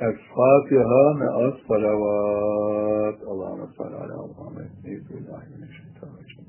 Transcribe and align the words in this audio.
El-Fatiha 0.00 1.14
me'as 1.14 1.56
salavat. 1.68 3.18
Allah'ına 3.30 3.66
salli 3.76 3.94
ala 3.94 4.26
Muhammed. 4.26 4.70
Euzubillahimineşşeytanirracim. 4.84 6.44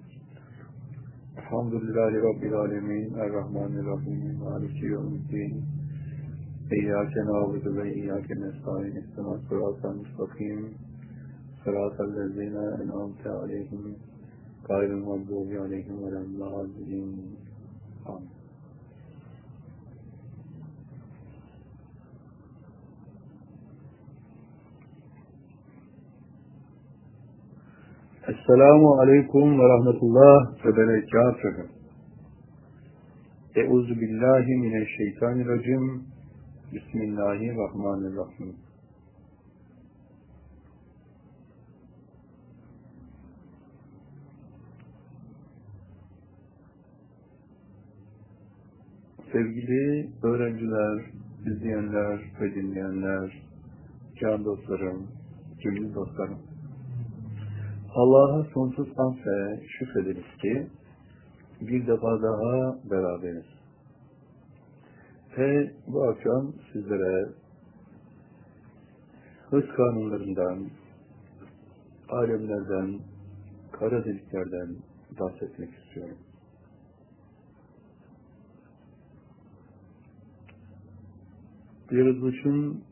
Elhamdülillahi 1.38 2.16
Rabbil 2.16 2.54
alemin. 2.54 3.14
Errahmanirrahim. 3.14 4.40
Maliki 4.44 4.86
yevmiddin. 4.86 5.64
İyyâke 6.72 7.20
nâbudu 7.20 7.76
ve 7.78 7.94
iyyâke 7.94 8.36
nesta'in. 8.36 8.96
İstemâ 8.96 9.38
sıratel 9.50 10.00
müstakim. 10.00 10.74
Sıratel 11.64 12.16
lezîne 12.16 12.84
en'amte 12.84 13.30
aleyhim. 13.30 13.96
Gayril 14.68 15.04
mağdubi 15.04 15.60
aleyhim 15.60 16.06
ve 16.06 16.12
lemmâzîn. 16.12 17.38
Amin. 18.08 18.37
Esselamu 28.48 29.00
Aleyküm 29.00 29.60
ve 29.60 29.64
Rahmetullah 29.64 30.66
ve 30.66 30.78
Berekatuhu. 30.78 31.68
Euzu 33.56 33.96
billahi 34.02 34.58
mineşşeytanirracim. 34.58 36.04
Bismillahirrahmanirrahim. 36.74 38.56
Sevgili 49.32 50.10
öğrenciler, 50.24 51.06
izleyenler 51.46 52.20
ve 52.42 52.56
dinleyenler, 52.56 53.44
can 54.22 54.46
dostlarım, 54.46 55.08
cümle 55.64 55.94
dostlarım. 55.96 56.47
Allah'a 57.98 58.44
sonsuz 58.54 58.88
hamd 58.98 59.18
ve 59.26 59.62
şükrederiz 59.68 60.38
ki 60.42 60.68
bir 61.62 61.88
defa 61.88 62.22
daha 62.22 62.78
beraberiz. 62.92 63.46
Ve 65.38 65.72
bu 65.88 66.04
akşam 66.04 66.54
sizlere 66.74 67.30
hız 69.50 69.64
kanunlarından, 69.76 70.70
alemlerden, 72.10 73.00
kara 73.72 74.06
deliklerden 74.06 74.76
bahsetmek 75.20 75.70
istiyorum. 75.74 76.18
Yaratılışın 81.92 82.84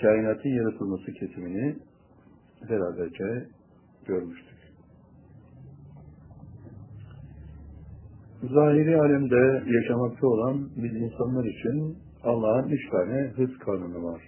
kainatın 0.00 0.48
yaratılması 0.48 1.12
kesimini 1.12 1.76
beraberce 2.70 3.48
görmüştük. 4.06 4.54
Zahiri 8.42 9.00
alemde 9.00 9.62
yaşamakta 9.66 10.26
olan 10.26 10.68
biz 10.76 10.94
insanlar 10.94 11.44
için 11.44 11.98
Allah'ın 12.24 12.68
üç 12.68 12.90
tane 12.90 13.32
hız 13.36 13.58
kanunu 13.58 14.04
var. 14.04 14.22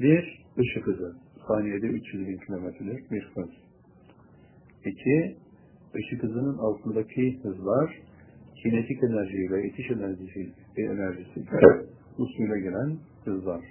Bir, 0.00 0.44
ışık 0.58 0.86
hızı. 0.86 1.16
Saniyede 1.48 1.86
300 1.86 2.28
bin 2.28 2.38
kilometrelik 2.38 3.10
bir 3.10 3.30
hız. 3.34 3.50
İki, 4.84 5.36
ışık 5.94 6.22
hızının 6.22 6.58
altındaki 6.58 7.38
hızlar 7.42 7.98
kinetik 8.62 9.04
enerji 9.04 9.52
ve 9.52 9.68
itiş 9.68 9.90
enerjisi, 9.90 10.52
enerjisi 10.76 11.44
usulüne 12.18 12.60
gelen 12.60 12.98
hızlar. 13.24 13.64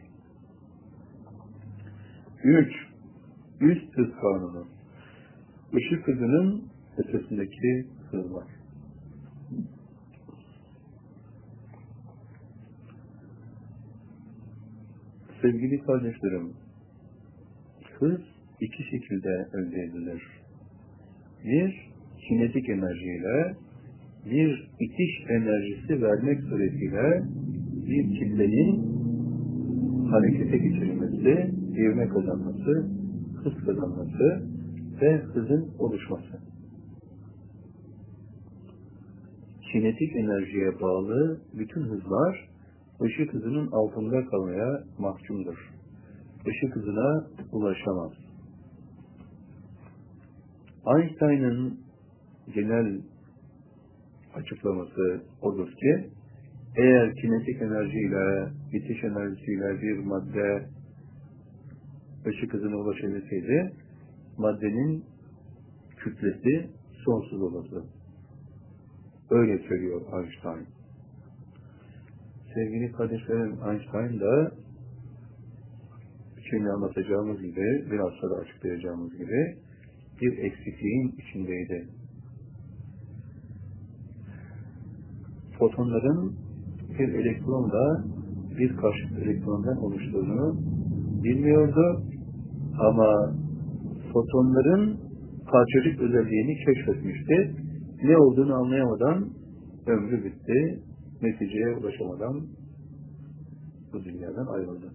Üç, 2.43 2.86
üst 3.61 3.97
hız 3.97 4.07
kanunu. 4.21 4.67
Işık 5.73 6.07
hızının 6.07 6.63
ötesindeki 6.97 7.85
hızlar. 8.11 8.47
Sevgili 15.41 15.79
kardeşlerim, 15.81 16.53
hız 17.99 18.21
iki 18.61 18.83
şekilde 18.83 19.47
elde 19.53 19.81
edilir. 19.81 20.23
Bir, 21.43 21.91
kinetik 22.27 22.69
enerjiyle, 22.69 23.55
bir 24.25 24.69
itiş 24.79 25.29
enerjisi 25.29 26.01
vermek 26.01 26.41
suretiyle 26.41 27.23
bir 27.87 28.19
kitlenin 28.19 28.97
harekete 30.11 30.57
geçirilmesi, 30.57 31.51
ivme 31.77 32.09
kazanması, 32.09 32.89
hız 33.47 33.65
kazanması 33.65 34.43
ve 35.01 35.17
hızın 35.17 35.71
oluşması. 35.79 36.41
Kinetik 39.71 40.15
enerjiye 40.15 40.81
bağlı 40.81 41.41
bütün 41.53 41.81
hızlar 41.81 42.49
ışık 43.01 43.33
hızının 43.33 43.71
altında 43.71 44.25
kalmaya 44.25 44.83
mahkumdur. 44.99 45.73
Işık 46.47 46.75
hızına 46.75 47.27
ulaşamaz. 47.51 48.11
Einstein'ın 50.97 51.79
genel 52.53 53.01
açıklaması 54.35 55.21
odur 55.41 55.67
ki 55.67 56.09
eğer 56.77 57.15
kinetik 57.15 57.61
enerjiyle, 57.61 58.49
bitiş 58.73 59.03
enerjisiyle 59.03 59.81
bir 59.81 59.97
madde 59.97 60.76
ışık 62.27 62.53
hızına 62.53 62.75
ulaşabilseydi 62.75 63.73
maddenin 64.37 65.03
kütlesi 65.97 66.69
sonsuz 67.05 67.41
olurdu. 67.41 67.85
Öyle 69.29 69.57
söylüyor 69.67 70.01
Einstein. 70.01 70.67
Sevgili 72.53 72.91
kardeşlerim 72.91 73.57
Einstein 73.69 74.19
da 74.19 74.51
şimdi 76.49 76.69
anlatacağımız 76.69 77.41
gibi, 77.41 77.85
biraz 77.91 78.13
sonra 78.13 78.41
açıklayacağımız 78.41 79.17
gibi 79.17 79.57
bir 80.21 80.37
eksikliğin 80.37 81.15
içindeydi. 81.17 81.87
Fotonların 85.59 86.35
bir 86.99 87.09
elektronla 87.13 88.05
bir 88.57 88.77
karşıt 88.77 89.11
elektrondan 89.11 89.77
oluştuğunu 89.77 90.57
bilmiyordu 91.23 92.03
ama 92.79 93.35
fotonların 94.13 94.99
parçacık 95.51 96.01
özelliğini 96.01 96.55
keşfetmişti. 96.65 97.55
Ne 98.03 98.17
olduğunu 98.17 98.55
anlayamadan 98.55 99.29
ömrü 99.87 100.23
bitti. 100.23 100.83
Neticeye 101.21 101.75
ulaşamadan 101.75 102.47
bu 103.93 104.03
dünyadan 104.03 104.47
ayrıldı. 104.47 104.91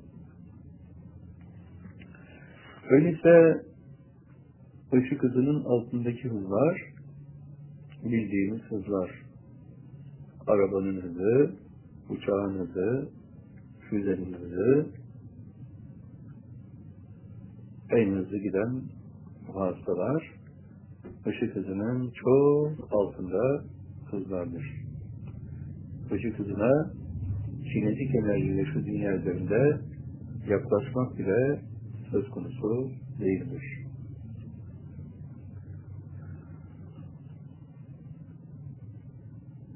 Öyleyse 2.91 3.63
ışık 4.95 5.23
hızının 5.23 5.65
altındaki 5.65 6.29
hızlar 6.29 6.93
bildiğimiz 8.05 8.63
hızlar. 8.63 9.11
Arabanın 10.47 11.01
hızı, 11.01 11.55
uçağın 12.11 12.59
hızı, 12.59 13.09
füzenin 13.91 14.33
hızı, 14.33 14.87
hızlı 17.93 18.39
giden 18.39 18.83
vasıtalar 19.55 20.33
ışık 21.27 21.57
hızının 21.57 22.11
çok 22.11 22.93
altında 22.93 23.65
hızlardır. 24.11 24.65
Işık 26.17 26.39
hızına 26.39 26.91
kinetik 27.73 28.15
enerjiyle 28.15 28.65
şu 28.65 28.87
dünya 28.87 29.17
üzerinde 29.17 29.81
yaklaşmak 30.49 31.19
bile 31.19 31.61
söz 32.11 32.29
konusu 32.31 32.91
değildir. 33.21 33.63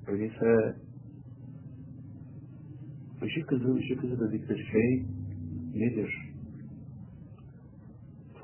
Öyleyse 0.08 0.76
ışık 3.22 3.52
hızı, 3.52 3.74
ışık 3.74 4.02
hızı 4.02 4.20
dedikleri 4.20 4.66
şey 4.66 5.04
nedir? 5.74 6.25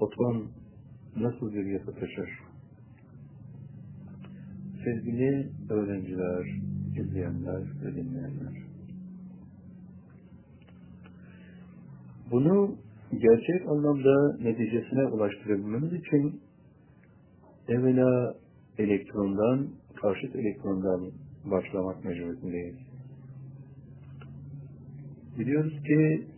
Foton 0.03 0.49
nasıl 1.17 1.53
bir 1.53 1.65
yapı 1.65 1.93
taşır? 1.95 2.31
Sevgili 4.85 5.51
öğrenciler, 5.71 6.47
izleyenler 7.01 7.63
ve 7.85 7.95
dinleyenler. 7.95 8.63
Bunu 12.31 12.77
gerçek 13.11 13.69
anlamda 13.69 14.37
neticesine 14.43 15.07
ulaştırabilmemiz 15.07 15.93
için 15.93 16.41
evvela 17.69 18.35
elektrondan, 18.79 19.69
karşıt 20.03 20.37
elektrondan 20.37 21.11
başlamak 21.45 22.05
mecburiyetindeyiz. 22.05 22.77
Biliyoruz 25.39 25.83
ki 25.83 26.32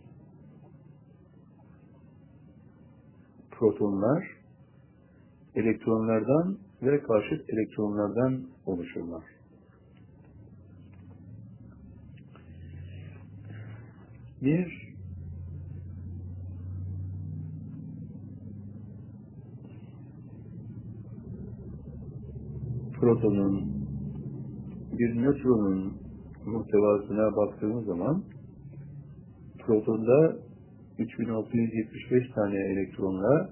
protonlar 3.59 4.27
elektronlardan 5.55 6.57
ve 6.81 7.01
karşıt 7.01 7.49
elektronlardan 7.49 8.47
oluşurlar. 8.65 9.23
Bir 14.41 14.85
protonun 22.99 23.75
bir 24.91 25.15
nötronun 25.15 25.93
muhtevasına 26.45 27.35
baktığımız 27.35 27.85
zaman 27.85 28.23
protonda 29.59 30.44
3675 30.99 32.31
tane 32.35 32.55
elektronla 32.55 33.49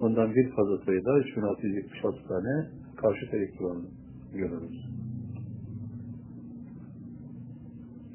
ondan 0.00 0.34
bir 0.34 0.50
fazla 0.50 0.78
sayıda 0.84 1.18
3676 1.18 2.28
tane 2.28 2.70
karşıt 2.96 3.34
elektron 3.34 3.88
görürüz. 4.34 4.86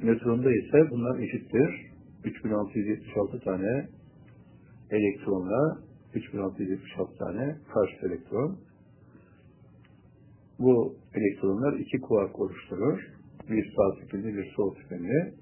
Nötronda 0.03 0.51
ise 0.51 0.89
bunlar 0.91 1.19
eşittir. 1.19 1.91
3676 2.23 3.39
tane 3.39 3.87
elektronla 4.91 5.77
3676 6.15 7.17
tane 7.17 7.55
karşıt 7.73 8.03
elektron. 8.03 8.57
Bu 10.59 10.95
elektronlar 11.13 11.73
iki 11.73 12.01
kuark 12.01 12.39
oluşturur. 12.39 12.99
Bir 13.49 13.73
sağ 13.75 14.05
spinli, 14.05 14.37
bir 14.37 14.53
sol 14.55 14.75
spinli. 14.75 15.33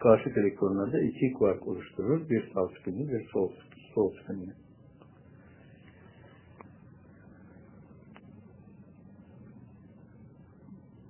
Karşıt 0.00 0.38
elektronlar 0.38 0.92
da 0.92 1.00
iki 1.00 1.32
kuark 1.32 1.68
oluşturur. 1.68 2.30
Bir 2.30 2.52
sağ 2.54 2.68
spinli, 2.68 3.08
bir 3.12 3.28
sol, 3.28 3.52
sol 3.94 4.12
spinli. 4.12 4.52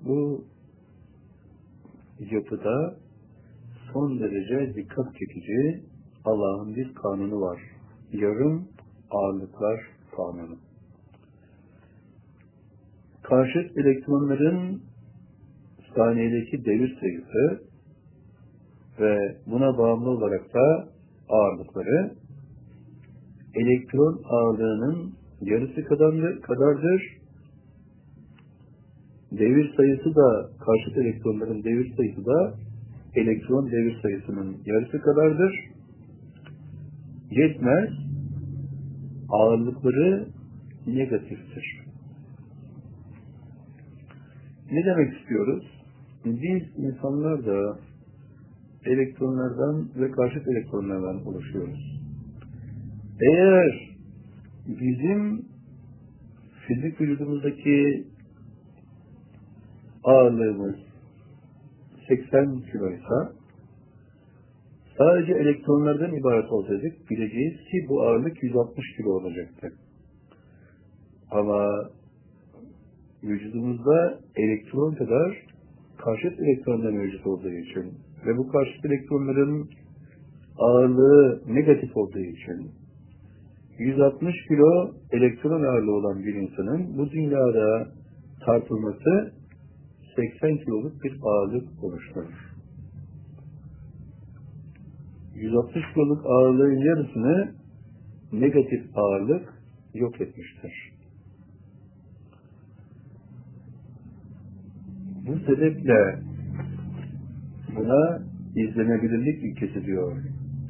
Bu 0.02 0.44
yapıda 2.18 2.96
son 3.92 4.20
derece 4.20 4.74
dikkat 4.74 5.16
çekici 5.18 5.84
Allah'ın 6.24 6.76
bir 6.76 6.94
kanunu 6.94 7.40
var. 7.40 7.60
Yarım 8.12 8.68
ağırlıklar 9.10 9.80
kanunu. 10.16 10.58
Karşıt 13.22 13.78
elektronların 13.78 14.82
saniyedeki 15.94 16.64
devir 16.64 16.98
sayısı 17.00 17.69
ve 19.00 19.36
buna 19.46 19.78
bağımlı 19.78 20.10
olarak 20.10 20.54
da 20.54 20.88
ağırlıkları 21.28 22.14
elektron 23.54 24.20
ağırlığının 24.24 25.12
yarısı 25.40 25.84
kadardır. 26.42 27.02
Devir 29.32 29.76
sayısı 29.76 30.14
da 30.14 30.50
karşıt 30.66 30.98
elektronların 30.98 31.64
devir 31.64 31.96
sayısı 31.96 32.26
da 32.26 32.54
elektron 33.14 33.70
devir 33.70 34.00
sayısının 34.02 34.56
yarısı 34.66 35.00
kadardır. 35.00 35.54
Yetmez. 37.30 37.90
Ağırlıkları 39.32 40.26
negatiftir. 40.86 41.80
Ne 44.72 44.84
demek 44.84 45.20
istiyoruz? 45.20 45.64
Biz 46.24 46.62
insanlar 46.76 47.46
da 47.46 47.78
elektronlardan 48.84 49.88
ve 49.96 50.10
karşıt 50.10 50.48
elektronlardan 50.48 51.26
oluşuyoruz. 51.26 52.00
Eğer 53.20 53.96
bizim 54.66 55.44
fizik 56.66 57.00
vücudumuzdaki 57.00 58.04
ağırlığımız 60.04 60.76
80 62.08 62.60
kiloysa 62.60 63.32
sadece 64.98 65.32
elektronlardan 65.32 66.14
ibaret 66.14 66.52
olsaydık 66.52 67.10
bileceğiz 67.10 67.56
ki 67.56 67.86
bu 67.88 68.02
ağırlık 68.02 68.42
160 68.42 68.96
kilo 68.96 69.10
olacaktı. 69.10 69.72
Ama 71.30 71.90
vücudumuzda 73.22 74.20
elektron 74.36 74.94
kadar 74.94 75.46
karşıt 75.98 76.40
elektronlar 76.40 76.90
mevcut 76.90 77.26
olduğu 77.26 77.50
için 77.50 77.94
ve 78.26 78.38
bu 78.38 78.48
karşıt 78.48 78.84
elektronların 78.84 79.70
ağırlığı 80.58 81.42
negatif 81.46 81.96
olduğu 81.96 82.18
için 82.18 82.70
160 83.78 84.34
kilo 84.48 84.90
elektron 85.12 85.62
ağırlığı 85.62 85.94
olan 85.94 86.24
bir 86.24 86.34
insanın 86.34 86.98
bu 86.98 87.10
dünyada 87.10 87.88
tartılması 88.44 89.32
80 90.16 90.56
kiloluk 90.56 91.04
bir 91.04 91.12
ağırlık 91.22 91.84
oluşturur. 91.84 92.50
160 95.34 95.84
kiloluk 95.94 96.26
ağırlığın 96.26 96.78
yarısını 96.78 97.54
negatif 98.32 98.84
ağırlık 98.94 99.54
yok 99.94 100.20
etmiştir. 100.20 100.92
Bu 105.26 105.38
sebeple 105.38 106.29
buna 107.76 108.22
izlenebilirlik 108.56 109.44
ilkesi 109.44 109.86
diyor 109.86 110.22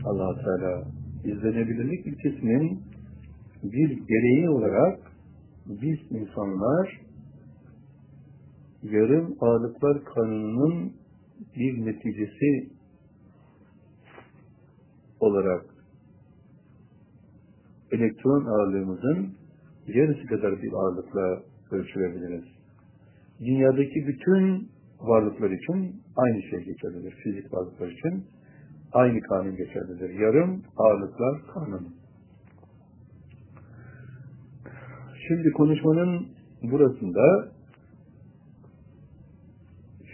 allah 0.04 0.34
Teala. 0.44 0.84
İzlenebilirlik 1.24 2.06
ilkesinin 2.06 2.80
bir 3.62 3.88
gereği 3.88 4.48
olarak 4.48 4.98
biz 5.66 5.98
insanlar 6.10 7.00
yarım 8.82 9.36
ağırlıklar 9.40 10.04
kanununun 10.04 10.92
bir 11.56 11.86
neticesi 11.86 12.70
olarak 15.20 15.64
elektron 17.92 18.44
ağırlığımızın 18.44 19.34
yarısı 19.86 20.26
kadar 20.26 20.62
bir 20.62 20.72
ağırlıkla 20.72 21.42
ölçülebiliriz. 21.70 22.44
Dünyadaki 23.40 24.06
bütün 24.06 24.68
varlıklar 25.00 25.50
için 25.50 26.02
aynı 26.20 26.42
şey 26.42 26.64
geçerlidir. 26.64 27.10
Fizik 27.10 27.52
varlıklar 27.52 27.90
için 27.90 28.24
aynı 28.92 29.20
kanun 29.20 29.56
geçerlidir. 29.56 30.10
Yarım 30.10 30.62
ağırlıklar 30.76 31.42
kanunu. 31.54 31.88
Şimdi 35.28 35.50
konuşmanın 35.50 36.28
burasında 36.62 37.52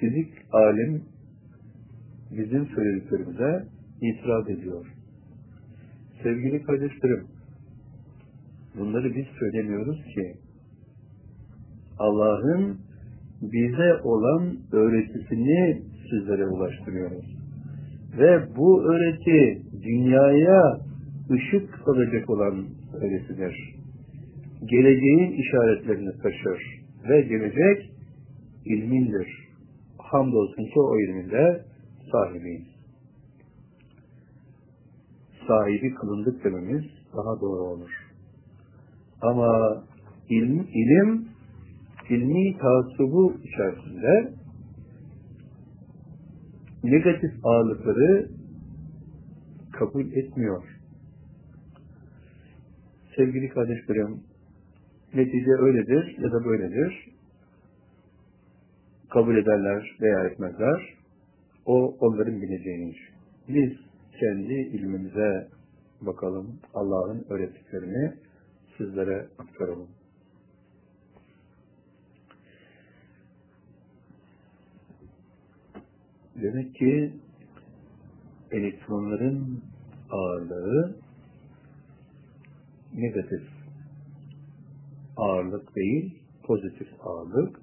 fizik 0.01 0.33
alim 0.53 1.05
bizim 2.31 2.67
söylediklerimize 2.67 3.67
itiraz 4.01 4.51
ediyor. 4.51 4.87
Sevgili 6.23 6.63
kardeşlerim, 6.63 7.27
bunları 8.79 9.15
biz 9.15 9.27
söylemiyoruz 9.39 10.05
ki 10.15 10.35
Allah'ın 11.99 12.79
bize 13.43 14.01
olan 14.03 14.57
öğretisini 14.73 15.83
sizlere 16.11 16.47
ulaştırıyoruz. 16.47 17.37
Ve 18.19 18.57
bu 18.57 18.83
öğreti 18.83 19.63
dünyaya 19.83 20.81
ışık 21.31 21.89
olacak 21.89 22.31
olan 22.31 22.65
öğretidir. 22.95 23.75
Geleceğin 24.65 25.33
işaretlerini 25.33 26.13
taşır 26.23 26.63
ve 27.09 27.21
gelecek 27.21 27.91
ilmindir. 28.65 29.29
Hamdolsun 29.99 30.65
ki 30.65 30.81
o 30.81 31.01
ilminde 31.01 31.65
sahibiyiz. 32.13 32.67
Sahibi 35.49 35.95
kılındık 35.95 36.45
dememiz 36.45 36.85
daha 37.17 37.41
doğru 37.41 37.63
olur. 37.63 37.91
Ama 39.23 39.83
ilim, 40.29 40.67
ilim 40.75 41.29
ilmi 42.11 42.59
taassubu 42.59 43.35
içerisinde 43.45 44.33
negatif 46.91 47.33
ağırlıkları 47.45 48.29
kabul 49.73 50.13
etmiyor. 50.13 50.63
Sevgili 53.17 53.49
kardeşlerim, 53.49 54.21
netice 55.15 55.51
öyledir 55.51 56.19
ya 56.19 56.33
da 56.33 56.45
böyledir. 56.45 57.09
Kabul 59.11 59.37
ederler 59.37 59.97
veya 60.01 60.25
etmezler. 60.25 60.97
O 61.67 61.97
onların 62.01 62.43
bileceğini. 62.43 62.95
Biz 63.49 63.73
kendi 64.21 64.55
ilmimize 64.55 65.49
bakalım. 66.01 66.61
Allah'ın 66.75 67.25
öğrettiklerini 67.31 68.13
sizlere 68.79 69.27
aktaralım. 69.39 69.89
Demek 76.43 76.75
ki 76.75 77.13
elektronların 78.51 79.63
ağırlığı 80.11 80.97
negatif 82.95 83.43
ağırlık 85.17 85.77
değil, 85.77 86.23
pozitif 86.43 86.89
ağırlık. 87.01 87.61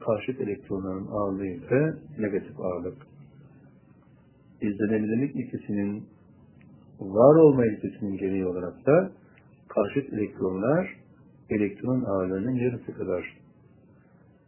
Karşıt 0.00 0.40
elektronların 0.40 1.06
ağırlığı 1.06 1.46
ise 1.46 1.94
negatif 2.18 2.60
ağırlık. 2.60 3.06
İzlenebilirlik 4.60 5.36
ikisinin 5.36 6.04
var 7.00 7.34
olma 7.34 7.66
ilkesinin 7.66 8.16
gereği 8.16 8.46
olarak 8.46 8.86
da 8.86 9.12
karşıt 9.68 10.12
elektronlar 10.12 10.96
elektron 11.50 12.04
ağırlığının 12.04 12.54
yarısı 12.54 12.94
kadar 12.94 13.36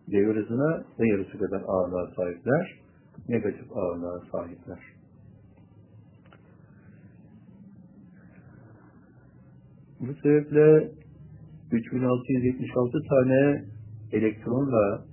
devir 0.09 0.37
hızına 0.37 0.85
ve 0.99 1.09
yarısı 1.09 1.39
kadar 1.39 1.63
ağırlığa 1.67 2.07
sahipler, 2.17 2.82
negatif 3.29 3.77
ağırlığa 3.77 4.21
sahipler. 4.33 4.79
Bu 10.01 10.15
sebeple 10.15 10.93
3676 11.73 12.99
tane 13.09 13.65
elektronla 14.13 15.05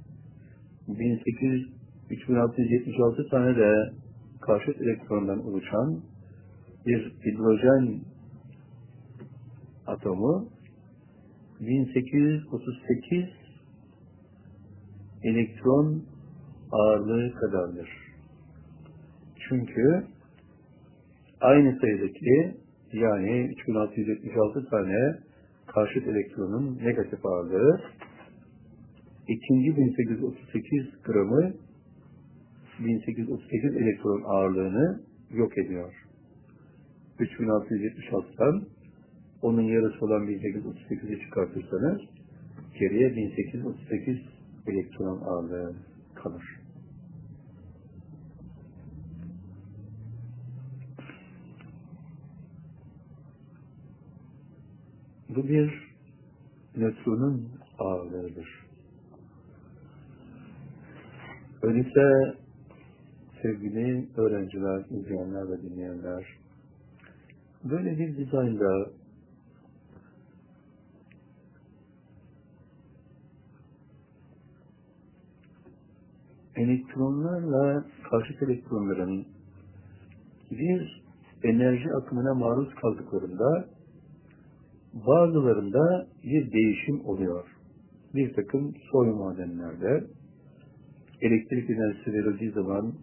1800 0.87 1.69
3676 2.09 3.29
tane 3.29 3.55
de 3.55 3.93
karşıt 4.41 4.81
elektrondan 4.81 5.45
oluşan 5.47 6.01
bir 6.85 7.13
hidrojen 7.25 8.01
atomu 9.87 10.49
1838 11.59 13.25
elektron 15.23 16.03
ağırlığı 16.71 17.33
kadardır. 17.33 17.98
Çünkü 19.49 20.03
aynı 21.41 21.79
sayıdaki 21.79 22.57
yani 22.93 23.51
3676 23.51 24.69
tane 24.69 25.19
karşıt 25.67 26.07
elektronun 26.07 26.77
negatif 26.83 27.25
ağırlığı 27.25 27.81
ikinci 29.27 29.77
1838 29.77 31.03
gramı 31.03 31.53
1838 32.79 33.75
elektron 33.75 34.23
ağırlığını 34.25 35.01
yok 35.31 35.57
ediyor. 35.57 35.93
3676'dan 37.19 38.63
onun 39.41 39.61
yarısı 39.61 40.05
olan 40.05 40.27
1838'i 40.27 41.19
çıkartırsanız 41.19 42.01
geriye 42.79 43.15
1838 43.15 44.17
elektron 44.67 45.21
ağırlığı 45.21 45.75
kalır. 46.15 46.58
Bu 55.39 55.47
bir 55.47 55.95
nötronun 56.77 57.49
ağırlığıdır. 57.79 58.65
Öyleyse 61.61 62.35
sevgili 63.41 64.07
öğrenciler, 64.17 64.85
izleyenler 64.89 65.51
ve 65.51 65.61
dinleyenler, 65.61 66.37
böyle 67.63 67.99
bir 67.99 68.17
dizaynda 68.17 68.91
elektronlarla 76.55 77.85
karşıt 78.09 78.43
elektronların 78.43 79.27
bir 80.51 81.03
enerji 81.43 81.93
akımına 81.93 82.33
maruz 82.33 82.75
kaldıklarında 82.75 83.78
bazılarında 84.93 86.07
bir 86.23 86.51
değişim 86.51 87.05
oluyor. 87.05 87.45
Bir 88.15 88.33
takım 88.33 88.73
soy 88.91 89.09
madenlerde 89.09 90.03
elektrik 91.21 91.69
enerjisi 91.69 92.13
verildiği 92.13 92.51
zaman 92.51 92.93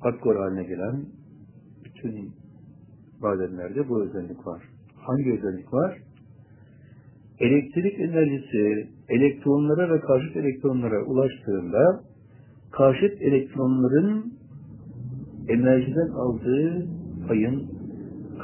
hardcore 0.00 0.38
haline 0.38 0.64
gelen 0.64 1.04
bütün 1.84 2.30
madenlerde 3.20 3.88
bu 3.88 4.02
özellik 4.02 4.46
var. 4.46 4.62
Hangi 4.96 5.32
özellik 5.32 5.72
var? 5.72 5.98
Elektrik 7.38 8.00
enerjisi 8.00 8.88
elektronlara 9.08 9.94
ve 9.94 10.00
karşıt 10.00 10.36
elektronlara 10.36 11.04
ulaştığında 11.04 12.00
karşıt 12.72 13.22
elektronların 13.22 14.34
enerjiden 15.48 16.08
aldığı 16.08 16.86
payın 17.28 17.70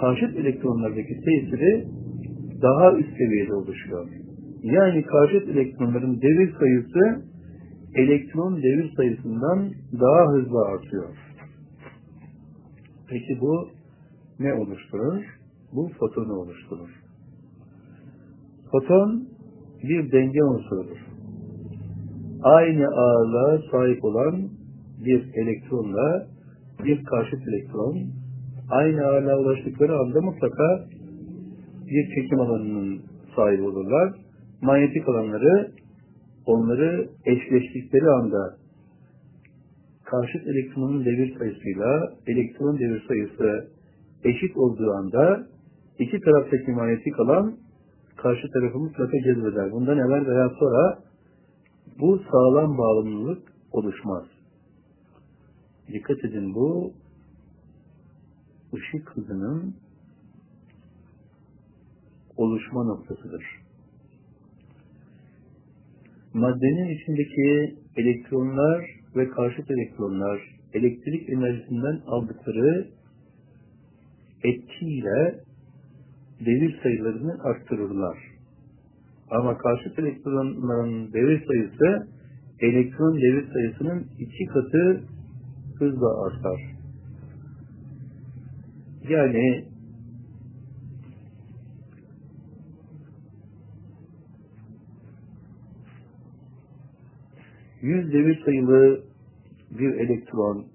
karşıt 0.01 0.37
elektronlardaki 0.37 1.21
tesiri 1.21 2.00
daha 2.63 2.99
üst 2.99 3.17
seviyede 3.17 3.55
oluşuyor. 3.55 4.09
Yani 4.63 5.03
karşıt 5.03 5.49
elektronların 5.49 6.23
devir 6.23 6.55
sayısı 6.59 7.23
elektron 7.95 8.57
devir 8.57 8.93
sayısından 8.97 9.71
daha 10.01 10.33
hızlı 10.33 10.65
artıyor. 10.67 11.17
Peki 13.09 13.41
bu 13.41 13.69
ne 14.39 14.55
oluşturur? 14.55 15.25
Bu 15.73 15.91
fotonu 15.99 16.33
oluşturur. 16.33 16.91
Foton 18.71 19.29
bir 19.83 20.13
denge 20.13 20.43
unsurudur. 20.43 20.99
Aynı 22.43 22.87
ağırlığa 22.87 23.59
sahip 23.71 24.05
olan 24.05 24.49
bir 25.05 25.35
elektronla 25.35 26.27
bir 26.85 27.05
karşıt 27.05 27.49
elektron 27.49 27.99
aynı 28.71 29.07
ağırlığa 29.07 29.39
ulaştıkları 29.39 29.99
anda 29.99 30.21
mutlaka 30.21 30.85
bir 31.91 32.15
çekim 32.15 32.41
alanının 32.41 33.03
sahibi 33.37 33.63
olurlar. 33.63 34.15
Manyetik 34.63 35.09
alanları 35.09 35.71
onları 36.47 37.09
eşleştikleri 37.25 38.11
anda 38.11 38.57
karşıt 40.05 40.47
elektronun 40.47 41.05
devir 41.05 41.39
sayısıyla 41.39 42.13
elektron 42.27 42.79
devir 42.79 43.05
sayısı 43.09 43.69
eşit 44.25 44.57
olduğu 44.57 44.91
anda 44.91 45.47
iki 45.99 46.21
taraftaki 46.21 46.71
manyetik 46.71 47.21
alan 47.21 47.57
karşı 48.17 48.51
tarafı 48.51 48.79
mutlaka 48.79 49.23
cezbeder. 49.25 49.73
Bundan 49.73 49.99
evvel 49.99 50.27
veya 50.27 50.49
sonra 50.59 50.99
bu 52.01 52.23
sağlam 52.33 52.79
bağımlılık 52.79 53.43
oluşmaz. 53.73 54.25
Dikkat 55.93 56.25
edin 56.25 56.55
bu 56.55 56.93
ışık 58.75 59.17
hızının 59.17 59.75
oluşma 62.41 62.85
noktasıdır. 62.85 63.45
Maddenin 66.35 66.89
içindeki 66.89 67.75
elektronlar 67.97 68.85
ve 69.17 69.29
karşıt 69.29 69.71
elektronlar 69.71 70.41
elektrik 70.75 71.31
enerjisinden 71.31 72.01
aldıkları 72.07 72.89
etkiyle 74.45 75.41
devir 76.47 76.81
sayılarını 76.83 77.43
arttırırlar. 77.43 78.19
Ama 79.31 79.59
karşıt 79.59 79.99
elektronların 79.99 81.13
devir 81.13 81.47
sayısı 81.47 82.09
elektron 82.61 83.17
devir 83.17 83.53
sayısının 83.53 84.07
iki 84.19 84.47
katı 84.47 85.03
hızla 85.79 86.27
artar. 86.27 86.61
Yani 89.09 89.70
yüz 97.81 98.13
devir 98.13 98.45
sayılı 98.45 99.01
bir 99.71 99.95
elektron 99.95 100.67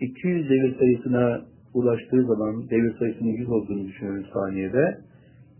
200 0.00 0.50
devir 0.50 0.78
sayısına 0.78 1.46
ulaştığı 1.74 2.26
zaman 2.26 2.70
devir 2.70 2.98
sayısının 2.98 3.28
100 3.28 3.48
olduğunu 3.48 3.86
düşünüyoruz 3.86 4.30
saniyede. 4.32 5.00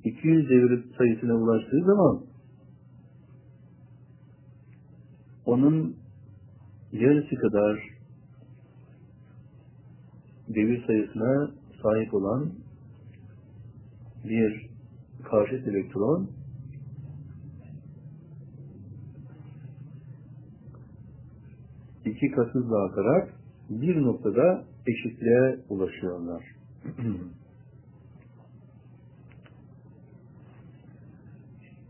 200 0.05 0.49
devir 0.49 0.85
sayısına 0.99 1.35
ulaştığı 1.35 1.85
zaman 1.85 2.21
onun 5.47 5.97
yarısı 6.93 7.37
kadar 7.37 7.81
devir 10.49 10.87
sayısına 10.87 11.51
sahip 11.83 12.15
olan 12.15 12.51
bir 14.25 14.67
karşıt 15.25 15.69
elektron 15.69 16.31
hızla 22.33 22.85
artarak 22.85 23.35
bir 23.71 24.03
noktada 24.03 24.65
eşitliğe 24.87 25.57
ulaşıyorlar. 25.69 26.45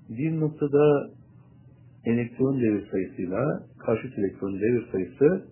bir 0.08 0.40
noktada 0.40 1.10
elektron 2.04 2.60
devir 2.60 2.90
sayısıyla 2.90 3.62
karşıt 3.78 4.18
elektron 4.18 4.60
devir 4.60 4.92
sayısı 4.92 5.44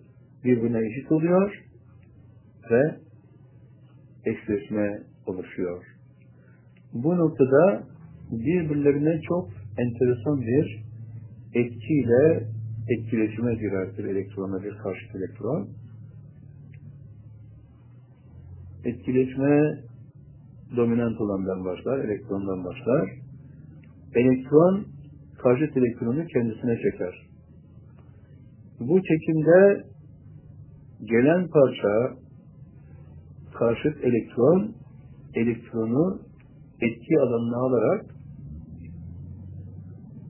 birbirine 0.43 0.87
eşit 0.87 1.11
oluyor 1.11 1.63
ve 2.71 2.97
eşleşme 4.25 4.99
oluşuyor. 5.25 5.83
Bu 6.93 7.17
noktada 7.17 7.83
birbirlerine 8.31 9.21
çok 9.21 9.49
enteresan 9.77 10.41
bir 10.41 10.83
etkiyle 11.53 12.47
etkileşime 12.89 13.55
girerdir 13.55 14.05
elektronla 14.05 14.63
bir 14.63 14.77
karşıt 14.77 15.15
elektron. 15.15 15.69
Etkileşme 18.85 19.83
dominant 20.75 21.21
olandan 21.21 21.65
başlar, 21.65 21.99
elektrondan 21.99 22.65
başlar. 22.65 23.09
Elektron 24.15 24.85
karşıt 25.43 25.77
elektronu 25.77 26.25
kendisine 26.25 26.75
çeker. 26.75 27.27
Bu 28.79 29.01
çekimde 29.01 29.83
gelen 31.03 31.47
parça 31.47 32.17
karşıt 33.53 34.03
elektron 34.03 34.75
elektronu 35.35 36.19
etki 36.81 37.19
alanına 37.19 37.57
alarak 37.57 38.05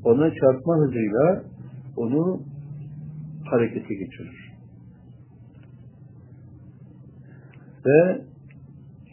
ona 0.04 0.30
çarpma 0.30 0.78
hızıyla 0.78 1.53
onu 1.98 2.44
harekete 3.46 3.94
geçirir. 3.96 4.54
Ve 7.86 8.22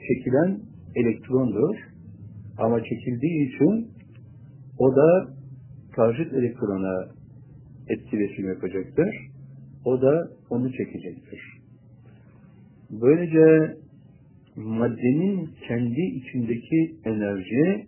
çekilen 0.08 0.60
elektrondur. 0.94 1.76
Ama 2.58 2.84
çekildiği 2.84 3.48
için 3.48 3.90
o 4.78 4.96
da 4.96 5.28
karşıt 5.92 6.32
elektrona 6.32 7.08
etkileşim 7.88 8.48
yapacaktır. 8.48 9.30
O 9.84 10.02
da 10.02 10.28
onu 10.50 10.72
çekecektir. 10.72 11.40
Böylece 12.90 13.76
maddenin 14.56 15.50
kendi 15.68 16.00
içindeki 16.00 16.96
enerji 17.04 17.86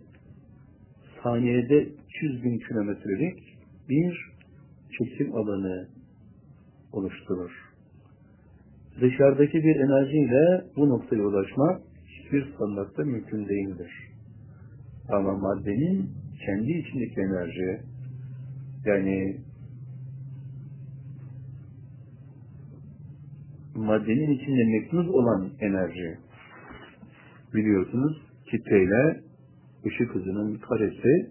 saniyede 1.23 1.87
300 2.21 2.43
bin 2.43 2.57
kilometrelik 2.57 3.39
bir 3.89 4.32
çekim 4.97 5.35
alanı 5.35 5.87
oluşturur. 6.91 7.51
Dışarıdaki 9.01 9.63
bir 9.63 9.75
enerjiyle 9.75 10.65
bu 10.75 10.89
noktaya 10.89 11.23
ulaşmak 11.23 11.81
hiçbir 12.07 12.53
standartta 12.53 13.03
mümkün 13.03 13.47
değildir. 13.47 13.91
Ama 15.09 15.37
maddenin 15.37 16.09
kendi 16.45 16.71
içindeki 16.71 17.21
enerji 17.21 17.81
yani 18.85 19.37
maddenin 23.75 24.31
içinde 24.31 24.63
meknuz 24.63 25.09
olan 25.09 25.49
enerji 25.59 26.17
biliyorsunuz 27.53 28.21
kitleyle 28.51 29.21
ışık 29.85 30.15
hızının 30.15 30.55
karesi 30.55 31.29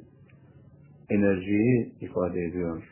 enerjiyi 1.11 1.92
ifade 2.00 2.40
ediyor. 2.40 2.91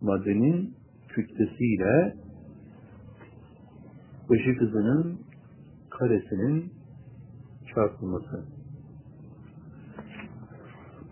Maddenin 0.00 0.74
kütlesiyle 1.08 2.14
ışık 4.30 4.60
hızının 4.60 5.20
karesinin 5.90 6.72
çarpılması. 7.74 8.44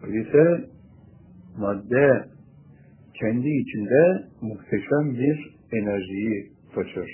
Öyleyse 0.03 0.71
madde 1.59 2.29
kendi 3.15 3.49
içinde 3.49 4.29
muhteşem 4.41 5.15
bir 5.15 5.57
enerjiyi 5.73 6.53
taşır. 6.75 7.11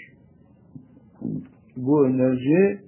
Bu 1.76 2.08
enerji 2.08 2.80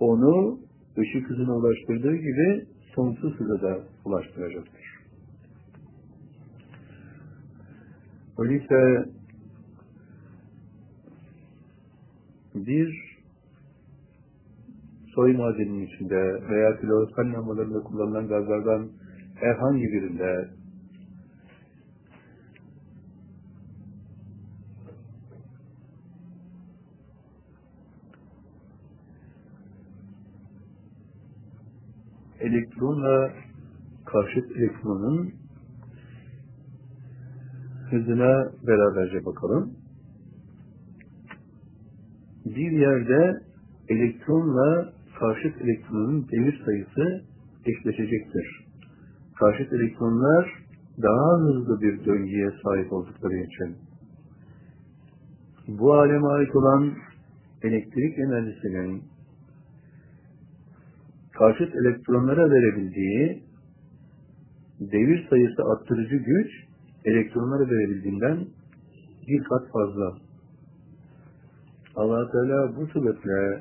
onu 0.00 0.58
ışık 0.98 1.30
hızına 1.30 1.56
ulaştırdığı 1.56 2.16
gibi 2.16 2.64
sonsuz 2.94 3.34
hıza 3.34 3.62
da 3.62 3.78
ulaştıracaktır. 4.04 4.79
Öyleyse 8.40 9.04
bir 12.54 13.18
soy 15.14 15.36
madeninin 15.36 15.86
içinde 15.86 16.48
veya 16.48 16.76
floresan 16.76 17.32
lambalarında 17.34 17.80
kullanılan 17.82 18.28
gazlardan 18.28 18.88
herhangi 19.34 19.82
birinde 19.82 20.48
elektronla 32.40 33.32
karşıt 34.06 34.56
elektronun 34.56 35.39
hızına 37.90 38.52
beraberce 38.66 39.24
bakalım. 39.26 39.74
Bir 42.44 42.70
yerde 42.70 43.40
elektronla 43.88 44.92
karşıt 45.18 45.62
elektronun 45.62 46.28
devir 46.28 46.62
sayısı 46.64 47.24
eşleşecektir. 47.66 48.66
Karşıt 49.38 49.72
elektronlar 49.72 50.60
daha 51.02 51.38
hızlı 51.40 51.80
bir 51.80 52.04
döngüye 52.04 52.50
sahip 52.64 52.92
oldukları 52.92 53.36
için 53.36 53.76
bu 55.68 55.94
aleme 55.94 56.26
ait 56.26 56.56
olan 56.56 56.94
elektrik 57.62 58.18
enerjisinin 58.18 59.02
karşıt 61.32 61.74
elektronlara 61.74 62.50
verebildiği 62.50 63.42
devir 64.80 65.28
sayısı 65.30 65.62
arttırıcı 65.64 66.16
güç 66.16 66.69
elektronlara 67.04 67.70
verebildiğinden 67.70 68.46
bir 69.28 69.44
kat 69.44 69.62
fazla. 69.72 70.12
allah 71.96 72.30
Teala 72.32 72.76
bu 72.76 72.86
sebeple 72.86 73.60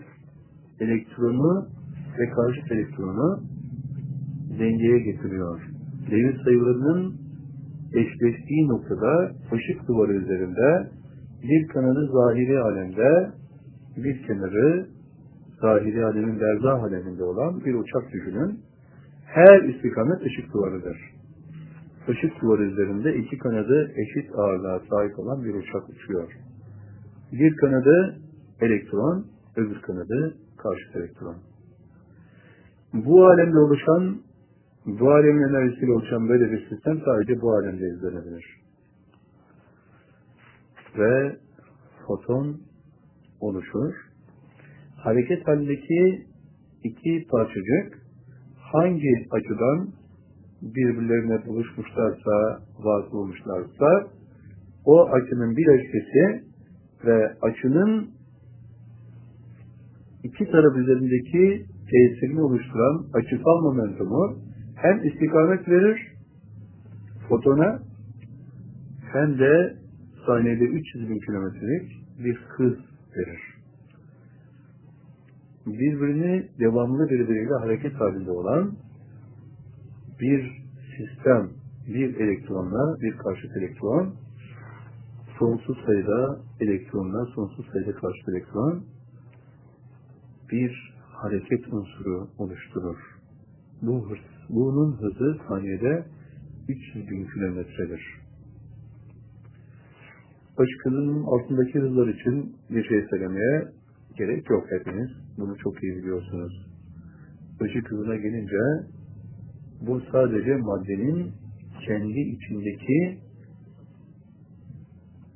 elektronu 0.79 1.67
ve 2.19 2.29
karşıt 2.29 2.71
elektronu 2.71 3.39
dengeye 4.59 4.99
getiriyor. 4.99 5.61
Devir 6.11 6.43
sayılarının 6.43 7.15
eşleştiği 7.93 8.67
noktada 8.67 9.31
ışık 9.53 9.87
duvarı 9.87 10.13
üzerinde 10.13 10.89
bir 11.43 11.67
kanadı 11.67 12.09
zahiri 12.13 12.59
alemde 12.59 13.31
bir 13.97 14.23
kenarı 14.27 14.87
zahiri 15.61 16.05
alemin 16.05 16.39
berzah 16.39 16.83
aleminde 16.83 17.23
olan 17.23 17.65
bir 17.65 17.73
uçak 17.73 18.13
düşünün. 18.13 18.59
Her 19.25 19.63
istikamet 19.63 20.21
ışık 20.25 20.53
duvarıdır. 20.53 20.97
Işık 22.07 22.41
duvarı 22.41 22.63
üzerinde 22.63 23.15
iki 23.15 23.37
kanadı 23.37 23.91
eşit 23.95 24.31
ağırlığa 24.35 24.79
sahip 24.89 25.19
olan 25.19 25.43
bir 25.43 25.53
uçak 25.53 25.89
uçuyor. 25.89 26.31
Bir 27.31 27.55
kanadı 27.55 28.19
elektron, 28.61 29.25
öbür 29.55 29.81
kanadı 29.81 30.37
karşıt 30.57 30.95
elektron. 30.95 31.37
Bu 32.93 33.25
alemde 33.25 33.57
oluşan, 33.57 34.21
bu 34.85 35.11
alemin 35.11 35.49
enerjisiyle 35.49 35.91
oluşan 35.91 36.29
böyle 36.29 36.51
bir 36.51 36.69
sistem 36.69 37.01
sadece 37.05 37.41
bu 37.41 37.53
alemde 37.53 37.87
izlenebilir. 37.87 38.45
Ve 40.97 41.35
foton 42.07 42.61
oluşur 43.41 43.93
hareket 44.97 45.47
halindeki 45.47 46.25
iki 46.83 47.27
parçacık 47.31 48.01
hangi 48.73 49.27
açıdan 49.31 49.89
birbirlerine 50.61 51.45
buluşmuşlarsa, 51.45 52.61
vasıl 52.79 53.17
olmuşlarsa 53.17 54.07
o 54.85 55.09
açının 55.09 55.55
açısı 55.55 56.43
ve 57.05 57.35
açının 57.41 58.09
iki 60.23 60.51
taraf 60.51 60.77
üzerindeki 60.77 61.65
tesirini 61.91 62.41
oluşturan 62.41 63.05
açısal 63.13 63.61
momentumu 63.61 64.39
hem 64.75 65.07
istikamet 65.07 65.67
verir 65.67 66.09
fotona 67.29 67.79
hem 69.11 69.39
de 69.39 69.75
saniyede 70.25 70.63
300 70.63 71.09
bin 71.09 71.19
kilometrelik 71.19 71.91
bir 72.23 72.35
hız 72.35 72.77
verir. 73.17 73.41
Birbirini 75.65 76.47
devamlı 76.59 77.09
birbiriyle 77.09 77.53
hareket 77.53 77.93
halinde 77.93 78.31
olan 78.31 78.71
bir 80.19 80.51
sistem, 80.97 81.49
bir 81.87 82.15
elektronla 82.15 83.01
bir 83.01 83.17
karşıt 83.17 83.57
elektron, 83.57 84.15
sonsuz 85.39 85.77
sayıda 85.85 86.39
elektronla 86.59 87.25
sonsuz 87.25 87.65
sayıda 87.71 87.91
karşıt 87.91 88.29
elektron 88.29 88.83
bir 90.51 90.93
hareket 91.11 91.73
unsuru 91.73 92.27
oluşturur. 92.37 92.97
Bu 93.81 94.09
hız, 94.09 94.19
bunun 94.49 94.97
hızı 94.97 95.37
saniyede 95.47 96.05
300 96.69 97.09
bin 97.09 97.25
kilometredir. 97.25 98.01
Başkanın 100.57 101.23
altındaki 101.23 101.79
hızlar 101.79 102.07
için 102.07 102.55
bir 102.69 102.83
şey 102.83 103.05
söylemeye 103.09 103.67
gerek 104.17 104.49
yok 104.49 104.65
hepiniz. 104.69 105.09
Bunu 105.37 105.57
çok 105.57 105.83
iyi 105.83 105.95
biliyorsunuz. 105.95 106.65
ışık 107.61 107.91
hızına 107.91 108.15
gelince 108.15 108.57
bu 109.81 110.01
sadece 110.11 110.55
maddenin 110.55 111.31
kendi 111.85 112.19
içindeki 112.19 113.17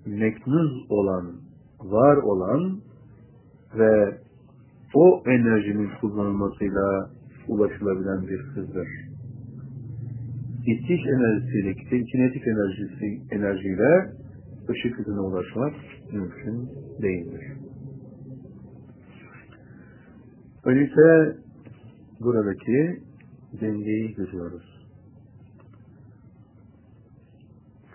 meknuz 0.06 0.86
olan, 0.90 1.36
var 1.80 2.18
olan 2.18 2.82
ve 3.78 4.18
o 4.94 5.24
enerjinin 5.26 5.90
kullanılmasıyla 6.02 7.10
ulaşılabilen 7.48 8.28
bir 8.28 8.40
hızdır. 8.40 8.88
İtiş 10.68 11.02
enerjisiyle, 11.08 11.74
kinetik 12.06 12.48
enerjisi, 12.48 13.22
enerjiyle 13.32 14.12
ışık 14.70 15.00
hızına 15.00 15.22
ulaşmak 15.22 15.74
mümkün 16.14 16.70
değildir. 17.02 17.44
Öyleyse 20.66 21.38
buradaki 22.20 23.00
dengeyi 23.62 24.16
görüyoruz. 24.16 24.88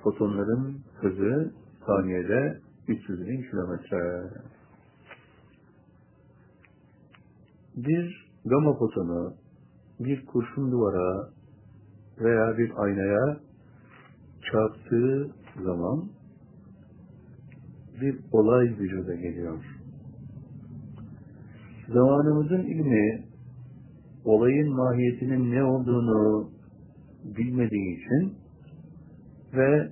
Fotonların 0.02 0.80
hızı 1.00 1.52
saniyede 1.86 2.60
300 2.88 3.26
bin 3.28 3.42
kilometre. 3.50 4.30
Bir 7.76 8.28
gama 8.44 8.78
fotonu 8.78 9.34
bir 10.00 10.26
kurşun 10.26 10.72
duvara 10.72 11.28
veya 12.20 12.58
bir 12.58 12.72
aynaya 12.76 13.40
çarptığı 14.52 15.30
zaman 15.64 16.08
bir 18.00 18.18
olay 18.32 18.64
vücuda 18.78 19.14
geliyor. 19.14 19.64
Zamanımızın 21.88 22.62
ilmi 22.62 23.27
olayın 24.24 24.76
mahiyetinin 24.76 25.52
ne 25.52 25.64
olduğunu 25.64 26.50
bilmediği 27.24 27.96
için 27.96 28.34
ve 29.54 29.88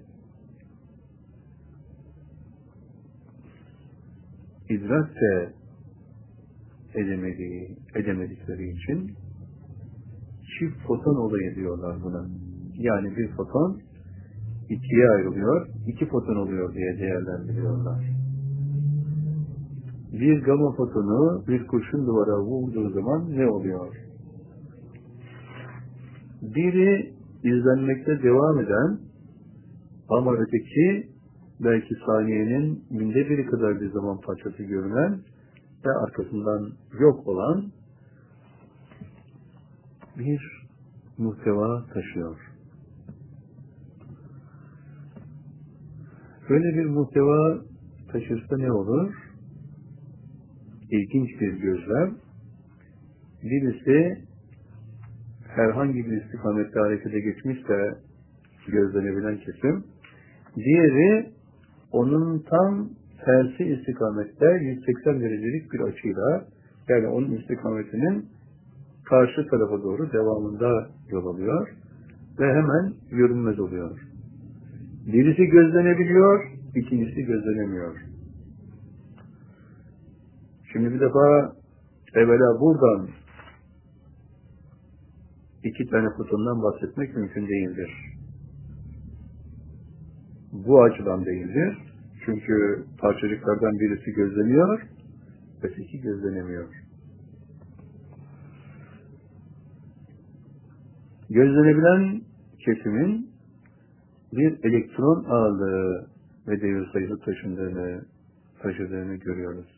idrak 4.68 5.14
de 5.14 5.52
edemediği, 6.94 7.76
edemedikleri 7.94 8.70
için 8.70 9.12
çift 10.58 10.86
foton 10.86 11.16
olayı 11.16 11.54
diyorlar 11.54 12.02
buna. 12.02 12.26
Yani 12.74 13.16
bir 13.16 13.28
foton 13.28 13.80
ikiye 14.68 15.10
ayrılıyor, 15.10 15.66
iki 15.86 16.06
foton 16.06 16.36
oluyor 16.36 16.74
diye 16.74 16.98
değerlendiriyorlar. 16.98 18.04
Bir 20.12 20.42
gama 20.42 20.72
fotonu 20.72 21.44
bir 21.48 21.66
kurşun 21.66 22.06
duvara 22.06 22.40
vurduğu 22.42 22.90
zaman 22.90 23.36
ne 23.36 23.46
oluyor? 23.46 24.05
Biri 26.54 27.12
izlenmekte 27.42 28.22
devam 28.22 28.61
eden 28.61 28.98
ama 30.09 30.32
öteki 30.35 31.09
belki 31.61 31.94
saniyenin 32.06 32.85
binde 32.90 33.30
biri 33.30 33.46
kadar 33.46 33.80
bir 33.80 33.90
zaman 33.90 34.20
parçası 34.20 34.62
görünen 34.62 35.20
ve 35.87 35.90
arkasından 35.90 36.72
yok 37.00 37.26
olan 37.26 37.72
bir 40.18 40.66
muhteva 41.18 41.87
taşıyor. 41.94 42.37
Böyle 46.48 46.78
bir 46.78 46.87
muhteva 46.87 47.62
taşırsa 48.12 48.56
ne 48.56 48.72
olur? 48.72 49.14
İlginç 50.90 51.40
bir 51.40 51.52
gözlem. 51.52 52.16
Birisi 53.42 54.25
herhangi 55.56 56.06
bir 56.06 56.22
istikamette 56.22 56.80
harekete 56.80 57.20
geçmişse 57.20 57.94
gözlenebilen 58.68 59.38
kesim, 59.38 59.84
diğeri 60.56 61.30
onun 61.92 62.38
tam 62.38 62.88
tersi 63.24 63.64
istikamette 63.64 64.46
180 64.62 65.20
derecelik 65.20 65.72
bir 65.72 65.80
açıyla 65.80 66.44
yani 66.88 67.06
onun 67.06 67.30
istikametinin 67.30 68.26
karşı 69.04 69.48
tarafa 69.50 69.82
doğru 69.82 70.12
devamında 70.12 70.88
yol 71.10 71.26
alıyor 71.26 71.68
ve 72.40 72.54
hemen 72.54 72.94
görünmez 73.10 73.60
oluyor. 73.60 74.00
Birisi 75.06 75.46
gözlenebiliyor, 75.46 76.44
ikincisi 76.74 77.22
gözlenemiyor. 77.22 77.96
Şimdi 80.72 80.94
bir 80.94 81.00
defa 81.00 81.52
evvela 82.14 82.60
buradan 82.60 83.08
iki 85.68 85.87
tane 85.87 86.11
fotondan 86.11 86.62
bahsetmek 86.62 87.16
mümkün 87.16 87.48
değildir. 87.48 87.90
Bu 90.52 90.83
açıdan 90.83 91.24
değildir. 91.26 91.79
Çünkü 92.24 92.85
parçacıklardan 92.98 93.79
birisi 93.81 94.11
gözleniyor, 94.11 94.83
öteki 95.62 96.00
gözlenemiyor. 96.00 96.68
Gözlenebilen 101.31 102.20
kesimin 102.64 103.31
bir 104.33 104.64
elektron 104.64 105.24
ağırlığı 105.24 106.07
ve 106.48 106.61
devir 106.61 106.87
sayısı 106.92 107.18
taşındığını, 107.18 108.05
taşıdığını 108.62 109.16
görüyoruz. 109.16 109.75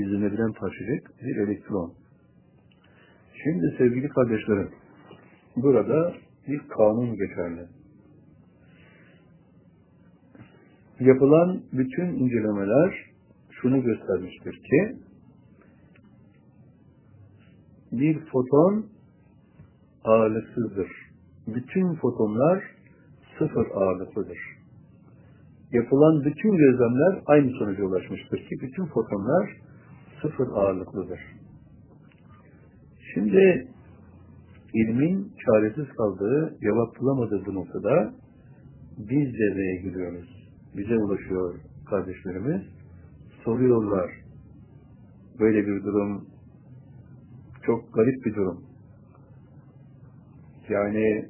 İzlenebilen 0.00 0.52
parçacık 0.52 1.22
bir 1.22 1.36
elektron. 1.36 1.92
Şimdi 3.44 3.74
sevgili 3.78 4.08
kardeşlerim, 4.08 4.70
burada 5.56 6.14
bir 6.48 6.60
kanun 6.68 7.16
geçerli. 7.16 7.66
Yapılan 11.00 11.62
bütün 11.72 12.06
incelemeler 12.06 12.94
şunu 13.50 13.82
göstermiştir 13.82 14.52
ki 14.52 14.96
bir 17.92 18.18
foton 18.20 18.86
ağırlıksızdır. 20.04 20.88
Bütün 21.46 21.94
fotonlar 21.94 22.64
sıfır 23.38 23.66
ağırlıklıdır. 23.74 24.38
Yapılan 25.72 26.24
bütün 26.24 26.56
gözlemler 26.56 27.22
aynı 27.26 27.50
sonuca 27.50 27.84
ulaşmıştır 27.84 28.38
ki 28.38 28.56
bütün 28.60 28.86
fotonlar 28.86 29.50
sıfır 30.22 30.48
ağırlıklıdır. 30.48 31.20
Şimdi 33.14 33.68
ilmin 34.74 35.32
çaresiz 35.46 35.88
kaldığı, 35.88 36.58
cevap 36.62 37.00
bulamadığı 37.00 37.46
bu 37.46 37.54
noktada 37.54 38.14
biz 38.98 39.34
devreye 39.34 39.82
giriyoruz. 39.82 40.50
Bize 40.76 40.96
ulaşıyor 40.96 41.54
kardeşlerimiz. 41.90 42.62
Soruyorlar. 43.44 44.10
Böyle 45.40 45.66
bir 45.66 45.84
durum 45.84 46.26
çok 47.62 47.94
garip 47.94 48.24
bir 48.24 48.34
durum. 48.34 48.64
Yani 50.68 51.28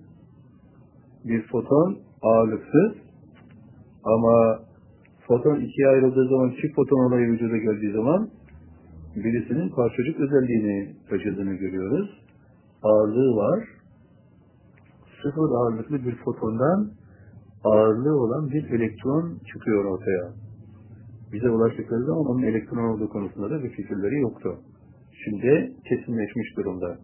bir 1.24 1.42
foton 1.42 1.98
ağırlıksız 2.22 2.92
ama 4.04 4.60
foton 5.26 5.60
ikiye 5.60 5.88
ayrıldığı 5.88 6.28
zaman 6.28 6.50
çift 6.50 6.74
foton 6.76 7.06
olayı 7.06 7.28
vücuda 7.28 7.56
geldiği 7.56 7.92
zaman 7.92 8.30
birisinin 9.16 9.68
parçacık 9.68 10.20
özelliğini 10.20 10.96
taşıdığını 11.10 11.54
görüyoruz. 11.54 12.10
Ağırlığı 12.82 13.36
var. 13.36 13.64
Sıfır 15.22 15.50
ağırlıklı 15.50 16.04
bir 16.04 16.16
fotondan 16.16 16.90
ağırlığı 17.64 18.16
olan 18.16 18.50
bir 18.50 18.70
elektron 18.70 19.38
çıkıyor 19.52 19.84
ortaya. 19.84 20.32
Bize 21.32 21.50
ulaştıkları 21.50 22.04
zaman 22.04 22.26
onun 22.26 22.42
elektron 22.42 22.84
olduğu 22.84 23.08
konusunda 23.08 23.50
da 23.50 23.62
bir 23.62 23.70
fikirleri 23.70 24.20
yoktu. 24.20 24.58
Şimdi 25.24 25.72
kesinleşmiş 25.88 26.56
durumda. 26.56 26.98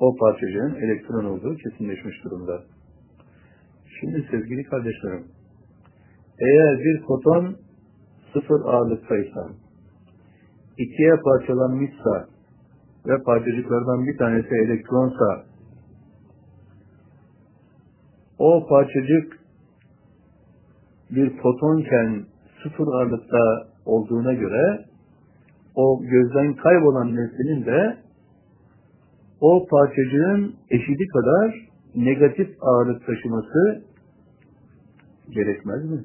O 0.00 0.16
parçacığın 0.16 0.74
elektron 0.74 1.24
olduğu 1.24 1.56
kesinleşmiş 1.56 2.24
durumda. 2.24 2.62
Şimdi 4.00 4.26
sevgili 4.30 4.64
kardeşlerim, 4.64 5.24
eğer 6.38 6.78
bir 6.78 7.02
foton 7.06 7.56
sıfır 8.32 8.60
ağırlıktaysa, 8.64 9.48
ikiye 10.78 11.16
parçalanmışsa 11.24 12.28
ve 13.06 13.22
parçacıklardan 13.22 14.06
bir 14.06 14.18
tanesi 14.18 14.54
elektronsa, 14.54 15.44
o 18.38 18.66
parçacık 18.68 19.38
bir 21.10 21.36
fotonken 21.36 22.24
sıfır 22.62 22.86
ağırlıkta 22.86 23.66
olduğuna 23.86 24.32
göre 24.32 24.84
o 25.74 26.02
gözden 26.02 26.54
kaybolan 26.54 27.16
nesnenin 27.16 27.66
de 27.66 27.96
o 29.40 29.66
parçacığın 29.66 30.54
eşidi 30.70 31.06
kadar 31.06 31.68
negatif 31.94 32.48
ağırlık 32.60 33.06
taşıması 33.06 33.84
gerekmez 35.30 35.84
mi? 35.90 36.04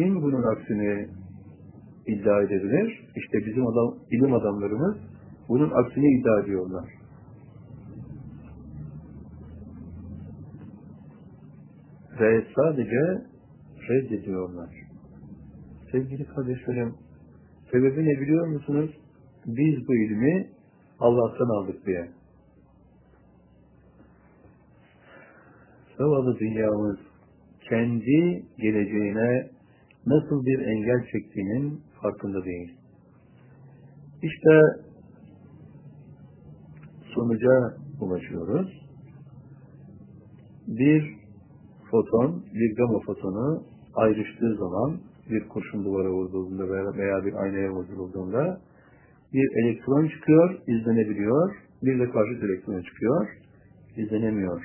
Kim 0.00 0.22
bunun 0.22 0.42
aksini 0.42 1.08
iddia 2.06 2.42
edebilir? 2.42 3.08
İşte 3.16 3.38
bizim 3.46 3.66
adam, 3.66 3.98
ilim 4.10 4.34
adamlarımız 4.34 4.96
bunun 5.48 5.70
aksini 5.70 6.20
iddia 6.20 6.40
ediyorlar. 6.40 6.84
Ve 12.20 12.44
sadece 12.56 13.24
reddediyorlar. 13.88 14.70
Sevgili 15.92 16.24
kardeşlerim, 16.24 16.94
sebebi 17.70 18.04
ne 18.04 18.20
biliyor 18.20 18.46
musunuz? 18.46 18.90
Biz 19.46 19.88
bu 19.88 19.94
ilmi 19.94 20.48
Allah'tan 21.00 21.48
aldık 21.48 21.86
diye. 21.86 22.08
Zavallı 25.98 26.38
dünyamız 26.38 26.98
kendi 27.68 28.42
geleceğine 28.58 29.59
nasıl 30.06 30.46
bir 30.46 30.58
engel 30.58 31.06
çektiğinin 31.12 31.80
farkında 32.02 32.44
değil. 32.44 32.74
İşte 34.22 34.60
sonuca 37.14 37.76
ulaşıyoruz. 38.00 38.80
Bir 40.68 41.14
foton, 41.90 42.44
bir 42.54 42.76
gama 42.76 43.00
fotonu 43.00 43.62
ayrıştığı 43.94 44.56
zaman 44.56 45.00
bir 45.30 45.48
kurşun 45.48 45.84
duvara 45.84 46.10
vurduğunda 46.10 46.68
veya 46.98 47.24
bir 47.24 47.34
aynaya 47.34 47.70
vurulduğunda 47.70 48.60
bir 49.32 49.64
elektron 49.64 50.08
çıkıyor, 50.08 50.58
izlenebiliyor. 50.66 51.56
Bir 51.82 51.98
de 52.00 52.10
karşıt 52.10 52.44
elektron 52.44 52.82
çıkıyor, 52.82 53.28
izlenemiyor. 53.96 54.62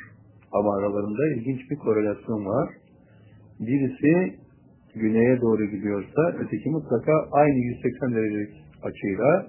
Ama 0.52 0.78
aralarında 0.78 1.36
ilginç 1.36 1.72
bir 1.72 1.76
korelasyon 1.76 2.46
var. 2.46 2.70
Birisi 3.60 4.40
güneye 4.96 5.42
doğru 5.42 5.66
gidiyorsa 5.66 6.36
öteki 6.40 6.70
mutlaka 6.70 7.12
aynı 7.32 7.58
180 7.58 8.16
derecelik 8.16 8.64
açıyla 8.84 9.48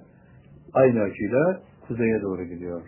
aynı 0.73 1.01
açıyla 1.01 1.61
kuzeye 1.87 2.21
doğru 2.21 2.43
gidiyor. 2.43 2.81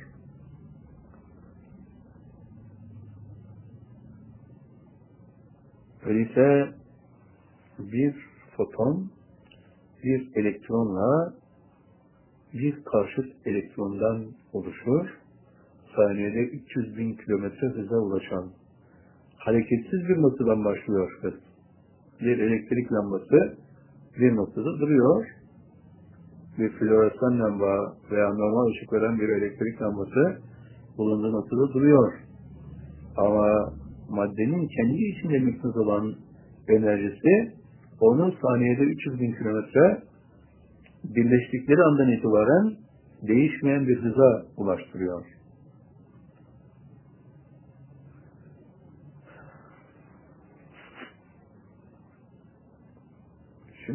Öyleyse 6.05 6.69
bir 7.79 8.15
foton 8.57 9.11
bir 10.03 10.29
elektronla 10.35 11.33
bir 12.53 12.83
karşıt 12.83 13.47
elektrondan 13.47 14.25
oluşur. 14.53 15.07
Saniyede 15.95 16.39
300 16.39 16.97
bin 16.97 17.13
kilometre 17.13 17.67
hıza 17.67 17.95
ulaşan 17.95 18.51
hareketsiz 19.37 20.09
bir 20.09 20.21
noktadan 20.21 20.65
başlıyor 20.65 21.19
hız. 21.21 21.33
Bir 22.21 22.39
elektrik 22.39 22.91
lambası 22.91 23.57
bir 24.19 24.35
noktada 24.35 24.79
duruyor. 24.79 25.25
Bir 26.57 26.69
floresan 26.69 27.39
lamba 27.39 27.93
veya 28.11 28.29
normal 28.29 28.71
ışık 28.71 28.93
veren 28.93 29.19
bir 29.19 29.29
elektrik 29.29 29.81
lambası 29.81 30.37
bulunduğu 30.97 31.31
noktada 31.31 31.73
duruyor. 31.73 32.13
Ama 33.17 33.73
maddenin 34.09 34.67
kendi 34.67 35.03
içinde 35.03 35.39
müknüz 35.39 35.77
olan 35.77 36.15
enerjisi 36.67 37.53
onu 38.01 38.33
saniyede 38.41 38.83
300 38.83 39.19
bin 39.19 39.33
kilometre 39.33 40.03
birleştikleri 41.03 41.81
andan 41.83 42.11
itibaren 42.11 42.75
değişmeyen 43.27 43.87
bir 43.87 43.97
hıza 43.97 44.45
ulaştırıyor. 44.57 45.38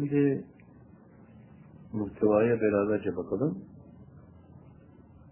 Şimdi 0.09 0.43
muhtevaya 1.93 2.61
beraberce 2.61 3.15
bakalım. 3.17 3.57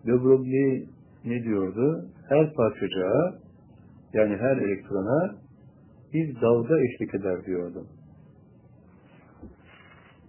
De 0.06 0.12
Broglie 0.12 0.86
ne 1.26 1.44
diyordu? 1.44 2.06
Her 2.30 2.54
parçacığa 2.54 3.40
yani 4.14 4.38
her 4.38 4.58
elektrona 4.58 5.36
bir 6.14 6.42
dalga 6.42 6.80
eşlik 6.80 7.16
eder 7.16 7.46
diyordu. 7.46 7.88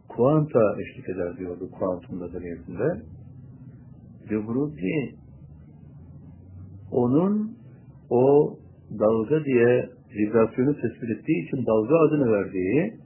Kuanta 0.09 0.76
eşlik 0.80 1.09
eder 1.09 1.37
diyordu 1.37 1.70
kuantum 1.78 2.20
medeniyetinde. 2.20 3.02
De 4.30 4.46
Broglie 4.46 5.14
onun 6.92 7.59
o 8.11 8.57
dalga 8.98 9.44
diye 9.44 9.88
vibrasyonu 10.14 10.74
tespit 10.74 11.11
ettiği 11.11 11.46
için 11.46 11.66
dalga 11.66 11.94
adını 12.09 12.33
verdiği 12.33 13.04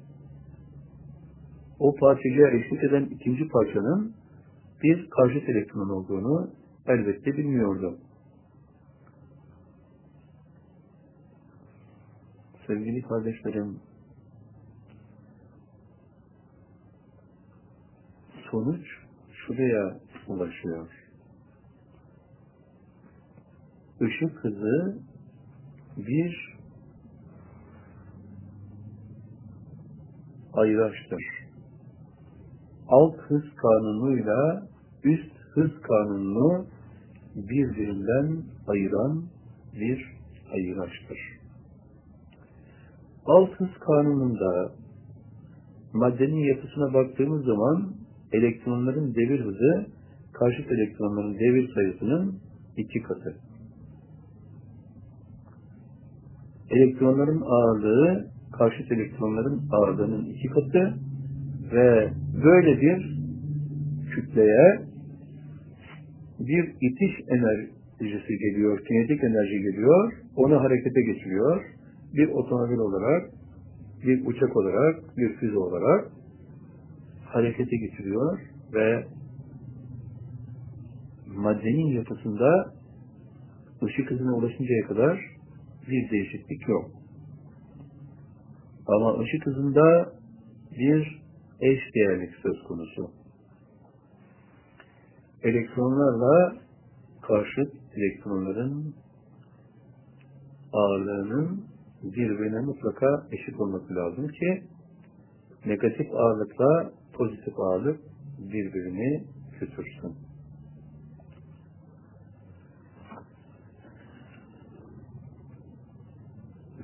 o 1.79 1.95
parçacığa 1.95 2.51
eşlik 2.51 2.85
eden 2.85 3.05
ikinci 3.05 3.49
parçanın 3.49 4.15
bir 4.83 5.11
karşıt 5.11 5.49
elektron 5.49 5.89
olduğunu 5.89 6.51
elbette 6.87 7.37
bilmiyordu. 7.37 7.99
Sevgili 12.67 13.03
kardeşlerim, 13.03 13.81
sonuç 18.51 18.87
şuraya 19.33 20.01
ulaşıyor. 20.29 20.89
Işık 24.01 24.45
hızı 24.45 24.99
bir 25.97 26.59
ayraçtır. 30.53 31.38
Alt 32.89 33.17
hız 33.17 33.43
kanunuyla 33.57 34.63
üst 35.05 35.33
hız 35.55 35.71
kanununu 35.83 36.67
birbirinden 37.35 38.43
ayıran 38.67 39.25
bir 39.81 40.07
ayıraçtır. 40.53 41.19
Alt 43.27 43.51
hız 43.51 43.71
kanununda 43.87 44.73
maddenin 45.93 46.55
yapısına 46.55 46.95
baktığımız 46.95 47.45
zaman 47.45 47.93
elektronların 48.33 49.15
devir 49.15 49.41
hızı 49.41 49.87
karşıt 50.33 50.73
elektronların 50.73 51.35
devir 51.35 51.75
sayısının 51.75 52.39
iki 52.77 53.03
katı. 53.03 53.37
Elektronların 56.71 57.43
ağırlığı 57.47 58.27
karşıt 58.59 58.93
elektronların 58.93 59.69
ağırlığının 59.73 60.25
iki 60.25 60.49
katı 60.49 60.95
ve 61.73 62.13
böyle 62.45 62.81
bir 62.81 63.19
kütleye 64.15 64.89
bir 66.41 66.75
itiş 66.81 67.13
enerjisi 67.29 68.39
geliyor, 68.39 68.85
kinetik 68.85 69.25
enerji 69.25 69.63
geliyor, 69.63 70.13
onu 70.37 70.61
harekete 70.61 71.03
geçiriyor. 71.03 71.65
Bir 72.15 72.29
otomobil 72.29 72.79
olarak, 72.79 73.31
bir 74.07 74.27
uçak 74.27 74.57
olarak, 74.57 75.17
bir 75.17 75.37
füze 75.37 75.59
olarak 75.59 76.11
harekete 77.25 77.77
geçiriyor 77.77 78.41
ve 78.75 79.05
maddenin 81.27 81.97
yapısında 81.97 82.75
ışık 83.83 84.11
hızına 84.11 84.37
ulaşıncaya 84.37 84.87
kadar 84.89 85.21
bir 85.91 86.11
değişiklik 86.11 86.69
yok. 86.69 86.91
Ama 88.87 89.21
ışık 89.21 89.47
hızında 89.47 90.13
bir 90.79 91.28
eş 91.61 91.95
değerlik 91.95 92.35
söz 92.43 92.63
konusu. 92.63 93.11
Elektronlarla 95.43 96.57
karşıt 97.23 97.75
elektronların 97.97 98.95
ağırlığının 100.73 101.65
birbirine 102.03 102.61
mutlaka 102.61 103.27
eşit 103.33 103.61
olması 103.61 103.95
lazım 103.95 104.29
ki 104.29 104.63
negatif 105.67 106.15
ağırlıkla 106.15 106.93
pozitif 107.13 107.59
ağırlık 107.59 108.01
birbirini 108.39 109.25
götürsün. 109.61 110.17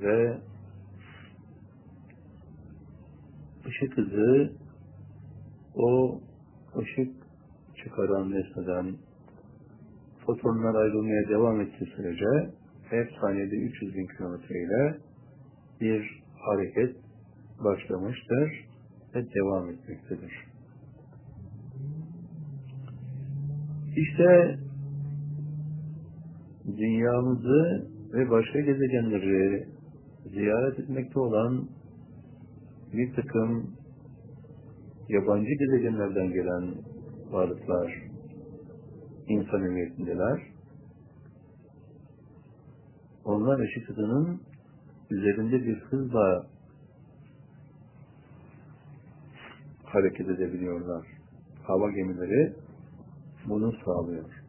Ve 0.01 0.37
ışık 3.67 3.97
hızı 3.97 4.64
o 5.75 6.19
ışık 6.79 7.13
çıkaran 7.83 8.31
nesneden 8.31 8.95
fotonlar 10.25 10.75
ayrılmaya 10.75 11.29
devam 11.29 11.61
ettiği 11.61 11.85
sürece 11.95 12.51
hep 12.89 13.11
saniyede 13.21 13.55
300 13.55 13.95
bin 13.95 14.07
kilometre 14.07 14.59
ile 14.63 14.97
bir 15.81 16.23
hareket 16.39 16.95
başlamıştır 17.63 18.65
ve 19.15 19.25
devam 19.33 19.69
etmektedir. 19.69 20.31
İşte 23.95 24.59
dünyamızı 26.67 27.87
ve 28.13 28.29
başka 28.29 28.59
gezegenleri 28.59 29.67
ziyaret 30.25 30.79
etmekte 30.79 31.19
olan 31.19 31.69
bir 32.93 33.13
takım 33.13 33.74
yabancı 35.09 35.53
gezegenlerden 35.53 36.33
gelen 36.33 36.75
varlıklar 37.31 38.03
insan 39.27 39.63
ümiyetindeler. 39.63 40.41
Onlar 43.25 43.59
ışık 43.59 43.89
hızının 43.89 44.41
üzerinde 45.09 45.65
bir 45.65 45.79
hızla 45.79 46.45
hareket 49.85 50.29
edebiliyorlar. 50.29 51.07
Hava 51.63 51.91
gemileri 51.91 52.53
bunu 53.45 53.73
sağlıyor. 53.85 54.45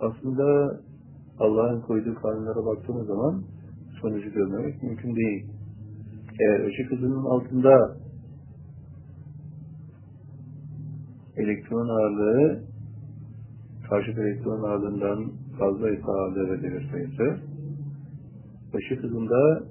Aslında 0.00 0.76
Allah'ın 1.38 1.80
koyduğu 1.80 2.14
kanunlara 2.14 2.66
baktığımız 2.66 3.06
zaman 3.06 3.44
sonucu 4.00 4.30
görmemek 4.32 4.82
mümkün 4.82 5.16
değil. 5.16 5.46
Eğer 6.40 6.66
ışık 6.66 6.92
hızının 6.92 7.24
altında 7.24 7.96
elektron 11.36 11.88
ağırlığı 11.88 12.64
karşı 13.90 14.10
elektron 14.10 14.62
ağırlığından 14.62 15.32
fazla 15.58 15.90
ise 15.90 16.04
ağırlığı 16.04 16.50
ve 16.50 16.62
demir 16.62 16.90
ışık 18.74 19.02
hızında 19.02 19.62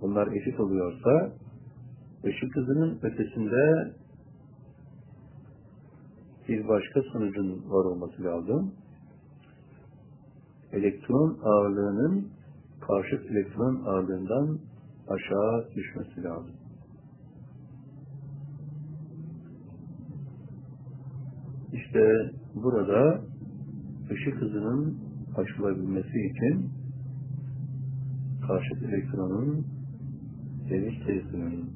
bunlar 0.00 0.32
eşit 0.32 0.60
oluyorsa 0.60 1.32
ışık 2.24 2.56
hızının 2.56 2.98
ötesinde 3.02 3.92
bir 6.48 6.68
başka 6.68 7.02
sonucun 7.12 7.70
var 7.70 7.84
olması 7.84 8.24
lazım. 8.24 8.74
Elektron 10.72 11.38
ağırlığının 11.42 12.28
karşı 12.86 13.16
elektron 13.16 13.84
ağırlığından 13.84 14.58
aşağı 15.08 15.70
düşmesi 15.74 16.22
lazım. 16.22 16.54
İşte 21.72 22.32
burada 22.54 23.20
ışık 24.10 24.34
hızının 24.34 24.98
aşılabilmesi 25.36 26.20
için 26.20 26.70
karşı 28.46 28.74
elektronun 28.84 29.66
devir 30.70 31.04
sayısının 31.06 31.70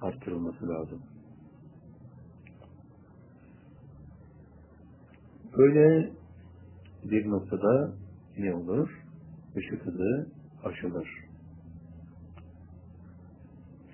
arttırılması 0.00 0.68
lazım. 0.68 1.02
Böyle 5.58 6.12
bir 7.10 7.30
noktada 7.30 7.94
ne 8.38 8.54
olur? 8.54 9.04
Işık 9.56 9.86
hızı 9.86 10.28
aşılır. 10.64 11.08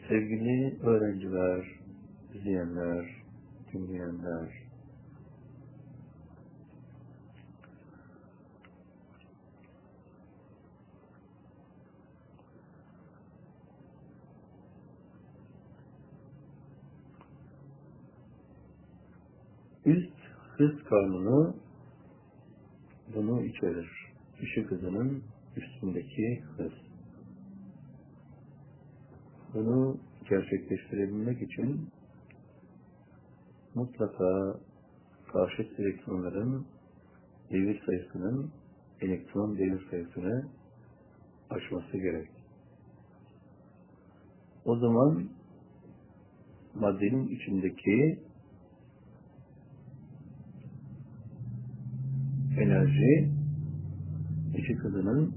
Sevgili 0.09 0.79
öğrenciler, 0.83 1.81
izleyenler, 2.35 3.23
dinleyenler, 3.73 4.71
üst 19.85 20.15
hız 20.57 20.85
kanunu 20.85 21.57
bunu 23.15 23.45
içerir. 23.45 23.91
Işık 24.43 24.71
hızının 24.71 25.23
üstündeki 25.57 26.43
hız. 26.57 26.73
Bunu 29.55 29.97
gerçekleştirebilmek 30.31 31.43
için 31.43 31.89
mutlaka 33.75 34.61
karşıt 35.33 35.81
elektronların 35.81 36.67
devir 37.51 37.83
sayısının 37.87 38.51
elektron 39.01 39.59
devir 39.59 39.91
sayısını 39.91 40.49
aşması 41.51 41.99
gerek. 41.99 42.29
O 44.65 44.77
zaman 44.77 45.29
maddenin 46.75 47.29
içindeki 47.29 48.19
enerji 52.61 53.29
ışık 54.59 54.85
hızının 54.85 55.35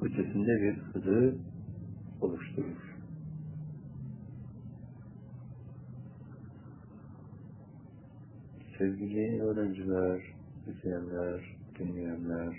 ötesinde 0.00 0.62
bir 0.62 0.74
hızı 0.74 1.36
oluşturur. 2.20 2.96
Sevgili 8.78 9.42
öğrenciler, 9.42 10.22
izleyenler, 10.66 11.56
dinleyenler, 11.78 12.54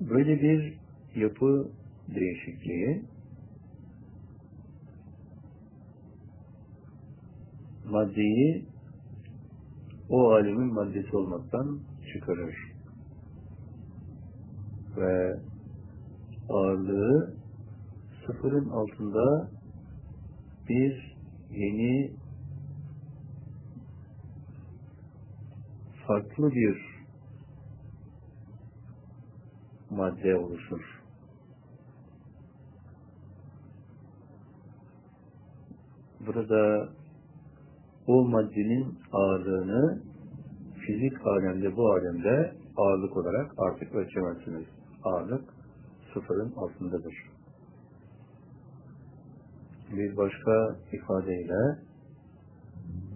böyle 0.00 0.42
bir 0.42 0.78
yapı 1.16 1.68
değişikliği 2.14 3.02
maddeyi 7.94 8.66
o 10.08 10.30
alemin 10.30 10.74
maddesi 10.74 11.16
olmaktan 11.16 11.80
çıkarır. 12.12 12.56
Ve 14.96 15.40
ağırlığı 16.48 17.34
sıfırın 18.26 18.68
altında 18.68 19.50
bir 20.68 21.16
yeni 21.50 22.12
farklı 26.06 26.50
bir 26.50 27.04
madde 29.90 30.36
oluşur. 30.36 31.02
Burada 36.26 36.88
o 38.06 38.24
maddenin 38.24 38.98
ağırlığını 39.12 40.02
fizik 40.86 41.26
alemde 41.26 41.76
bu 41.76 41.92
alemde 41.92 42.52
ağırlık 42.76 43.16
olarak 43.16 43.54
artık 43.58 43.94
ölçemezsiniz. 43.94 44.66
Ağırlık 45.04 45.44
sıfırın 46.14 46.52
altındadır. 46.56 47.14
Bir 49.96 50.16
başka 50.16 50.76
ifadeyle 50.92 51.78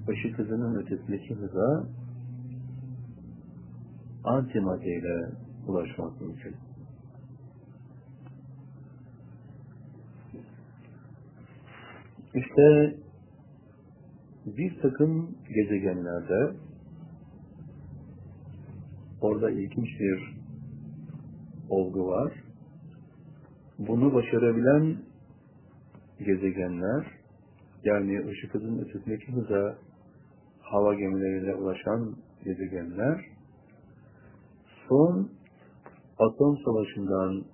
ışık 0.09 0.39
hızının 0.39 0.75
ötesindeki 0.75 1.35
hıza 1.35 1.87
antimaddeyle 4.25 5.31
ulaşmak 5.67 6.21
mümkün. 6.21 6.57
İşte 12.35 12.97
bir 14.57 14.81
takım 14.83 15.37
gezegenlerde 15.55 16.57
orada 19.21 19.51
ilginç 19.51 20.01
bir 20.01 20.39
olgu 21.71 22.07
var. 22.07 22.33
Bunu 23.79 24.15
başarabilen 24.15 24.97
gezegenler 26.19 27.07
yani 27.85 28.27
ışık 28.27 28.55
hızının 28.55 28.79
ötesindeki 28.79 29.33
hıza 29.33 29.79
hava 30.61 30.95
gemileriyle 30.95 31.55
ulaşan 31.55 32.17
gezegenler 32.45 33.25
son 34.89 35.31
atom 36.19 36.59
savaşından 36.65 37.45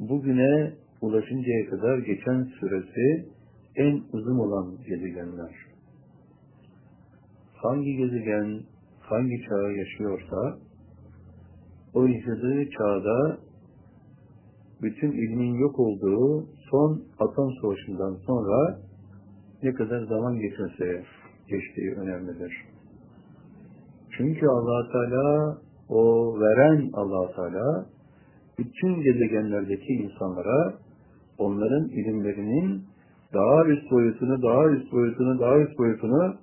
bugüne 0.00 0.72
ulaşıncaya 1.00 1.70
kadar 1.70 1.98
geçen 1.98 2.44
süresi 2.60 3.28
en 3.76 4.02
uzun 4.12 4.38
olan 4.38 4.76
gezegenler. 4.86 5.69
Hangi 7.62 7.96
gezegen 7.96 8.60
hangi 9.00 9.42
çağı 9.48 9.72
yaşıyorsa 9.72 10.58
o 11.94 12.06
yaşadığı 12.06 12.70
çağda 12.70 13.38
bütün 14.82 15.12
ilmin 15.12 15.54
yok 15.54 15.78
olduğu 15.78 16.46
son 16.70 17.02
atom 17.18 17.52
savaşından 17.62 18.14
sonra 18.26 18.78
ne 19.62 19.72
kadar 19.72 20.02
zaman 20.06 20.38
geçmesi 20.38 21.02
geçtiği 21.48 21.94
önemlidir. 21.94 22.52
Çünkü 24.16 24.46
allah 24.46 24.92
Teala 24.92 25.58
o 25.88 26.34
veren 26.40 26.90
allah 26.92 27.32
Teala 27.36 27.86
bütün 28.58 29.02
gezegenlerdeki 29.02 29.92
insanlara 29.92 30.74
onların 31.38 31.88
ilimlerinin 31.88 32.84
daha 33.34 33.66
üst 33.66 33.90
boyutunu, 33.90 34.42
daha 34.42 34.68
üst 34.70 34.92
boyutunu, 34.92 35.40
daha 35.40 35.58
üst 35.58 35.78
boyutunu 35.78 36.36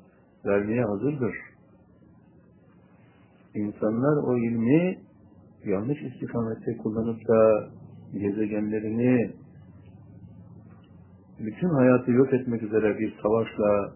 vermeye 0.46 0.84
hazırdır. 0.84 1.36
İnsanlar 3.56 4.24
o 4.24 4.38
ilmi 4.38 5.00
yanlış 5.66 6.02
istikamette 6.02 6.78
kullanıp 6.78 7.28
da 7.28 7.70
gezegenlerini 8.14 9.34
bütün 11.40 11.70
hayatı 11.70 12.12
yok 12.12 12.34
etmek 12.34 12.64
üzere 12.64 13.00
bir 13.00 13.16
savaşla 13.22 13.94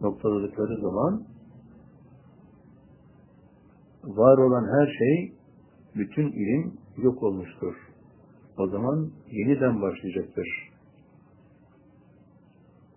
noktaladıkları 0.00 0.80
zaman 0.80 1.22
var 4.04 4.38
olan 4.38 4.64
her 4.78 4.86
şey, 4.98 5.32
bütün 5.96 6.32
ilim 6.32 6.72
yok 6.96 7.22
olmuştur. 7.22 7.74
O 8.58 8.66
zaman 8.68 9.10
yeniden 9.30 9.82
başlayacaktır. 9.82 10.48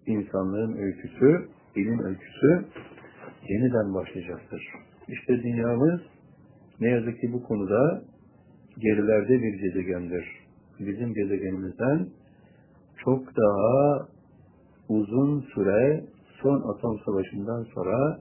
İnsanlığın 0.08 0.78
öyküsü, 0.78 1.50
ilim 1.76 2.00
öyküsü 2.00 2.66
yeniden 3.50 3.94
başlayacaktır. 3.94 4.64
İşte 5.08 5.44
dünyamız 5.44 6.02
ne 6.80 6.90
yazık 6.90 7.22
ki 7.22 7.34
bu 7.34 7.44
konuda 7.44 8.02
gerilerde 8.78 9.42
bir 9.42 9.54
gezegendir. 9.54 10.26
Bizim 10.80 11.14
gezegenimizden 11.14 12.08
çok 12.98 13.24
daha 13.38 14.08
uzun 14.90 15.42
süre 15.42 16.06
son 16.42 16.74
atom 16.74 17.00
savaşından 17.06 17.64
sonra 17.64 18.20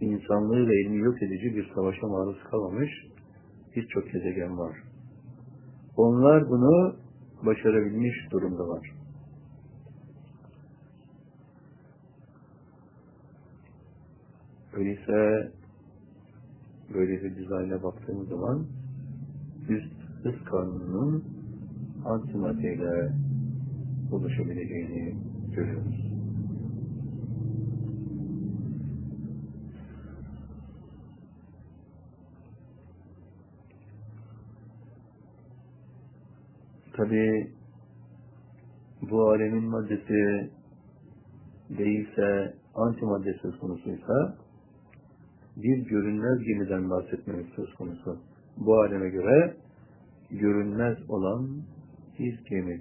insanlığı 0.00 0.68
ve 0.68 0.80
ilmi 0.82 0.98
yok 0.98 1.22
edici 1.22 1.56
bir 1.56 1.70
savaşa 1.74 2.06
maruz 2.06 2.42
kalmamış 2.50 2.90
birçok 3.76 4.12
gezegen 4.12 4.58
var. 4.58 4.76
Onlar 5.96 6.48
bunu 6.48 6.96
başarabilmiş 7.46 8.14
durumdalar. 8.30 9.01
Öyleyse 14.72 15.50
böyle 16.94 17.22
bir 17.22 17.36
dizayna 17.36 17.82
baktığımız 17.82 18.28
zaman 18.28 18.66
üst 19.68 19.92
hız 20.22 20.44
kanununun 20.44 21.24
antimaddeyle 22.04 23.12
oluşabileceğini 24.12 25.16
görüyoruz. 25.54 26.12
Tabi 36.96 37.50
bu 39.10 39.30
alemin 39.30 39.64
maddesi 39.64 40.50
değilse 41.78 42.54
antimadde 42.74 43.34
söz 43.42 43.58
konusuysa 43.58 44.36
bir 45.56 45.86
görünmez 45.86 46.38
gemiden 46.46 46.90
bahsetmemiz 46.90 47.46
söz 47.56 47.74
konusu. 47.74 48.18
Bu 48.56 48.80
aleme 48.80 49.08
göre 49.08 49.56
görünmez 50.30 50.98
olan 51.10 51.48
bir 52.18 52.44
gemi. 52.50 52.80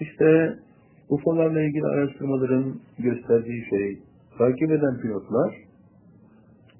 İşte 0.00 0.58
UFO'larla 1.08 1.62
ilgili 1.62 1.86
araştırmaların 1.86 2.80
gösterdiği 2.98 3.64
şey, 3.70 4.02
takip 4.38 4.70
eden 4.70 5.00
pilotlar 5.00 5.54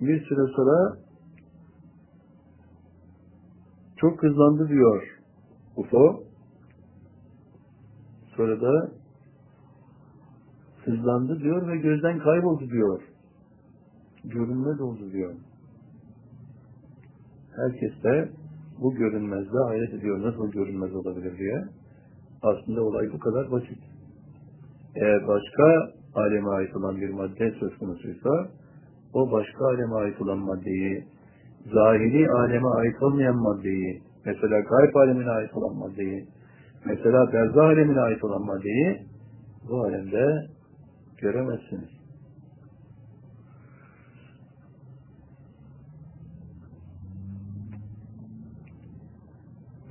bir 0.00 0.20
süre 0.20 0.52
sonra 0.56 0.96
çok 3.96 4.22
hızlandı 4.22 4.68
diyor 4.68 5.20
UFO. 5.76 6.22
Sonra 8.36 8.60
da 8.60 8.99
hızlandı 10.84 11.40
diyor 11.40 11.68
ve 11.68 11.76
gözden 11.76 12.18
kayboldu 12.18 12.70
diyor. 12.70 13.02
Görünmez 14.24 14.80
oldu 14.80 15.12
diyor. 15.12 15.34
Herkes 17.56 18.02
de 18.02 18.28
bu 18.80 18.94
görünmezde 18.94 19.58
hayret 19.66 19.94
ediyor. 19.94 20.22
Nasıl 20.22 20.50
görünmez 20.50 20.94
olabilir 20.94 21.38
diye. 21.38 21.64
Aslında 22.42 22.82
olay 22.82 23.12
bu 23.12 23.18
kadar 23.18 23.50
basit. 23.50 23.78
Eğer 24.96 25.28
başka 25.28 25.92
aleme 26.14 26.48
ait 26.48 26.76
olan 26.76 26.96
bir 26.96 27.10
madde 27.10 27.50
söz 27.60 27.78
konusuysa 27.78 28.48
o 29.14 29.32
başka 29.32 29.66
aleme 29.66 29.94
ait 29.94 30.20
olan 30.20 30.38
maddeyi 30.38 31.04
zahiri 31.72 32.30
aleme 32.30 32.68
ait 32.68 33.02
olmayan 33.02 33.36
maddeyi 33.36 34.02
mesela 34.26 34.60
gayb 34.60 34.94
alemine 34.94 35.30
ait 35.30 35.54
olan 35.54 35.76
maddeyi 35.76 36.26
mesela 36.86 37.32
berzah 37.32 37.64
alemine 37.64 38.00
ait 38.00 38.24
olan 38.24 38.42
maddeyi 38.42 38.98
bu 39.68 39.80
alemde 39.80 40.46
göremezsiniz. 41.20 41.90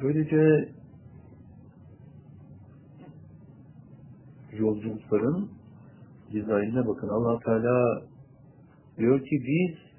Böylece 0.02 0.70
yolculukların 4.52 5.50
dizaynına 6.32 6.88
bakın. 6.88 7.08
allah 7.08 7.40
Teala 7.40 8.04
diyor 8.98 9.20
ki 9.20 9.44
biz 9.48 9.90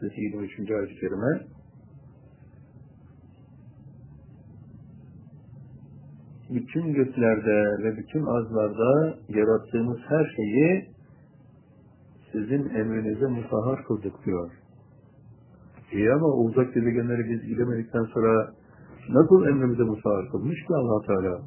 Suresi 0.00 0.20
23. 0.20 0.70
ayet-i 0.70 1.00
kerime 1.00 1.53
bütün 6.54 6.92
göklerde 6.92 7.84
ve 7.84 7.96
bütün 7.96 8.26
azlarda 8.26 9.18
yarattığımız 9.28 9.98
her 10.08 10.32
şeyi 10.36 10.84
sizin 12.32 12.68
emrinize 12.68 13.26
musahhar 13.26 13.84
kıldık 13.84 14.24
diyor. 14.26 14.50
İyi 15.92 16.12
ama 16.12 16.26
uzak 16.26 16.74
gezegenleri 16.74 17.30
biz 17.30 17.48
gidemedikten 17.48 18.04
sonra 18.04 18.50
nasıl 19.08 19.46
emrimize 19.46 19.82
musahhar 19.82 20.30
kılmış 20.30 20.58
ki 20.60 20.74
allah 20.74 21.06
Teala? 21.06 21.40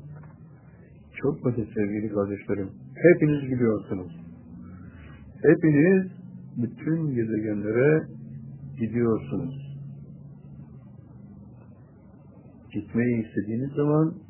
Çok 1.21 1.45
basit 1.45 1.73
sevgili 1.73 2.13
kardeşlerim. 2.13 2.69
Hepiniz 2.95 3.41
biliyorsunuz. 3.51 4.11
Hepiniz 5.43 6.11
bütün 6.57 7.15
gezegenlere 7.15 8.03
gidiyorsunuz. 8.79 9.77
Gitmeyi 12.73 13.27
istediğiniz 13.27 13.71
zaman 13.71 14.26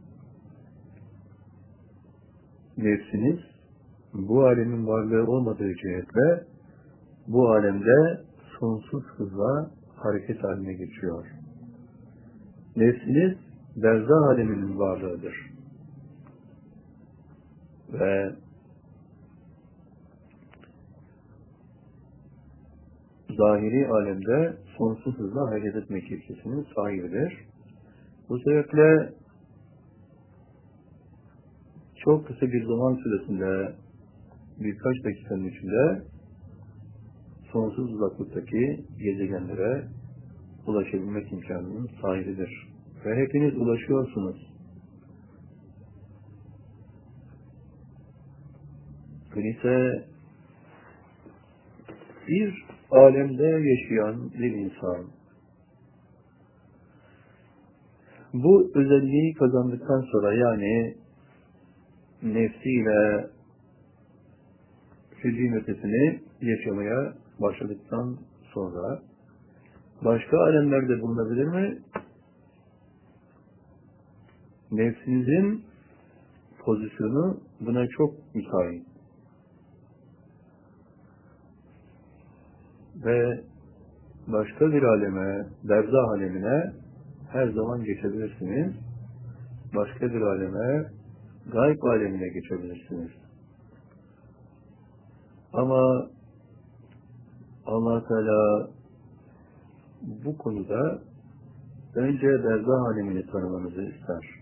nefsiniz 2.78 3.40
bu 4.14 4.46
alemin 4.46 4.88
varlığı 4.88 5.32
olmadığı 5.32 5.76
cihetle 5.76 6.44
bu 7.28 7.50
alemde 7.50 8.22
sonsuz 8.60 9.04
hızla 9.04 9.72
hareket 9.96 10.44
haline 10.44 10.74
geçiyor. 10.74 11.26
Nefsiniz 12.76 13.38
berzah 13.76 14.28
aleminin 14.28 14.80
varlığıdır. 14.80 15.36
Ve 17.94 18.32
zahiri 23.38 23.88
alemde 23.88 24.58
sonsuz 24.78 25.18
hızla 25.18 25.52
hareket 25.52 25.76
etmek 25.76 26.12
ilkesinin 26.12 26.68
sahibidir. 26.76 27.38
Bu 28.30 28.40
sebeple 28.40 29.14
çok 32.08 32.28
kısa 32.28 32.46
bir 32.46 32.66
zaman 32.66 32.96
süresinde 32.96 33.76
birkaç 34.60 35.04
dakikanın 35.04 35.48
içinde 35.48 36.02
sonsuz 37.52 37.94
uzaklıktaki 37.94 38.86
gezegenlere 38.98 39.88
ulaşabilmek 40.68 41.32
imkanının 41.34 41.90
sahibidir. 42.02 42.50
Ve 43.06 43.16
hepiniz 43.16 43.58
ulaşıyorsunuz. 43.58 44.54
Öyleyse 49.36 50.06
bir 52.28 52.66
alemde 52.92 53.44
yaşayan 53.44 54.32
bir 54.34 54.52
insan 54.52 55.08
bu 58.34 58.72
özelliği 58.76 59.34
kazandıktan 59.34 60.02
sonra 60.12 60.34
yani 60.34 60.96
nefsiyle 62.24 63.28
fiziğin 65.22 65.54
ötesini 65.54 66.20
yaşamaya 66.42 67.14
başladıktan 67.42 68.18
sonra 68.54 69.02
başka 70.06 70.38
alemlerde 70.38 71.02
bulunabilir 71.02 71.46
mi? 71.46 71.78
Nefsinizin 74.72 75.64
pozisyonu 76.60 77.40
buna 77.60 77.88
çok 77.88 78.36
müsait. 78.36 78.86
Ve 83.06 83.42
başka 84.28 84.72
bir 84.72 84.84
aleme, 84.84 85.46
berzah 85.64 86.10
alemine 86.10 86.74
her 87.32 87.48
zaman 87.48 87.84
geçebilirsiniz. 87.84 88.74
Başka 89.76 90.14
bir 90.14 90.22
aleme, 90.22 90.97
gayb 91.52 91.84
alemine 91.84 92.28
geçebilirsiniz. 92.28 93.12
Ama 95.54 96.10
allah 97.66 98.08
Teala 98.08 98.70
bu 100.02 100.38
konuda 100.38 101.02
önce 101.96 102.28
berzah 102.28 102.82
alemini 102.82 103.26
tanımanızı 103.26 103.82
ister. 103.82 104.38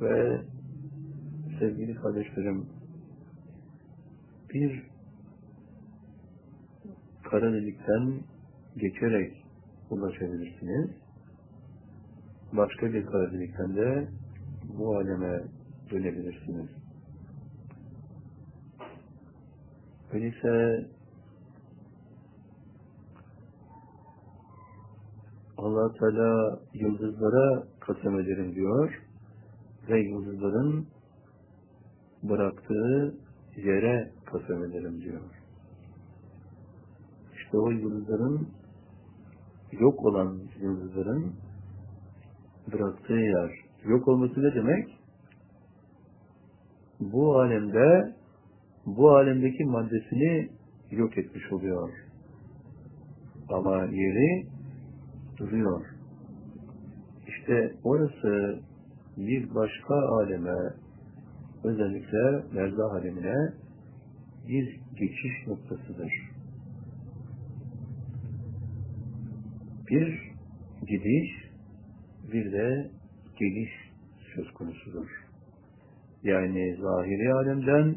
Ve 0.00 0.40
sevgili 1.58 1.94
kardeşlerim 1.94 2.66
bir 4.54 4.82
kara 7.30 7.50
geçerek 8.76 9.46
ulaşabilirsiniz. 9.90 11.03
Başka 12.56 12.92
bir 12.92 13.06
kara 13.06 13.32
delikten 13.32 13.76
de 13.76 14.08
bu 14.78 14.96
aleme 14.96 15.42
dönebilirsiniz. 15.90 16.68
Öyleyse 20.12 20.84
allah 25.58 25.92
Teala 25.92 26.60
yıldızlara 26.74 27.62
kasem 27.80 28.20
ederim 28.20 28.54
diyor 28.54 29.02
ve 29.88 30.00
yıldızların 30.00 30.86
bıraktığı 32.22 33.14
yere 33.56 34.12
kasem 34.24 34.64
ederim 34.64 35.00
diyor. 35.00 35.20
İşte 37.36 37.58
o 37.58 37.70
yıldızların 37.70 38.48
yok 39.72 40.04
olan 40.04 40.40
yıldızların 40.60 41.43
bıraktığı 42.72 43.12
yer. 43.12 43.50
Yok 43.84 44.08
olması 44.08 44.42
ne 44.42 44.54
demek? 44.54 44.88
Bu 47.00 47.40
alemde 47.40 48.14
bu 48.86 49.10
alemdeki 49.10 49.64
maddesini 49.64 50.48
yok 50.90 51.18
etmiş 51.18 51.52
oluyor. 51.52 51.90
Ama 53.48 53.84
yeri 53.84 54.46
duruyor. 55.38 55.86
İşte 57.26 57.74
orası 57.84 58.60
bir 59.16 59.54
başka 59.54 59.94
aleme 59.94 60.74
özellikle 61.64 62.54
berzah 62.56 62.92
alemine 62.92 63.52
bir 64.48 64.80
geçiş 64.96 65.46
noktasıdır. 65.46 66.12
Bir 69.90 70.32
gidiş, 70.86 71.43
bir 72.34 72.52
de 72.52 72.90
geliş 73.38 73.70
söz 74.34 74.50
konusudur. 74.54 75.06
Yani 76.22 76.76
zahiri 76.80 77.32
alemden 77.32 77.96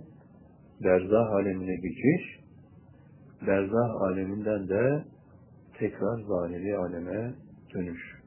berzah 0.84 1.32
alemine 1.32 1.76
geçiş, 1.76 2.40
berzah 3.48 4.02
aleminden 4.02 4.68
de 4.68 5.04
tekrar 5.80 6.22
zahiri 6.22 6.78
aleme 6.78 7.34
dönüş. 7.74 8.18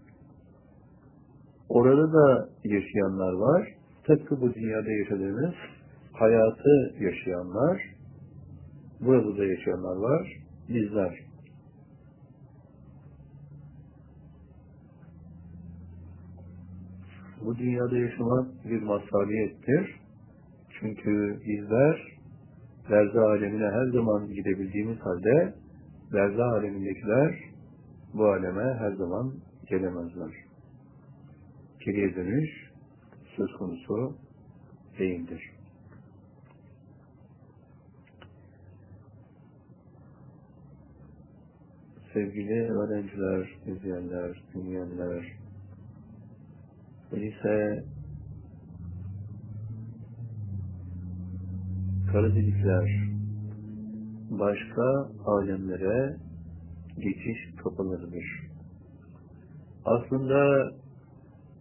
Orada 1.69 2.13
da 2.13 2.49
yaşayanlar 2.65 3.33
var. 3.33 3.69
Tıpkı 4.05 4.41
bu 4.41 4.55
dünyada 4.55 4.91
yaşadığımız 4.91 5.55
hayatı 6.13 6.95
yaşayanlar, 7.01 7.83
burada 9.01 9.39
da 9.39 9.45
yaşayanlar 9.45 9.97
var. 9.97 10.33
Bizler. 10.69 11.30
Bu 17.51 17.59
dünyada 17.59 17.99
yaşamak 17.99 18.65
bir 18.65 18.83
mazhariyettir. 18.83 20.01
Çünkü 20.81 21.41
bizler 21.47 22.19
Berzah 22.91 23.23
alemine 23.23 23.65
her 23.65 23.87
zaman 23.87 24.27
gidebildiğimiz 24.27 24.99
halde 24.99 25.55
Berzah 26.13 26.53
alemindekiler 26.53 27.39
bu 28.15 28.25
aleme 28.25 28.75
her 28.79 28.93
zaman 28.93 29.33
gelemezler. 29.69 30.31
Geriye 31.85 32.15
dönüş 32.15 32.51
söz 33.37 33.53
konusu 33.53 34.17
değildir. 34.99 35.51
Sevgili 42.13 42.71
öğrenciler, 42.73 43.59
izleyenler, 43.67 44.43
dinleyenler, 44.55 45.40
öyleyse 47.13 47.85
kara 52.13 52.35
delikler 52.35 53.11
başka 54.31 55.09
alemlere 55.27 56.17
geçiş 56.97 57.55
kapılarıdır. 57.63 58.25
Aslında 59.85 60.71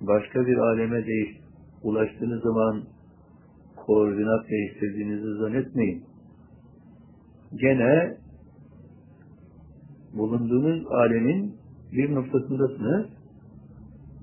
başka 0.02 0.46
bir 0.46 0.58
aleme 0.58 1.06
değiş, 1.08 1.38
ulaştığınız 1.84 2.44
zaman 2.44 2.84
koordinat 3.76 4.50
değiştirdiğinizi 4.50 5.38
zannetmeyin. 5.40 6.04
Gene 7.56 8.18
bulunduğunuz 10.14 10.88
alemin 10.92 11.56
bir 11.92 12.16
noktasındasınız 12.16 13.06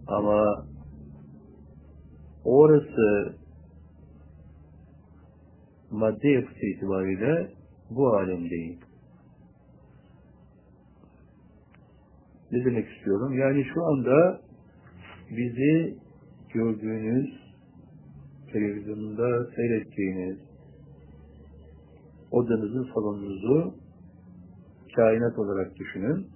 ama 0.07 0.66
orası 2.47 3.36
madde 5.90 6.28
yapısı 6.28 6.66
itibariyle 6.66 7.51
bu 7.90 8.09
alem 8.09 8.51
değil. 8.51 8.80
Ne 12.53 12.64
demek 12.64 12.88
istiyorum? 12.97 13.38
Yani 13.38 13.64
şu 13.74 13.84
anda 13.84 14.40
bizi 15.30 15.97
gördüğünüz, 16.55 17.30
televizyonda 18.53 19.51
seyrettiğiniz 19.57 20.38
odanızı, 22.30 22.84
salonunuzu 22.94 23.74
kainat 24.97 25.38
olarak 25.38 25.76
düşünün. 25.76 26.26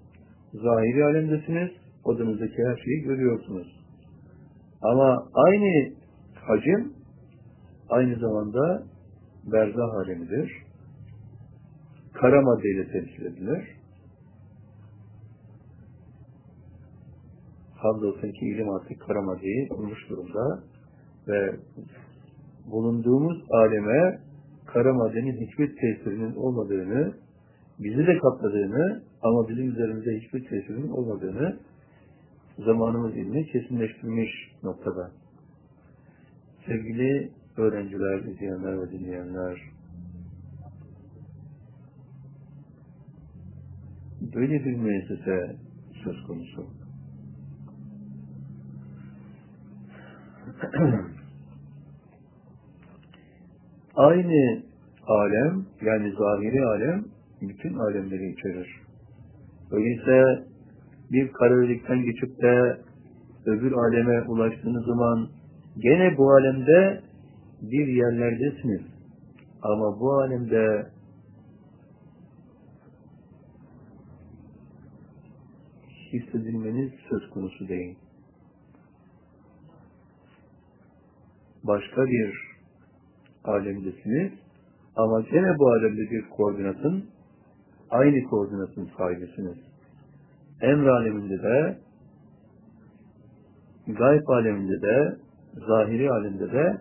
Zahiri 0.53 1.05
alemdesiniz, 1.05 1.71
odanızdaki 2.05 2.65
her 2.67 2.77
şeyi 2.85 3.03
görüyorsunuz. 3.03 3.81
Ama 4.83 5.29
aynı 5.35 6.00
hacim 6.47 6.93
aynı 7.89 8.19
zamanda 8.19 8.83
berzah 9.53 9.95
alemidir. 9.95 10.53
Kara 12.13 12.43
maddeyle 12.43 12.93
temsil 12.93 13.27
edilir. 13.27 13.81
Hamdolsun 17.75 18.33
ki 18.33 18.47
ilim 18.47 18.71
artık 18.71 19.01
kara 19.01 19.23
maddeyi 19.23 19.71
bulmuş 19.71 20.11
durumda 20.11 20.63
ve 21.29 21.57
bulunduğumuz 22.67 23.45
aleme 23.51 24.21
kara 24.67 24.95
maddenin 24.95 25.47
hiçbir 25.47 25.77
tesirinin 25.77 26.35
olmadığını, 26.35 27.15
bizi 27.79 28.07
de 28.07 28.19
kapladığını 28.19 29.03
ama 29.23 29.49
bizim 29.49 29.69
üzerimizde 29.69 30.21
hiçbir 30.21 30.49
tesirinin 30.49 30.91
olmadığını 30.91 31.59
zamanımız 32.59 33.17
ilmi 33.17 33.47
kesinleştirmiş 33.47 34.31
noktada. 34.63 35.11
Sevgili 36.71 37.31
öğrenciler, 37.57 38.19
izleyenler 38.19 38.83
ve 38.83 38.91
dinleyenler, 38.91 39.63
böyle 44.35 44.65
bir 44.65 44.77
müessese 44.77 45.57
söz 46.05 46.23
konusu. 46.27 46.67
Aynı 53.95 54.63
alem, 55.07 55.67
yani 55.83 56.13
zahiri 56.13 56.67
alem, 56.67 57.05
bütün 57.41 57.75
alemleri 57.75 58.33
içerir. 58.33 58.81
Öyleyse 59.71 60.47
bir 61.13 61.33
kara 61.33 61.55
geçip 62.05 62.43
de 62.43 62.81
öbür 63.47 63.73
aleme 63.73 64.23
ulaştığınız 64.23 64.87
zaman 64.87 65.40
gene 65.79 66.19
bu 66.19 66.31
alemde 66.33 67.03
bir 67.63 67.87
yerlerdesiniz. 67.87 68.83
Ama 69.63 70.01
bu 70.01 70.13
alemde 70.13 70.91
hissedilmeniz 76.13 76.93
söz 77.11 77.31
konusu 77.31 77.69
değil. 77.69 77.99
Başka 81.65 82.07
bir 82.07 82.35
alemdesiniz 83.45 84.33
ama 84.97 85.21
gene 85.21 85.59
bu 85.59 85.69
alemde 85.69 86.11
bir 86.11 86.29
koordinatın 86.29 87.11
aynı 87.91 88.25
koordinatın 88.25 88.91
sahibisiniz. 88.97 89.59
emr 90.61 90.87
aleminde 90.87 91.43
de 91.43 91.79
gayb 93.87 94.29
aleminde 94.29 94.83
de 94.83 95.17
zahiri 95.55 96.11
alemde 96.11 96.53
de 96.53 96.81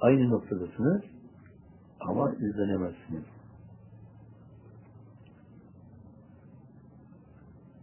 aynı 0.00 0.30
noktadasınız 0.30 1.02
ama 2.00 2.32
izlenemezsiniz. 2.34 3.24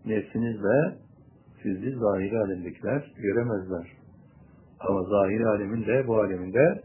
Nefsinizle 0.05 0.97
sizi 1.63 1.91
zahiri 1.91 2.39
alemdekiler 2.39 3.13
göremezler. 3.17 3.87
Ama 4.79 5.03
zahiri 5.03 5.47
alemin 5.47 5.85
de 5.85 6.07
bu 6.07 6.19
aleminde 6.19 6.81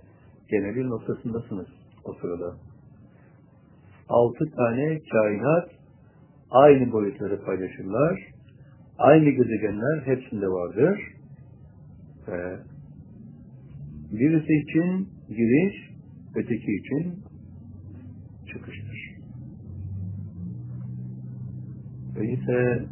gene 0.51 0.75
bir 0.75 0.85
noktasındasınız 0.85 1.67
o 2.05 2.15
sırada. 2.15 2.57
Altı 4.09 4.51
tane 4.57 4.99
kainat 5.13 5.69
aynı 6.51 6.93
boyutları 6.93 7.45
paylaşırlar. 7.45 8.21
Aynı 8.99 9.31
gezegenler 9.31 10.03
hepsinde 10.05 10.49
vardır. 10.49 11.01
Ve 12.29 12.59
birisi 14.13 14.53
için 14.53 15.09
giriş, 15.29 15.91
öteki 16.35 16.73
için 16.73 17.15
çıkıştır. 18.53 19.19
Öyleyse 22.17 22.87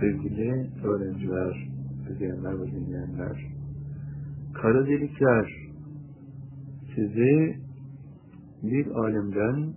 sevgili 0.00 0.70
öğrenciler, 0.84 1.68
izleyenler 2.10 2.60
ve 2.60 2.66
dinleyenler, 2.66 3.46
kara 4.54 4.86
delikler 4.86 5.70
sizi 6.94 7.56
bir 8.62 8.86
alemden 8.86 9.74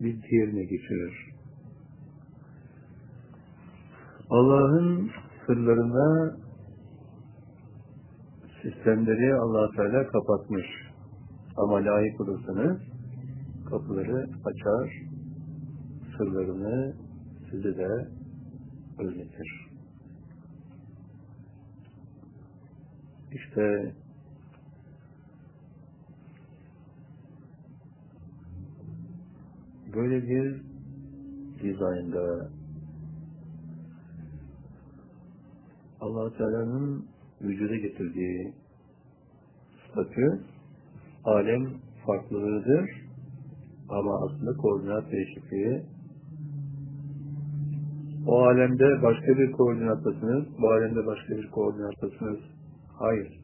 bir 0.00 0.22
diğerine 0.22 0.64
geçirir. 0.64 1.30
Allah'ın 4.30 5.10
sırlarına 5.46 6.36
sistemleri 8.62 9.34
allah 9.34 9.70
Teala 9.76 10.06
kapatmış. 10.06 10.66
Ama 11.56 11.84
layık 11.84 12.20
olursanız 12.20 12.78
kapıları 13.70 14.28
açar, 14.44 15.02
sırlarını 16.16 16.94
size 17.50 17.76
de 17.76 18.08
öğretir. 18.98 19.70
İşte 23.32 23.94
böyle 29.94 30.22
bir 30.22 30.62
dizaynda 31.62 32.50
allah 36.00 36.36
Teala'nın 36.36 37.06
vücuda 37.40 37.76
getirdiği 37.76 38.54
statü 39.90 40.40
alem 41.24 41.66
farklılığıdır 42.06 42.90
ama 43.88 44.24
aslında 44.24 44.56
koordinat 44.56 45.12
değişikliği 45.12 45.82
o 48.26 48.42
alemde 48.42 49.02
başka 49.02 49.38
bir 49.38 49.52
koordinattasınız, 49.52 50.44
bu 50.62 50.70
alemde 50.70 51.06
başka 51.06 51.36
bir 51.36 51.50
koordinattasınız. 51.50 52.38
Hayır. 52.98 53.40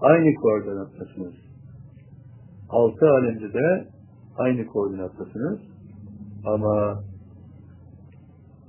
Aynı 0.00 0.34
koordinattasınız. 0.34 1.34
Altı 2.68 3.06
alemde 3.10 3.52
de 3.52 3.88
aynı 4.36 4.66
koordinattasınız. 4.66 5.60
Ama 6.44 7.02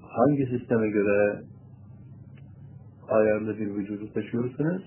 hangi 0.02 0.46
sisteme 0.46 0.90
göre 0.90 1.42
ayarlı 3.10 3.58
bir 3.58 3.68
vücudu 3.76 4.14
taşıyorsanız 4.14 4.82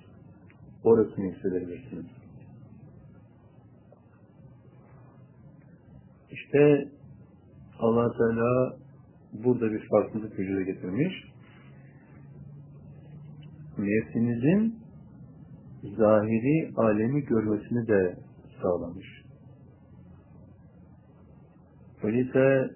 orasını 0.85 1.33
hissedebilirsiniz. 1.33 2.07
İşte 6.31 6.89
allah 7.79 8.13
Teala 8.17 8.77
burada 9.33 9.73
bir 9.73 9.89
farklılık 9.89 10.39
vücuda 10.39 10.63
getirmiş. 10.63 11.33
Nefsinizin 13.79 14.79
zahiri 15.97 16.73
alemi 16.77 17.25
görmesini 17.25 17.89
de 17.89 18.17
sağlamış. 18.63 19.07
Öyleyse 22.03 22.71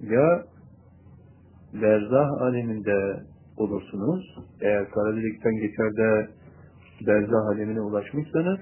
ya 0.00 0.53
berzah 1.82 2.42
aleminde 2.42 3.22
olursunuz, 3.56 4.38
eğer 4.60 4.90
kara 4.90 5.16
delikten 5.16 5.56
geçer 5.56 5.96
de 5.96 6.28
berzah 7.06 7.46
alemine 7.46 7.80
ulaşmışsanız, 7.80 8.58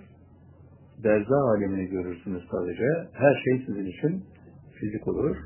berzah 1.04 1.42
alemini 1.56 1.86
görürsünüz 1.86 2.42
sadece. 2.50 3.08
Her 3.12 3.34
şey 3.44 3.66
sizin 3.66 3.86
için 3.86 4.24
fizik 4.80 5.08
olur. 5.08 5.36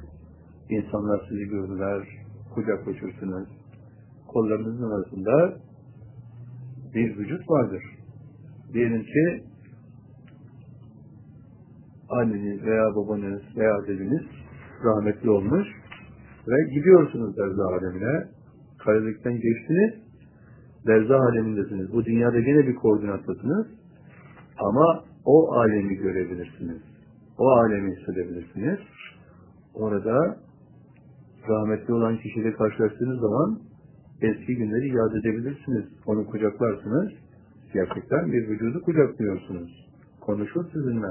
İnsanlar 0.71 1.21
sizi 1.29 1.45
görürler, 1.45 2.09
kucaklaşırsınız. 2.55 3.49
Kollarınızın 4.29 4.91
arasında 4.91 5.59
bir 6.95 7.19
vücut 7.19 7.51
vardır. 7.51 7.83
Diyelim 8.73 9.03
ki 9.03 9.43
anneniz 12.09 12.63
veya 12.63 12.95
babanız 12.97 13.43
veya 13.57 13.87
dediniz 13.87 14.23
rahmetli 14.85 15.31
olmuş 15.31 15.69
ve 16.49 16.75
gidiyorsunuz 16.75 17.37
berzah 17.39 17.67
alemine. 17.67 18.29
Karadelikten 18.79 19.33
geçtiniz, 19.33 19.95
berzah 20.87 21.21
alemindesiniz. 21.21 21.93
Bu 21.93 22.05
dünyada 22.05 22.39
yine 22.39 22.67
bir 22.67 22.75
koordinattasınız 22.75 23.67
ama 24.59 25.05
o 25.25 25.53
alemi 25.53 25.95
görebilirsiniz. 25.97 26.83
O 27.39 27.49
alemi 27.49 27.97
hissedebilirsiniz. 27.97 28.79
Orada 29.75 30.37
rahmetli 31.49 31.95
olan 31.95 32.19
kişiyle 32.19 32.53
karşılaştığınız 32.53 33.21
zaman 33.21 33.59
eski 34.21 34.57
günleri 34.57 34.89
yad 34.89 35.15
edebilirsiniz. 35.15 35.85
Onu 36.07 36.27
kucaklarsınız. 36.27 37.13
Gerçekten 37.73 38.33
bir 38.33 38.49
vücudu 38.49 38.83
kucaklıyorsunuz. 38.83 39.89
Konuşur 40.21 40.65
sizinle. 40.73 41.07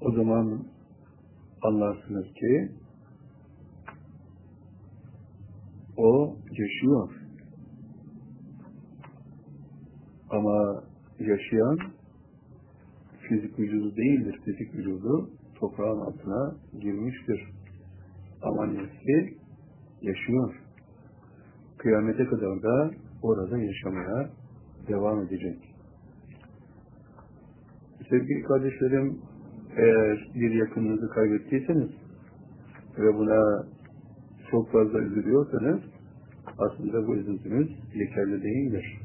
O 0.00 0.12
zaman 0.12 0.62
anlarsınız 1.62 2.24
ki 2.24 2.72
o 5.96 6.36
yaşıyor. 6.50 7.10
Ama 10.30 10.84
yaşayan 11.18 11.78
fizik 13.28 13.58
vücudu 13.58 13.96
değildir. 13.96 14.40
Fizik 14.44 14.74
vücudu 14.74 15.30
toprağın 15.54 16.00
altına 16.00 16.56
girmiştir. 16.80 17.48
Ama 18.42 18.66
nefsi 18.66 19.36
yaşıyor. 20.02 20.54
Kıyamete 21.78 22.24
kadar 22.24 22.62
da 22.62 22.90
orada 23.22 23.58
yaşamaya 23.58 24.30
devam 24.88 25.20
edecek. 25.20 25.58
Sevgili 28.10 28.42
kardeşlerim, 28.42 29.20
eğer 29.76 30.30
bir 30.34 30.50
yakınınızı 30.50 31.08
kaybettiyseniz 31.08 31.90
ve 32.98 33.14
buna 33.14 33.66
çok 34.50 34.72
fazla 34.72 34.98
üzülüyorsanız 34.98 35.80
aslında 36.58 37.06
bu 37.06 37.16
üzüntünüz 37.16 37.68
yeterli 37.94 38.42
değildir. 38.42 38.98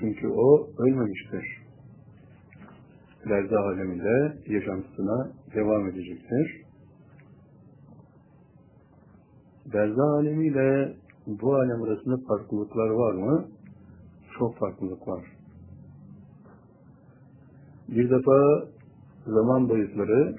Çünkü 0.00 0.28
o 0.28 0.68
ölmemiştir. 0.78 1.66
Berzah 3.30 3.62
aleminde 3.62 4.36
yaşantısına 4.46 5.32
devam 5.54 5.88
edecektir. 5.88 6.62
Berzah 9.72 10.12
alemiyle 10.12 10.94
bu 11.26 11.54
alem 11.54 11.82
arasında 11.82 12.16
farklılıklar 12.28 12.90
var 12.90 13.14
mı? 13.14 13.48
Çok 14.38 14.58
farklılık 14.58 15.08
var. 15.08 15.24
Bir 17.88 18.10
defa 18.10 18.66
zaman 19.26 19.68
boyutları 19.68 20.36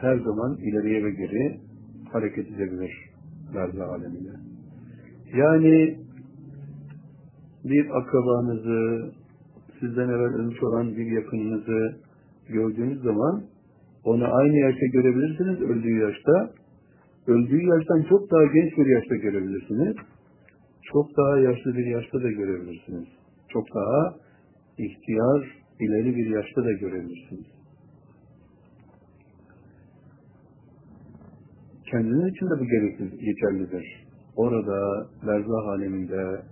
her 0.00 0.16
zaman 0.16 0.56
ileriye 0.56 1.04
ve 1.04 1.10
geri 1.10 1.60
hareket 2.12 2.46
edebilir 2.50 2.92
berzah 3.54 3.88
aleminde. 3.88 4.32
Yani 5.36 5.98
bir 7.64 7.86
akrabanızı, 7.98 9.10
sizden 9.80 10.08
evvel 10.08 10.34
ölmüş 10.34 10.62
olan 10.62 10.96
bir 10.96 11.06
yakınınızı 11.06 11.96
gördüğünüz 12.48 13.02
zaman 13.02 13.42
onu 14.04 14.34
aynı 14.34 14.56
yaşta 14.56 14.86
görebilirsiniz 14.86 15.60
öldüğü 15.60 15.98
yaşta. 15.98 16.50
Öldüğü 17.26 17.62
yaştan 17.62 18.02
çok 18.02 18.30
daha 18.30 18.44
genç 18.44 18.78
bir 18.78 18.86
yaşta 18.86 19.16
görebilirsiniz. 19.16 19.96
Çok 20.92 21.16
daha 21.16 21.38
yaşlı 21.38 21.76
bir 21.76 21.86
yaşta 21.86 22.22
da 22.22 22.30
görebilirsiniz. 22.30 23.08
Çok 23.48 23.74
daha 23.74 24.14
ihtiyar, 24.78 25.56
ileri 25.80 26.16
bir 26.16 26.26
yaşta 26.26 26.64
da 26.64 26.72
görebilirsiniz. 26.72 27.57
Kendiniz 31.90 32.34
için 32.34 32.46
de 32.46 32.60
bu 32.60 32.64
gerekli, 32.64 33.18
geçerlidir. 33.18 34.06
Orada, 34.36 35.06
berzah 35.26 35.66
aleminde, 35.68 36.42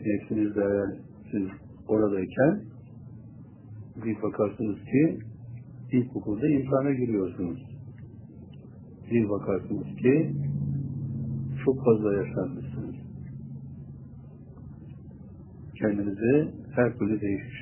nefsinizde, 0.00 0.84
siz 1.30 1.42
oradayken 1.88 2.60
bir 4.04 4.22
bakarsınız 4.22 4.76
ki 4.76 5.18
ilkokulda 5.92 6.48
imtihana 6.48 6.92
giriyorsunuz. 6.92 7.58
Bir 9.10 9.28
bakarsınız 9.28 9.96
ki 9.96 10.32
çok 11.64 11.84
fazla 11.84 12.14
yaşlanmışsınız. 12.14 12.94
Kendinizi 15.78 16.48
her 16.74 16.98
türlü 16.98 17.20
değişik 17.20 17.58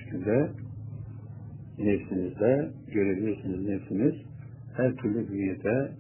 nefsinizde 1.79 2.71
görebilirsiniz. 2.93 3.69
Nefsiniz 3.69 4.15
her 4.77 4.97
türlü 4.97 5.29
bünyede 5.29 5.91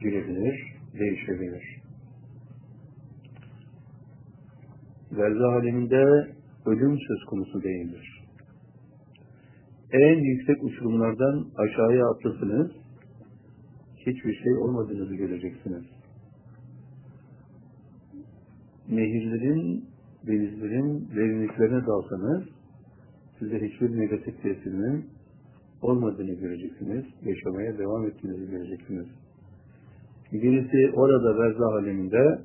girebilir, 0.00 0.76
değişebilir. 0.98 1.82
Verzah 5.12 5.52
aleminde 5.52 6.04
ölüm 6.66 6.98
söz 7.08 7.24
konusu 7.30 7.62
değildir. 7.62 8.22
En 9.92 10.18
yüksek 10.18 10.64
uçurumlardan 10.64 11.46
aşağıya 11.56 12.10
atlasınız, 12.10 12.70
hiçbir 13.96 14.34
şey 14.42 14.56
olmadığınızı 14.56 15.14
göreceksiniz. 15.14 15.84
Nehirlerin, 18.88 19.84
denizlerin 20.26 21.08
derinliklerine 21.16 21.86
dalsanız, 21.86 22.44
size 23.38 23.68
hiçbir 23.68 23.98
negatif 23.98 24.42
tesirinin 24.42 25.06
olmadığını 25.82 26.32
göreceksiniz, 26.32 27.04
yaşamaya 27.22 27.78
devam 27.78 28.06
ettiğinizi 28.06 28.50
göreceksiniz. 28.50 29.06
Birisi 30.32 30.92
orada 30.94 31.38
verzah 31.38 31.72
aleminde 31.72 32.38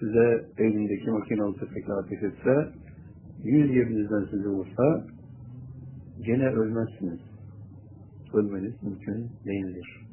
size 0.00 0.44
elindeki 0.58 1.10
makinalı 1.10 1.54
tüfekle 1.54 1.92
ateş 1.92 2.22
etse, 2.22 2.68
yüz 3.44 3.70
yerinizden 3.70 4.24
sizi 4.30 4.48
vursa, 4.48 5.04
gene 6.26 6.48
ölmezsiniz. 6.48 7.20
Ölmeniz 8.34 8.82
mümkün 8.82 9.30
değildir. 9.46 10.06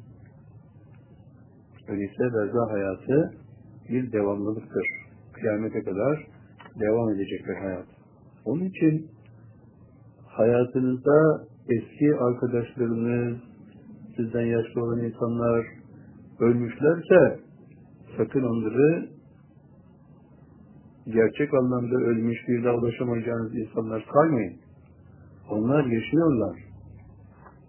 Öyleyse 1.88 2.24
verzah 2.34 2.70
hayatı 2.70 3.34
bir 3.88 4.12
devamlılıktır. 4.12 4.86
Kıyamete 5.32 5.82
kadar 5.82 6.26
devam 6.80 7.10
edecek 7.10 7.46
bir 7.48 7.54
hayat. 7.54 7.86
Onun 8.44 8.64
için 8.64 9.06
hayatınızda 10.26 11.46
eski 11.68 12.16
arkadaşlarınız, 12.16 13.38
sizden 14.16 14.46
yaşlı 14.46 14.82
olan 14.82 15.04
insanlar 15.04 15.66
ölmüşlerse 16.40 17.40
sakın 18.16 18.42
onları 18.42 19.08
gerçek 21.06 21.54
anlamda 21.54 21.96
ölmüş 21.96 22.38
bir 22.48 22.64
daha 22.64 22.74
ulaşamayacağınız 22.74 23.54
insanlar 23.54 24.04
saymayın. 24.14 24.56
Onlar 25.50 25.84
yaşıyorlar. 25.84 26.58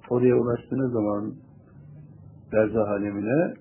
Oraya 0.10 0.36
ulaştığınız 0.36 0.92
zaman 0.92 1.34
berzah 2.52 2.90
alemine 2.90 3.54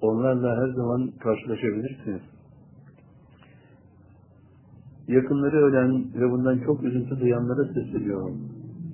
onlarla 0.00 0.56
her 0.56 0.74
zaman 0.74 1.10
karşılaşabilirsiniz. 1.20 2.20
Yakınları 5.08 5.56
ölen 5.56 6.14
ve 6.14 6.30
bundan 6.30 6.58
çok 6.58 6.84
üzüntü 6.84 7.20
duyanlara 7.20 7.64
sesleniyorum. 7.64 8.40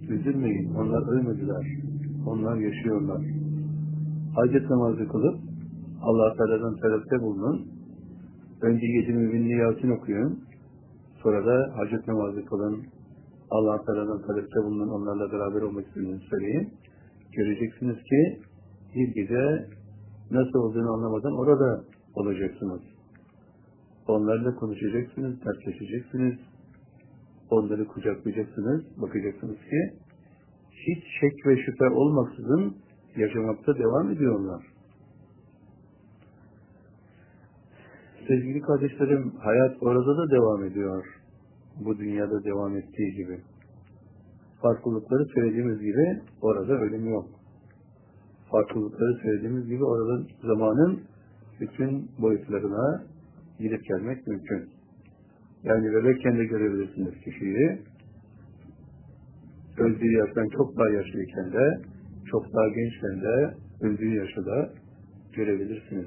Üzülmeyin, 0.09 0.74
onlar 0.74 1.12
ölmediler. 1.12 1.66
Onlar 2.26 2.57
yaşıyorlar. 2.57 3.38
Hacet 4.39 4.70
namazı 4.70 5.09
kılıp 5.09 5.39
Allah 6.03 6.34
Teala'dan 6.36 6.76
talepte 6.76 7.20
bulunun. 7.22 7.68
Önce 8.62 8.86
yedi 8.86 9.12
müminli 9.12 9.53
Yasin 9.59 9.91
okuyun. 9.91 10.45
Sonra 11.22 11.47
da 11.47 11.76
hacet 11.76 12.09
namazı 12.09 12.45
kılın. 12.45 12.82
Allah 13.51 13.84
Teala'dan 13.84 14.22
talepte 14.26 14.64
bulunun. 14.64 14.89
Onlarla 14.89 15.32
beraber 15.32 15.62
olmak 15.62 15.86
istediğini 15.86 16.20
söyleyin. 16.30 16.68
Göreceksiniz 17.32 17.97
ki 17.97 18.41
bir 18.95 19.14
gece 19.14 19.66
nasıl 20.30 20.59
olduğunu 20.59 20.93
anlamadan 20.93 21.32
orada 21.39 21.84
olacaksınız. 22.14 22.80
Onlarla 24.09 24.55
konuşacaksınız, 24.55 25.34
dertleşeceksiniz. 25.45 26.39
Onları 27.51 27.84
kucaklayacaksınız. 27.86 28.82
Bakacaksınız 29.03 29.57
ki 29.57 29.93
hiç 30.86 31.05
şek 31.20 31.47
ve 31.47 31.57
şüphe 31.57 31.89
olmaksızın 31.89 32.76
yaşamakta 33.19 33.79
devam 33.79 34.11
ediyorlar. 34.11 34.62
Sevgili 38.29 38.61
kardeşlerim, 38.61 39.33
hayat 39.39 39.83
orada 39.83 40.16
da 40.16 40.31
devam 40.31 40.64
ediyor. 40.64 41.05
Bu 41.85 41.99
dünyada 41.99 42.45
devam 42.45 42.77
ettiği 42.77 43.14
gibi. 43.14 43.41
Farklılıkları 44.62 45.25
söylediğimiz 45.35 45.81
gibi 45.81 46.19
orada 46.43 46.73
ölüm 46.73 47.09
yok. 47.09 47.27
Farklılıkları 48.51 49.14
söylediğimiz 49.23 49.66
gibi 49.66 49.85
orada 49.85 50.23
zamanın 50.43 51.01
bütün 51.61 52.11
boyutlarına 52.19 53.05
gidip 53.59 53.85
gelmek 53.85 54.27
mümkün. 54.27 54.69
Yani 55.62 55.95
bebekken 55.95 56.39
de 56.39 56.45
görebilirsiniz 56.45 57.14
kişiyi. 57.25 57.83
Öldüğü 59.79 60.12
yaştan 60.12 60.49
çok 60.49 60.77
daha 60.77 60.89
yaşlıyken 60.89 61.53
de, 61.53 61.83
çok 62.31 62.55
daha 62.55 62.68
gençken 62.68 63.22
de, 63.22 63.55
öldüğü 63.81 64.14
yaşta 64.14 64.47
da 64.47 64.70
görebilirsiniz. 65.33 66.07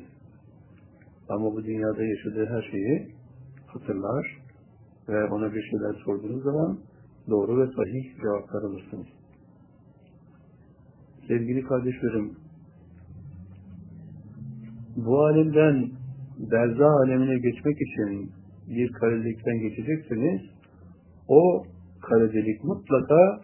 Ama 1.30 1.54
bu 1.54 1.64
dünyada 1.64 2.04
yaşadığı 2.04 2.46
her 2.46 2.62
şeyi 2.72 3.08
hatırlar 3.68 4.38
ve 5.10 5.26
ona 5.26 5.54
bir 5.54 5.62
şeyler 5.62 5.94
sorduğunuz 6.06 6.44
zaman 6.44 6.80
doğru 7.30 7.62
ve 7.62 7.68
sahih 7.76 8.22
cevaplar 8.22 8.64
alırsınız. 8.64 9.08
Sevgili 11.28 11.64
kardeşlerim, 11.64 12.36
bu 14.96 15.26
alemden 15.26 15.92
derza 16.52 16.88
alemine 16.88 17.40
geçmek 17.40 17.78
için 17.82 18.32
bir 18.68 18.92
kare 18.92 19.24
delikten 19.24 19.60
geçecekseniz 19.60 20.42
o 21.28 21.64
kare 22.02 22.34
delik 22.34 22.64
mutlaka 22.64 23.42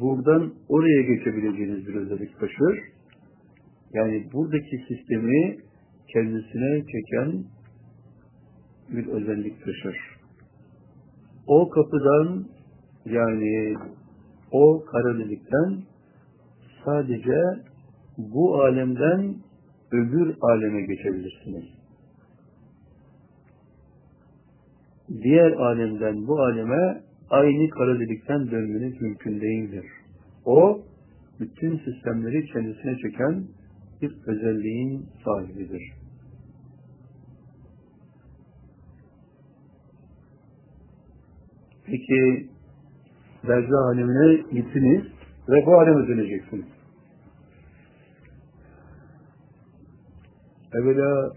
buradan 0.00 0.54
oraya 0.68 1.02
geçebileceğiniz 1.02 1.86
bir 1.86 1.94
özellik 1.94 2.40
taşır. 2.40 2.82
Yani 3.92 4.28
buradaki 4.32 4.84
sistemi 4.88 5.56
kendisine 6.12 6.84
çeken 6.86 7.44
bir 8.88 9.06
özellik 9.06 9.64
taşır. 9.64 9.96
O 11.46 11.68
kapıdan 11.68 12.46
yani 13.04 13.74
o 14.52 14.84
kara 14.84 15.18
delikten 15.18 15.82
sadece 16.84 17.36
bu 18.18 18.62
alemden 18.62 19.34
öbür 19.92 20.36
aleme 20.40 20.80
geçebilirsiniz. 20.80 21.64
Diğer 25.22 25.52
alemden 25.52 26.26
bu 26.26 26.40
aleme 26.40 27.07
aynı 27.30 27.70
kara 27.70 28.00
delikten 28.00 28.50
dönmeniz 28.50 29.00
mümkün 29.00 29.40
değildir. 29.40 29.84
O, 30.44 30.80
bütün 31.40 31.78
sistemleri 31.78 32.46
kendisine 32.46 32.96
çeken 32.96 33.44
bir 34.02 34.12
özelliğin 34.26 35.06
sahibidir. 35.24 35.92
Peki, 41.86 42.48
Berzah 43.48 43.86
alemine 43.86 44.42
gittiniz 44.52 45.02
ve 45.48 45.66
bu 45.66 45.78
aleme 45.78 46.08
döneceksiniz. 46.08 46.66
Evvela 50.74 51.32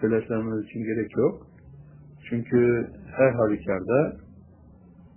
telaşlanmanız 0.00 0.64
için 0.64 0.84
gerek 0.84 1.16
yok. 1.16 1.46
Çünkü 2.28 2.88
her 3.16 3.30
halükarda 3.30 4.21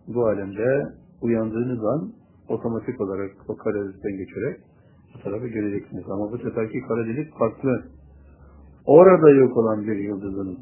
bu 0.07 0.25
alemde 0.25 0.93
uyandığınız 1.21 1.85
an 1.85 2.13
otomatik 2.47 3.01
olarak 3.01 3.31
o 3.47 3.57
kara 3.57 3.85
delikten 3.85 4.17
geçerek 4.17 4.59
bu 5.13 5.19
tarafa 5.23 5.47
geleceksiniz. 5.47 6.03
Ama 6.09 6.31
bu 6.31 6.37
seferki 6.37 6.81
kara 6.87 7.05
delik 7.05 7.37
farklı. 7.37 7.83
Orada 8.85 9.29
yok 9.29 9.57
olan 9.57 9.87
bir 9.87 9.95
yıldızın 9.95 10.59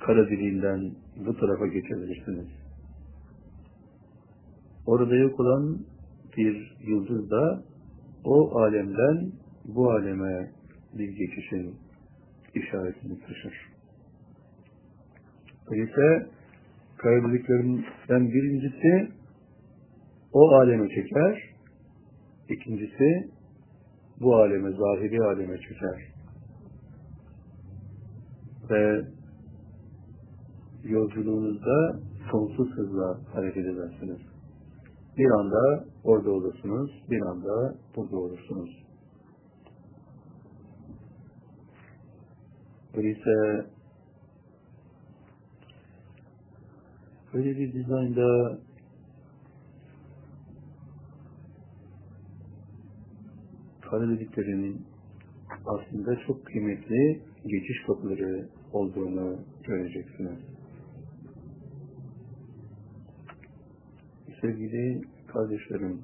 kara 0.00 0.30
deliğinden 0.30 0.92
bu 1.26 1.36
tarafa 1.36 1.66
geçebilirsiniz. 1.66 2.46
Orada 4.86 5.16
yok 5.16 5.40
olan 5.40 5.78
bir 6.36 6.76
yıldız 6.86 7.30
da 7.30 7.62
o 8.24 8.58
alemden 8.58 9.32
bu 9.64 9.90
aleme 9.90 10.50
bir 10.98 11.08
geçişin 11.08 11.74
işaretini 12.54 13.20
taşır. 13.20 13.73
Öyleyse 15.70 16.28
kaya 16.98 17.28
dediklerinden 17.28 18.28
birincisi 18.28 19.12
o 20.32 20.48
aleme 20.48 20.88
çeker, 20.88 21.54
ikincisi 22.48 23.30
bu 24.20 24.36
aleme, 24.36 24.70
zahiri 24.70 25.24
aleme 25.24 25.58
çeker. 25.58 26.14
Ve 28.70 29.04
yolculuğunuzda 30.84 32.00
sonsuz 32.30 32.70
hızla 32.70 33.18
hareket 33.32 33.66
edersiniz. 33.66 34.18
Bir 35.18 35.30
anda 35.30 35.84
orada 36.04 36.30
olursunuz, 36.30 36.90
bir 37.10 37.20
anda 37.20 37.74
burada 37.96 38.16
olursunuz. 38.16 38.84
Öyleyse 42.96 43.66
öyle 47.34 47.58
bir 47.58 47.72
dizaynda 47.72 48.58
kare 53.80 54.08
dediklerinin 54.08 54.86
aslında 55.66 56.16
çok 56.26 56.46
kıymetli 56.46 57.20
geçiş 57.46 57.82
kapıları 57.86 58.48
olduğunu 58.72 59.38
göreceksiniz. 59.62 60.38
Sevgili 64.40 65.02
kardeşlerim, 65.26 66.00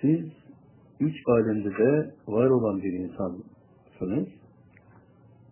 siz 0.00 0.26
üç 1.00 1.14
alemde 1.26 1.70
de 1.70 2.14
var 2.26 2.50
olan 2.50 2.82
bir 2.82 2.92
insansınız. 2.92 4.28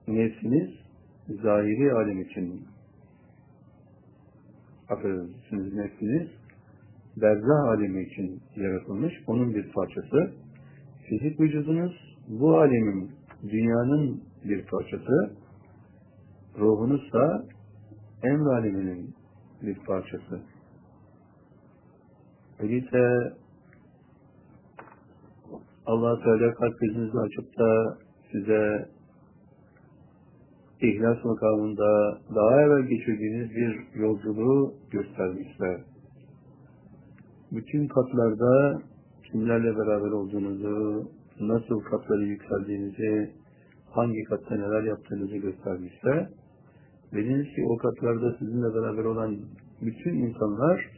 Nefsiniz 0.08 0.83
zahiri 1.28 1.92
alem 1.92 2.20
için 2.20 2.66
affedersiniz 4.88 5.74
nefsiniz 5.74 6.28
berzah 7.16 7.68
alemi 7.68 8.02
için 8.02 8.42
yaratılmış, 8.56 9.14
onun 9.26 9.54
bir 9.54 9.72
parçası. 9.72 10.32
Fizik 11.08 11.40
vücudunuz 11.40 12.16
bu 12.28 12.58
alemin, 12.58 13.10
dünyanın 13.42 14.22
bir 14.44 14.66
parçası. 14.66 15.36
Ruhunuz 16.58 17.12
da 17.12 17.44
emr 18.22 18.46
aleminin 18.46 19.14
bir 19.62 19.78
parçası. 19.78 20.40
Öyleyse 22.58 23.32
allah 25.86 26.22
Teala 26.22 26.54
kalp 26.54 26.80
gözünüzü 26.80 27.18
açıp 27.18 27.58
da 27.58 27.98
size 28.32 28.88
ihlas 30.84 31.24
makamında 31.24 32.18
daha 32.34 32.62
evvel 32.62 32.82
geçirdiğiniz 32.82 33.50
bir 33.50 34.00
yolculuğu 34.00 34.74
göstermişler. 34.90 35.80
Bütün 37.52 37.88
katlarda 37.88 38.82
kimlerle 39.30 39.76
beraber 39.76 40.10
olduğunuzu, 40.10 41.08
nasıl 41.40 41.80
katları 41.80 42.24
yükseldiğinizi, 42.24 43.30
hangi 43.90 44.24
katta 44.24 44.56
neler 44.56 44.82
yaptığınızı 44.82 45.36
göstermişler. 45.36 46.28
Dediniz 47.12 47.46
ki 47.46 47.64
o 47.68 47.76
katlarda 47.76 48.36
sizinle 48.38 48.74
beraber 48.74 49.04
olan 49.04 49.36
bütün 49.82 50.14
insanlar 50.14 50.90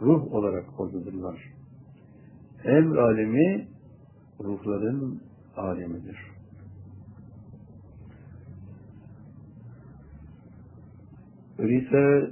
ruh 0.00 0.32
olarak 0.32 0.80
oradadırlar. 0.80 1.52
Emr 2.64 2.96
alemi 2.96 3.68
ruhların 4.40 5.20
alemidir. 5.56 6.33
Öyleyse 11.64 12.30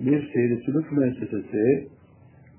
bir 0.00 0.32
seyri 0.32 0.60
müessesesi 0.92 1.88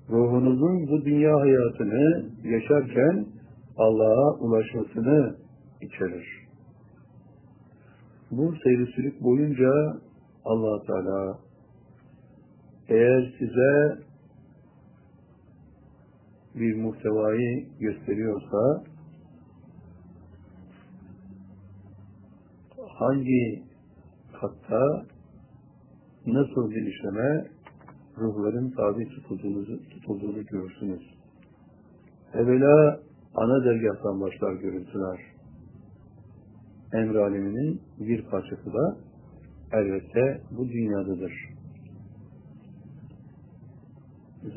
ruhunuzun 0.10 0.88
bu 0.88 1.06
dünya 1.06 1.40
hayatını 1.40 2.26
yaşarken 2.44 3.26
Allah'a 3.78 4.40
ulaşmasını 4.40 5.36
içerir. 5.82 6.48
Bu 8.32 8.56
seyri 8.64 8.88
boyunca 9.22 9.72
allah 10.46 10.84
Teala 10.88 11.40
eğer 12.90 13.34
size 13.40 13.98
bir 16.56 16.76
muhtevayı 16.76 17.66
gösteriyorsa 17.80 18.84
hangi 23.00 23.64
katta 24.42 25.15
nasıl 26.28 26.72
bir 26.72 26.88
işleme 26.88 27.48
ruhların 28.18 28.72
tabi 28.72 29.10
tutulduğunu, 29.90 30.46
görürsünüz. 30.46 31.02
Evvela 32.34 33.00
ana 33.36 33.66
dergahtan 33.66 34.22
başlar 34.22 34.54
görüntüler. 34.54 35.20
Emr 36.94 37.16
aleminin 37.16 37.82
bir 38.00 38.26
parçası 38.26 38.74
da 38.74 38.98
elbette 39.74 40.42
bu 40.52 40.70
dünyadadır. 40.70 41.34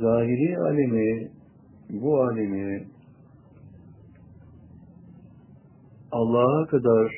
Zahiri 0.01 0.59
alemi, 0.59 1.31
bu 1.91 2.23
alemi 2.23 2.87
Allah'a 6.13 6.67
kadar 6.67 7.13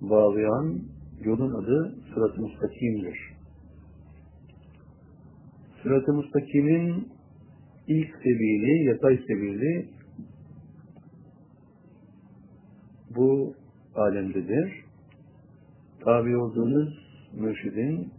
bağlayan 0.00 0.80
yolun 1.24 1.54
adı 1.54 1.94
sırat-ı 2.14 2.40
müstakimdir. 2.40 3.18
Sırat-ı 5.86 6.12
Müstakim'in 6.12 7.08
ilk 7.86 8.16
sebili, 8.16 8.84
yatay 8.84 9.16
sebili 9.16 9.88
bu 13.16 13.54
alemdedir. 13.94 14.84
Tabi 16.04 16.36
olduğunuz 16.36 16.98
mürşidin 17.34 18.12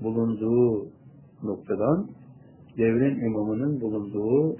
bulunduğu 0.00 0.88
noktadan 1.42 2.10
devrin 2.78 3.20
imamının 3.20 3.80
bulunduğu 3.80 4.56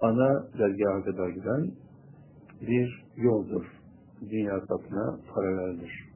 ana 0.00 0.46
dergaha 0.58 1.04
kadar 1.04 1.28
giden 1.28 1.70
bir 2.60 3.04
yoldur. 3.16 3.64
Dünya 4.30 4.60
kapına 4.60 5.18
paraleldir. 5.34 6.13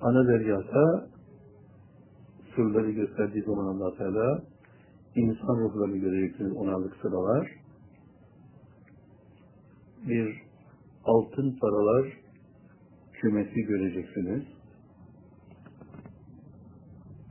Ana 0.00 0.28
deryata 0.28 1.08
sırları 2.56 2.90
gösterdiği 2.90 3.42
zaman 3.42 3.64
allah 3.64 3.96
Teala 3.96 4.42
insan 5.16 5.56
ruhlarını 5.56 5.96
göreceksiniz 5.96 6.52
onarlık 6.52 6.96
sıralar. 6.96 7.50
Bir 10.08 10.42
altın 11.04 11.58
paralar 11.60 12.12
kümesi 13.12 13.62
göreceksiniz. 13.62 14.42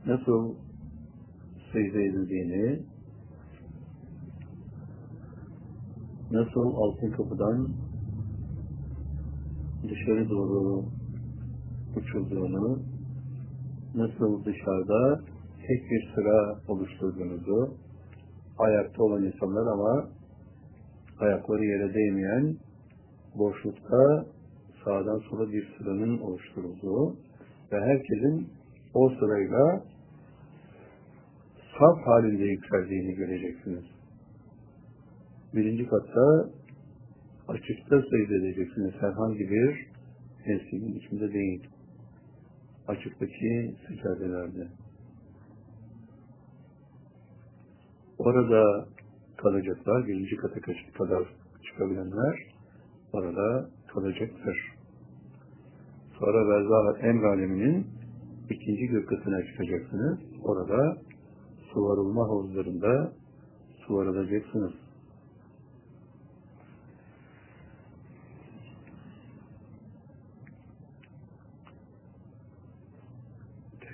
Nasıl 0.06 0.54
secde 1.72 2.04
edildiğini, 2.04 2.82
nasıl 6.30 6.74
altın 6.74 7.10
kapıdan 7.10 7.68
dışarı 9.82 10.30
doğru 10.30 10.97
uçulduğunu, 11.96 12.82
nasıl 13.94 14.44
dışarıda 14.44 15.20
tek 15.66 15.90
bir 15.90 16.14
sıra 16.14 16.58
oluşturduğunuzu, 16.68 17.74
ayakta 18.58 19.02
olan 19.02 19.24
insanlar 19.24 19.72
ama 19.72 20.08
ayakları 21.20 21.64
yere 21.64 21.94
değmeyen 21.94 22.56
boşlukta 23.34 24.26
sağdan 24.84 25.18
sola 25.18 25.52
bir 25.52 25.68
sıranın 25.78 26.18
oluşturulduğu 26.18 27.16
ve 27.72 27.80
herkesin 27.80 28.48
o 28.94 29.10
sırayla 29.10 29.82
saf 31.78 32.06
halinde 32.06 32.44
yükseldiğini 32.44 33.14
göreceksiniz. 33.14 33.84
Birinci 35.54 35.86
katta 35.86 36.50
açıkta 37.48 38.02
seyredeceksiniz. 38.10 38.94
Herhangi 39.00 39.50
bir 39.50 39.86
ensemin 40.46 40.94
içinde 40.94 41.32
değil 41.32 41.68
açıktaki 42.88 43.74
seccadelerde. 43.88 44.68
Orada 48.18 48.86
kalacaklar, 49.36 50.06
birinci 50.06 50.36
kata 50.36 50.60
kadar 50.98 51.22
çıkabilenler 51.62 52.54
orada 53.12 53.70
kalacaktır. 53.94 54.72
Sonra 56.18 56.48
Berzah 56.48 57.04
Emr 57.04 57.24
aleminin 57.24 57.86
ikinci 58.50 58.86
gök 58.86 59.08
katına 59.08 59.42
çıkacaksınız. 59.42 60.18
Orada 60.42 60.96
suvarılma 61.72 62.22
havuzlarında 62.24 63.12
suvarılacaksınız. 63.86 64.72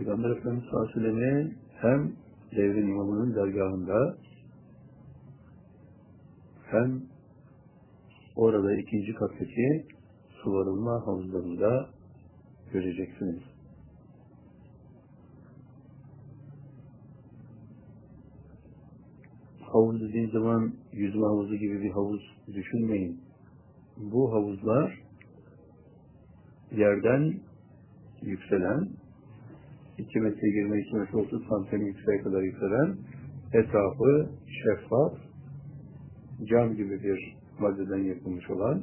Peygamber 0.05 0.31
Efendimiz 0.31 0.65
sallallahu 0.71 1.51
hem 1.81 2.13
devrin 2.57 2.89
imamının 2.89 3.35
dergahında 3.35 4.17
hem 6.71 7.03
orada 8.37 8.77
ikinci 8.77 9.15
kattaki 9.15 9.87
suvarılma 10.43 11.07
havuzlarında 11.07 11.89
göreceksiniz. 12.73 13.43
Havuz 19.61 20.01
dediğin 20.01 20.31
zaman 20.31 20.75
yüzme 20.93 21.27
havuzu 21.27 21.57
gibi 21.57 21.83
bir 21.83 21.91
havuz 21.91 22.37
düşünmeyin. 22.55 23.21
Bu 23.97 24.33
havuzlar 24.33 25.01
yerden 26.73 27.41
yükselen 28.23 29.04
2 29.99 30.21
metre 30.21 30.49
20 30.49 30.81
2 30.81 30.97
metre 30.97 31.19
30 31.19 31.47
santim 31.49 31.87
yükseğe 31.87 32.23
kadar 32.23 32.43
yükselen 32.43 32.97
etrafı 33.53 34.31
şeffaf 34.63 35.13
cam 36.45 36.75
gibi 36.75 37.03
bir 37.03 37.37
maddeden 37.59 37.99
yapılmış 37.99 38.51
olan 38.51 38.83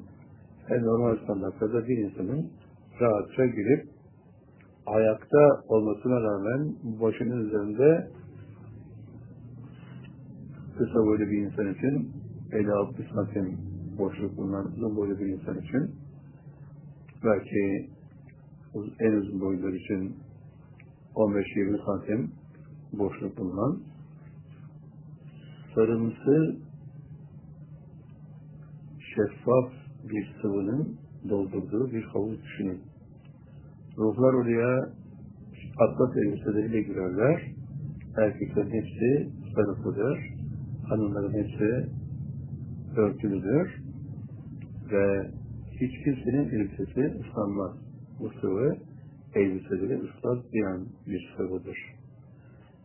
en 0.69 0.83
normal 0.83 1.17
standartlarda 1.23 1.87
bir 1.87 1.97
insanın 1.97 2.51
rahatça 3.01 3.45
girip 3.45 3.89
ayakta 4.85 5.63
olmasına 5.67 6.21
rağmen 6.21 6.75
başının 7.01 7.45
üzerinde 7.45 8.07
kısa 10.77 10.99
boylu 11.05 11.23
bir 11.31 11.37
insan 11.37 11.73
için 11.73 12.11
50-60 12.51 13.13
santim 13.13 13.57
boşluk 13.97 14.37
bulunan 14.37 14.65
uzun 14.65 14.95
boylu 14.95 15.19
bir 15.19 15.25
insan 15.25 15.57
için 15.57 15.91
belki 17.23 17.89
en 18.99 19.11
uzun 19.11 19.41
boylular 19.41 19.73
için 19.73 20.15
15-20 21.15 21.85
santim 21.85 22.31
boşluk 22.93 23.37
bulunan 23.37 23.79
sarımsı 25.75 26.57
şeffaf 29.15 29.71
bir 30.09 30.35
sıvının 30.41 30.97
doldurduğu 31.29 31.91
bir 31.91 32.03
havuz 32.03 32.43
düşünün. 32.43 32.81
Ruhlar 33.97 34.33
oraya 34.33 34.89
atlas 35.79 36.17
elbiseleriyle 36.17 36.81
girerler. 36.81 37.51
Erkeklerin 38.17 38.71
hepsi 38.71 39.29
sarıklıdır. 39.55 40.19
Hanımların 40.89 41.33
hepsi 41.33 41.89
örtülüdür. 42.97 43.81
Ve 44.91 45.31
hiç 45.71 46.03
kimsenin 46.03 46.49
elbisesi 46.49 47.19
ıslanmaz. 47.19 47.71
Bu 48.19 48.29
sıvı 48.41 48.77
elbiseleri 49.35 50.01
ıslatmayan 50.01 50.87
bir 51.07 51.33
sıvıdır. 51.37 51.77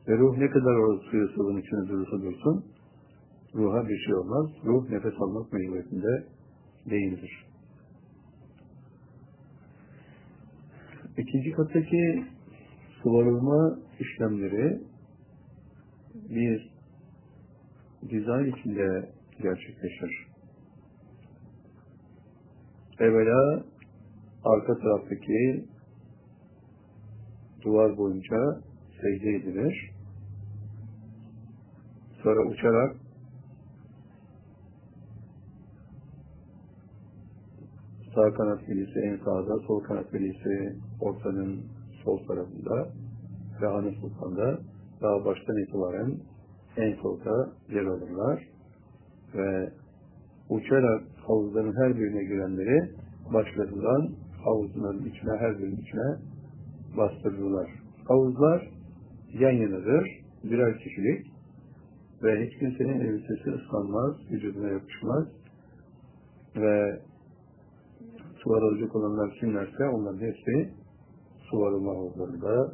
Ve 0.09 0.19
ruh 0.19 0.39
ne 0.39 0.51
kadar 0.51 0.75
o 0.75 0.99
suyu 1.11 1.29
sıvının 1.29 1.61
içine 1.61 1.89
durursa 1.89 2.23
dursun, 2.23 2.65
ruha 3.55 3.89
bir 3.89 3.99
şey 3.99 4.15
olmaz. 4.15 4.51
Ruh 4.65 4.91
nefes 4.91 5.15
almak 5.21 5.53
mecburiyetinde 5.53 6.25
değildir. 6.91 7.47
İkinci 11.19 11.51
kattaki 11.51 12.25
suvarılma 13.03 13.79
işlemleri 14.01 14.81
bir 16.15 16.71
dizayn 18.09 18.53
içinde 18.53 19.11
gerçekleşir. 19.43 20.27
Evvela 23.01 23.65
arka 24.45 24.79
taraftaki 24.79 25.65
duvar 27.67 27.97
boyunca 27.97 28.61
secde 29.01 29.31
edilir. 29.31 29.91
Sonra 32.23 32.49
uçarak 32.49 32.97
sağ 38.15 38.35
kanat 38.35 38.69
velisi 38.69 38.99
en 39.01 39.17
sağda, 39.17 39.59
sol 39.67 39.81
kanat 39.81 40.15
velisi 40.15 40.77
ortanın 41.01 41.65
sol 42.05 42.27
tarafında 42.27 42.89
ve 43.63 43.67
Hanım 43.67 43.95
Sultan'da 43.95 44.59
daha 45.03 45.25
baştan 45.25 45.57
itibaren 45.57 46.19
en 46.77 46.95
solda 46.95 47.53
yer 47.69 47.85
alırlar 47.85 48.49
ve 49.35 49.71
uçarak 50.51 51.03
havuzların 51.27 51.77
her 51.77 51.97
birine 51.97 52.25
girenleri 52.25 52.91
başlarından 53.33 54.11
havuzların 54.45 55.05
içine, 55.05 55.37
her 55.39 55.59
birinin 55.59 55.77
içine 55.77 56.36
bastırırlar. 56.97 57.71
Havuzlar 58.09 58.71
yan 59.33 59.51
yanadır, 59.51 60.11
birer 60.45 60.79
kişilik 60.79 61.27
ve 62.23 62.47
hiç 62.47 62.59
kimsenin 62.59 63.01
elbisesi 63.01 63.51
ıslanmaz, 63.51 64.17
vücuduna 64.31 64.69
yapışmaz 64.69 65.27
ve 66.57 67.01
suvar 68.43 68.63
olacak 68.63 68.97
olanlar 68.97 69.31
kimlerse 69.41 69.85
onların 69.85 70.27
hepsi 70.27 70.71
suvarılma 71.51 71.93
havuzlarında 71.93 72.73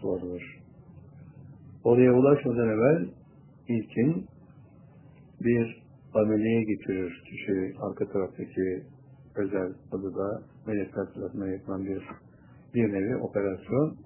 suvarılır. 0.00 0.58
Oraya 1.84 2.12
ulaşmadan 2.12 2.68
evvel 2.68 3.08
ilkin 3.68 4.26
bir 5.40 5.82
ameliyeye 6.14 6.62
getirir 6.62 7.22
kişi 7.30 7.74
arka 7.80 8.12
taraftaki 8.12 8.82
özel 9.36 9.72
adıda 9.92 10.42
melekler 10.66 11.06
tarafından 11.14 11.46
yapılan 11.46 11.84
bir 11.84 12.02
bir 12.74 12.92
nevi 12.92 13.16
operasyon 13.16 13.96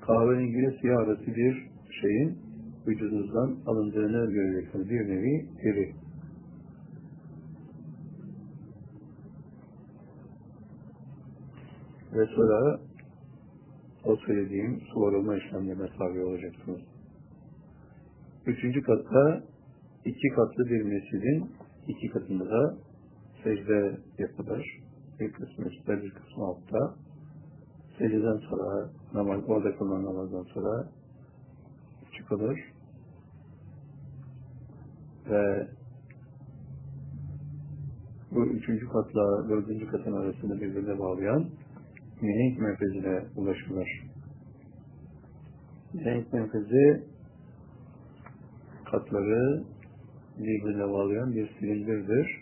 kahverengiyle 0.00 0.78
siyah 0.80 0.98
arası 0.98 1.26
bir 1.26 1.70
şeyin 2.00 2.38
vücudunuzdan 2.86 3.56
alındığını 3.66 4.32
göreceksiniz. 4.32 4.90
Bir 4.90 5.08
nevi 5.08 5.48
deri. 5.64 5.94
Ve 12.12 12.26
sonra 12.26 12.80
o 14.04 14.16
söylediğim 14.16 14.80
suvarılma 14.92 15.36
işlemlerine 15.36 15.88
tabi 15.98 16.20
olacaksınız. 16.20 16.80
Üçüncü 18.46 18.82
katta 18.82 19.42
iki 20.04 20.28
katlı 20.28 20.66
bir 20.66 20.82
mescidin 20.82 21.50
iki 21.88 22.08
katında 22.08 22.50
da 22.50 22.76
secde 23.44 23.98
yapılır. 24.18 24.80
Bir 25.20 25.32
kısmı 25.32 25.64
üstte, 25.64 26.02
bir 26.02 26.10
kısmı 26.10 26.44
altta. 26.44 26.94
Secdeden 27.98 28.36
sonra, 28.36 28.90
namaz, 29.14 29.40
orada 29.48 29.76
kılınan 29.76 30.04
namazdan 30.04 30.42
sonra 30.42 30.88
çıkılır. 32.16 32.60
Ve 35.30 35.68
bu 38.30 38.46
üçüncü 38.46 38.88
katla 38.88 39.48
dördüncü 39.48 39.86
katın 39.86 40.12
arasını 40.12 40.60
birbirine 40.60 40.98
bağlayan 40.98 41.46
mihenk 42.20 42.58
merkezine 42.58 43.24
ulaşılır. 43.36 43.88
Mihenk 45.94 46.32
merkezi 46.32 47.04
katları 48.90 49.64
birbirine 50.38 50.92
bağlayan 50.92 51.32
bir 51.34 51.50
silindirdir. 51.58 52.39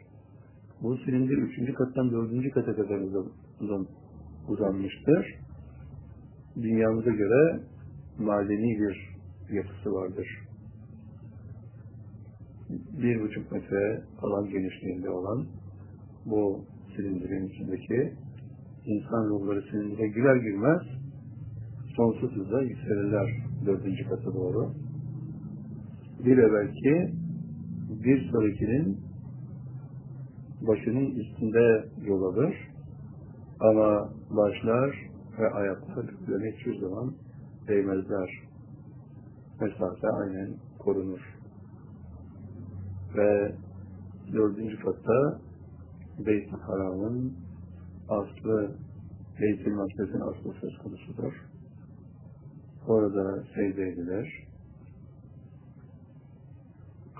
Bu 0.82 0.96
silindir 0.96 1.38
üçüncü 1.38 1.74
kattan 1.74 2.10
dördüncü 2.10 2.50
kata 2.50 2.76
kadar 2.76 3.00
uzan, 3.60 3.86
uzanmıştır. 4.48 5.26
Dünyamıza 6.56 7.10
göre 7.10 7.60
madeni 8.18 8.80
bir 8.80 9.18
yapısı 9.56 9.92
vardır. 9.92 10.28
Bir 13.02 13.20
buçuk 13.20 13.52
metre 13.52 14.02
alan 14.22 14.50
genişliğinde 14.50 15.10
olan 15.10 15.46
bu 16.26 16.64
silindirin 16.96 17.48
içindeki 17.48 18.12
insan 18.86 19.28
ruhları 19.28 19.62
silindire 19.62 20.08
girer 20.08 20.36
girmez 20.36 20.82
sonsuz 21.96 22.32
hızla 22.36 22.62
yükselirler 22.62 23.30
dördüncü 23.66 24.08
kata 24.08 24.34
doğru. 24.34 24.72
Bir 26.24 26.38
evvelki 26.38 27.14
bir 28.04 28.30
sonrakinin 28.30 29.07
başının 30.60 31.10
üstünde 31.10 31.84
yol 32.04 32.22
alır 32.22 32.54
ama 33.60 34.10
başlar 34.30 35.10
ve 35.38 35.50
ayaklar 35.50 36.06
birbirine 36.08 36.56
hiçbir 36.56 36.80
zaman 36.80 37.14
değmezler. 37.68 38.30
Mesafe 39.60 40.08
aynen 40.08 40.54
korunur. 40.78 41.20
Ve 43.16 43.54
dördüncü 44.32 44.76
katta 44.80 45.40
Beyt-i 46.26 46.56
Haram'ın 46.56 47.36
aslı 48.08 48.76
Beyt-i 49.40 49.70
Makdes'in 49.70 50.20
aslı 50.20 50.52
söz 50.60 50.78
konusudur. 50.78 51.32
Orada 52.86 53.44
secde 53.54 53.82
edilir. 53.88 54.48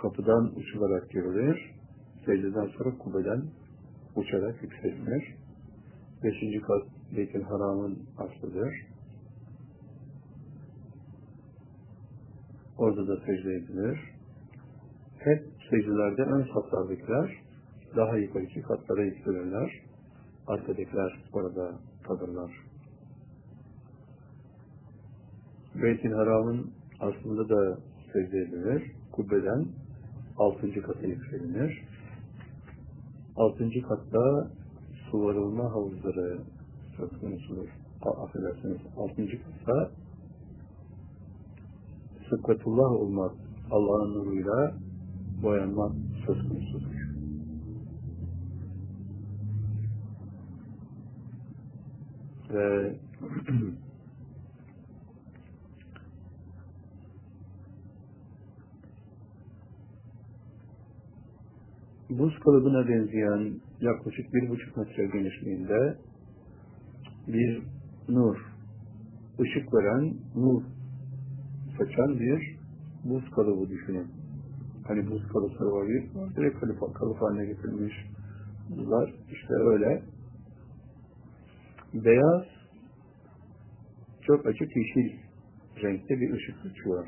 Kapıdan 0.02 0.52
uçularak 0.56 1.10
girilir 1.10 1.77
secdeden 2.28 2.66
sonra 2.66 2.98
kubeden 2.98 3.42
uçarak 4.16 4.62
yükselir. 4.62 5.34
Beşinci 6.24 6.60
kat 6.60 6.82
Beytül 7.16 7.42
Haram'ın 7.42 7.98
aslıdır. 8.18 8.74
Orada 12.78 13.08
da 13.08 13.16
secde 13.16 13.54
edilir. 13.54 13.98
Hep 15.18 15.44
secdelerde 15.70 16.22
ön 16.22 16.48
satlardakiler 16.54 17.42
daha 17.96 18.16
yukarıki 18.16 18.62
katlara 18.62 19.02
yükselirler. 19.02 19.82
Arkadakiler 20.46 21.24
orada 21.32 21.78
kalırlar. 22.06 22.52
Beytül 25.74 26.12
Haram'ın 26.12 26.70
aslında 27.00 27.48
da 27.48 27.78
secde 28.12 28.38
edilir. 28.38 28.92
Kubbeden 29.12 29.66
altıncı 30.38 30.82
kata 30.82 31.06
yükselinir 31.06 31.88
Altıncı 33.38 33.82
katta 33.82 34.50
suvarılma 35.10 35.64
havuzları 35.64 36.38
söz 36.96 37.20
konusudur. 37.20 37.68
Affedersiniz, 38.02 38.78
altıncı 38.96 39.38
katta 39.42 39.90
sıkkatullah 42.30 42.90
olmak, 42.90 43.32
Allah'ın 43.70 44.14
nuruyla 44.14 44.74
boyanmak 45.42 45.92
söz 46.26 46.48
konusudur. 46.48 46.98
Ve 52.50 52.96
buz 62.10 62.38
kalıbına 62.38 62.88
benzeyen 62.88 63.60
yaklaşık 63.80 64.34
bir 64.34 64.48
buçuk 64.48 64.76
metre 64.76 65.06
genişliğinde 65.06 65.98
bir 67.28 67.62
nur, 68.08 68.36
ışık 69.40 69.74
veren, 69.74 70.14
nur 70.34 70.62
saçan 71.78 72.18
bir 72.18 72.56
buz 73.04 73.30
kalıbı 73.30 73.70
düşünün. 73.70 74.06
Hani 74.86 75.10
buz 75.10 75.28
kalıpları 75.28 75.70
var 75.70 75.88
bir, 75.88 76.36
direkt 76.36 76.60
kalıp, 76.60 76.94
kalıp 76.94 77.22
haline 77.22 77.46
getirilmiş 77.46 77.94
buzlar. 78.70 79.14
İşte 79.32 79.54
öyle. 79.54 80.02
Beyaz, 81.94 82.44
çok 84.26 84.46
açık 84.46 84.76
yeşil 84.76 85.18
renkte 85.82 86.20
bir 86.20 86.32
ışık 86.32 86.56
saçıyor. 86.56 87.06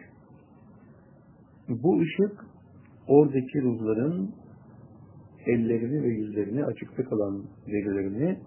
Bu 1.68 2.00
ışık 2.00 2.44
oradaki 3.06 3.62
ruhların 3.62 4.34
ellerini 5.46 6.02
ve 6.02 6.08
yüzlerini 6.08 6.64
açıkta 6.64 7.04
kalan 7.04 7.44
derilerini 7.66 8.38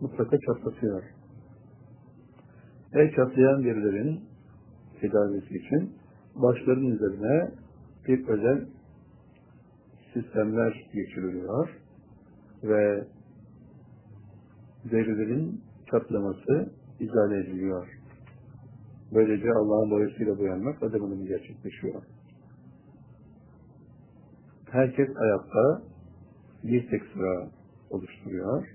mutlaka 0.00 0.38
çatlatıyor. 0.38 1.02
Ve 2.94 3.12
çatlayan 3.16 3.64
derilerin 3.64 4.20
tedavisi 5.00 5.54
için 5.54 5.92
başların 6.34 6.86
üzerine 6.86 7.50
bir 8.08 8.28
özel 8.28 8.66
sistemler 10.14 10.88
geçiriliyor 10.92 11.68
ve 12.62 13.04
derilerin 14.90 15.60
çatlaması 15.90 16.72
izale 17.00 17.40
ediliyor. 17.40 17.88
Böylece 19.14 19.52
Allah'ın 19.52 19.90
boyasıyla 19.90 20.38
boyanmak 20.38 20.82
adımının 20.82 21.26
gerçekleşiyor. 21.26 22.02
Herkes 24.70 25.08
ayakta 25.16 25.82
bir 26.64 26.90
tek 26.90 27.02
sıra 27.12 27.48
oluşturuyor. 27.90 28.68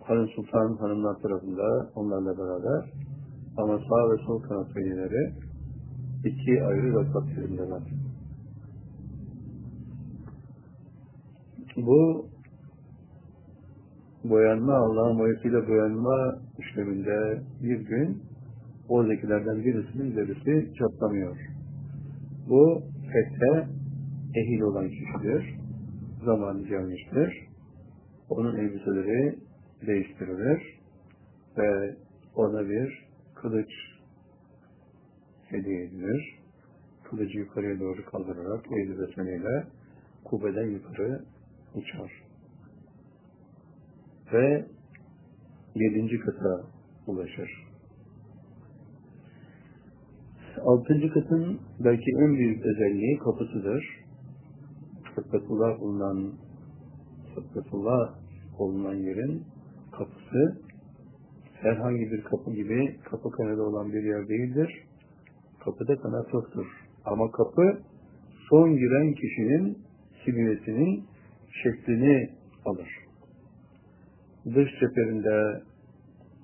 Hanım 0.00 0.28
Sultan 0.28 0.76
hanımlar 0.76 1.16
tarafında 1.22 1.90
onlarla 1.94 2.38
beraber 2.38 2.90
ama 3.56 3.78
sağ 3.78 4.10
ve 4.10 4.16
sol 4.26 4.42
kanat 4.42 4.76
velileri 4.76 5.34
iki 6.24 6.64
ayrı 6.64 6.94
rakat 6.94 7.28
yerindeler. 7.28 7.82
Bu 11.76 12.26
boyanma, 14.24 14.74
Allah'ın 14.74 15.18
boyasıyla 15.18 15.68
boyanma 15.68 16.38
işleminde 16.58 17.42
bir 17.62 17.80
gün 17.80 18.22
oradakilerden 18.88 19.64
birisinin 19.64 20.16
derisi 20.16 20.74
çatlamıyor. 20.74 21.36
Bu 22.48 22.82
fethe 23.12 23.81
ehil 24.34 24.60
olan 24.60 24.88
kişidir. 24.88 25.54
Zamanı 26.24 26.68
gelmiştir. 26.68 27.48
Onun 28.28 28.56
elbiseleri 28.56 29.38
değiştirilir 29.86 30.80
ve 31.58 31.96
ona 32.34 32.68
bir 32.68 33.08
kılıç 33.34 33.70
hediye 35.48 35.84
edilir. 35.84 36.38
Kılıcı 37.04 37.38
yukarıya 37.38 37.80
doğru 37.80 38.04
kaldırarak 38.04 38.66
eğri 38.72 38.98
besmeleyle 39.00 39.64
kubeden 40.24 40.70
yukarı 40.70 41.24
uçar. 41.74 42.22
Ve 44.32 44.66
yedinci 45.74 46.18
kata 46.18 46.66
ulaşır. 47.06 47.72
Altıncı 50.60 51.12
katın 51.12 51.60
belki 51.80 52.10
en 52.20 52.34
büyük 52.34 52.66
özelliği 52.66 53.18
kapısıdır. 53.18 54.01
Sıkkatullah 55.14 55.80
bulunan 55.80 56.32
Sıkkatullah 57.34 58.14
bulunan 58.58 58.94
yerin 58.94 59.42
kapısı 59.92 60.58
herhangi 61.54 62.12
bir 62.12 62.22
kapı 62.22 62.50
gibi 62.52 62.96
kapı 63.04 63.30
kanadı 63.30 63.62
olan 63.62 63.92
bir 63.92 64.02
yer 64.02 64.28
değildir. 64.28 64.84
Kapıda 65.64 65.96
kanat 65.96 66.34
yoktur. 66.34 66.66
Ama 67.04 67.30
kapı 67.30 67.82
son 68.48 68.76
giren 68.76 69.14
kişinin 69.14 69.78
silüetinin 70.24 71.04
şeklini 71.62 72.30
alır. 72.64 72.88
Dış 74.46 74.70
cepherinde 74.80 75.62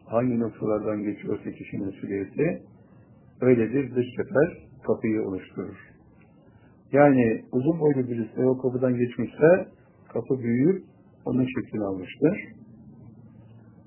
hangi 0.07 0.41
noktalardan 0.41 1.03
geçiyorsa 1.03 1.51
kişinin 1.53 1.91
silüeti 1.91 2.63
öyledir 3.41 3.95
dış 3.95 4.07
cepher 4.17 4.69
kapıyı 4.87 5.23
oluşturur. 5.23 5.88
Yani 6.93 7.45
uzun 7.53 7.81
boylu 7.81 8.09
birisi 8.09 8.41
o 8.41 8.59
kapıdan 8.59 8.97
geçmişse 8.97 9.69
kapı 10.09 10.39
büyüyüp 10.39 10.85
onun 11.25 11.45
şeklini 11.45 11.85
almıştır. 11.85 12.39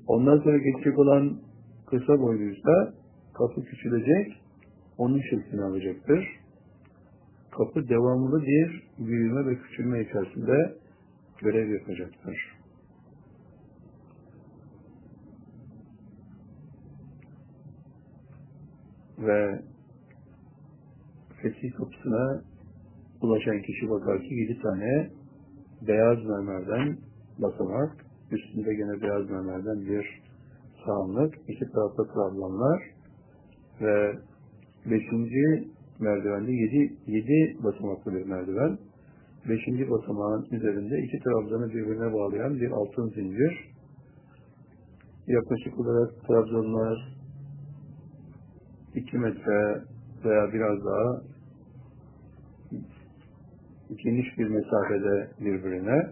Ondan 0.07 0.37
sonra 0.37 0.57
geçecek 0.57 0.99
olan 0.99 1.41
kısa 1.87 2.19
boyluysa 2.19 2.93
kapı 3.33 3.65
küçülecek, 3.65 4.41
onun 4.97 5.21
şeklini 5.21 5.61
alacaktır. 5.61 6.27
Kapı 7.51 7.89
devamlı 7.89 8.41
bir 8.41 8.83
büyüme 8.99 9.45
ve 9.45 9.55
küçülme 9.55 10.01
içerisinde 10.01 10.75
görev 11.41 11.69
yapacaktır. 11.69 12.57
Ve 19.17 19.61
fetih 21.41 21.73
kapısına 21.73 22.50
ulaşan 23.21 23.61
kişi 23.61 23.89
bakar 23.89 24.21
ki 24.21 24.33
yedi 24.33 24.61
tane 24.61 25.09
beyaz 25.87 26.25
mermerden 26.25 26.97
basamak, 27.39 28.05
üstünde 28.31 28.73
gene 28.75 29.01
beyaz 29.01 29.29
mermerden 29.29 29.81
bir 29.81 30.21
sağımlık, 30.85 31.35
iki 31.47 31.71
tarafta 31.71 32.03
trablanlar 32.03 32.81
ve 33.81 34.13
beşinci 34.85 35.67
merdivende 35.99 36.51
yedi, 36.51 36.93
yedi 37.07 37.63
basamaklı 37.63 38.13
bir 38.13 38.25
merdiven. 38.25 38.77
Beşinci 39.49 39.89
basamağın 39.89 40.47
üzerinde 40.51 40.99
iki 41.03 41.19
trabzanı 41.19 41.69
birbirine 41.69 42.13
bağlayan 42.13 42.55
bir 42.55 42.71
altın 42.71 43.09
zincir. 43.09 43.71
Yaklaşık 45.27 45.79
olarak 45.79 46.09
trabzanlar 46.27 47.17
iki 48.95 49.17
metre 49.17 49.81
veya 50.25 50.53
biraz 50.53 50.85
daha 50.85 51.21
geniş 53.97 54.37
bir 54.37 54.47
mesafede 54.47 55.29
birbirine 55.39 56.11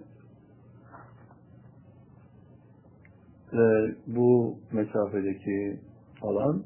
ve 3.53 3.95
bu 4.07 4.57
mesafedeki 4.71 5.79
alan 6.21 6.63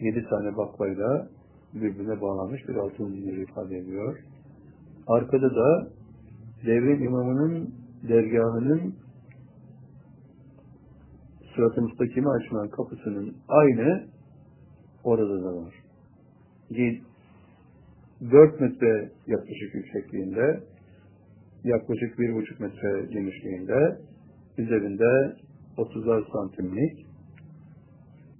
yedi 0.00 0.26
tane 0.30 0.56
baklayla 0.56 1.28
birbirine 1.74 2.20
bağlanmış 2.20 2.68
bir 2.68 2.74
altın 2.74 3.08
zincir 3.08 3.36
ifade 3.36 3.76
ediyor. 3.76 4.18
Arkada 5.06 5.54
da 5.54 5.88
devrin 6.66 7.04
imamının 7.04 7.74
dergahının 8.08 8.94
sırat-ı 11.54 11.82
müstakimi 11.82 12.30
açılan 12.30 12.68
kapısının 12.68 13.36
aynı 13.48 14.06
orada 15.04 15.42
da 15.44 15.56
var. 15.56 15.74
4 18.20 18.60
metre 18.60 19.10
yaklaşık 19.26 19.74
yüksekliğinde, 19.74 20.60
yaklaşık 21.64 22.18
1,5 22.18 22.62
metre 22.62 23.06
genişliğinde, 23.12 23.98
üzerinde 24.58 25.36
30'ar 25.76 26.32
santimlik 26.32 27.06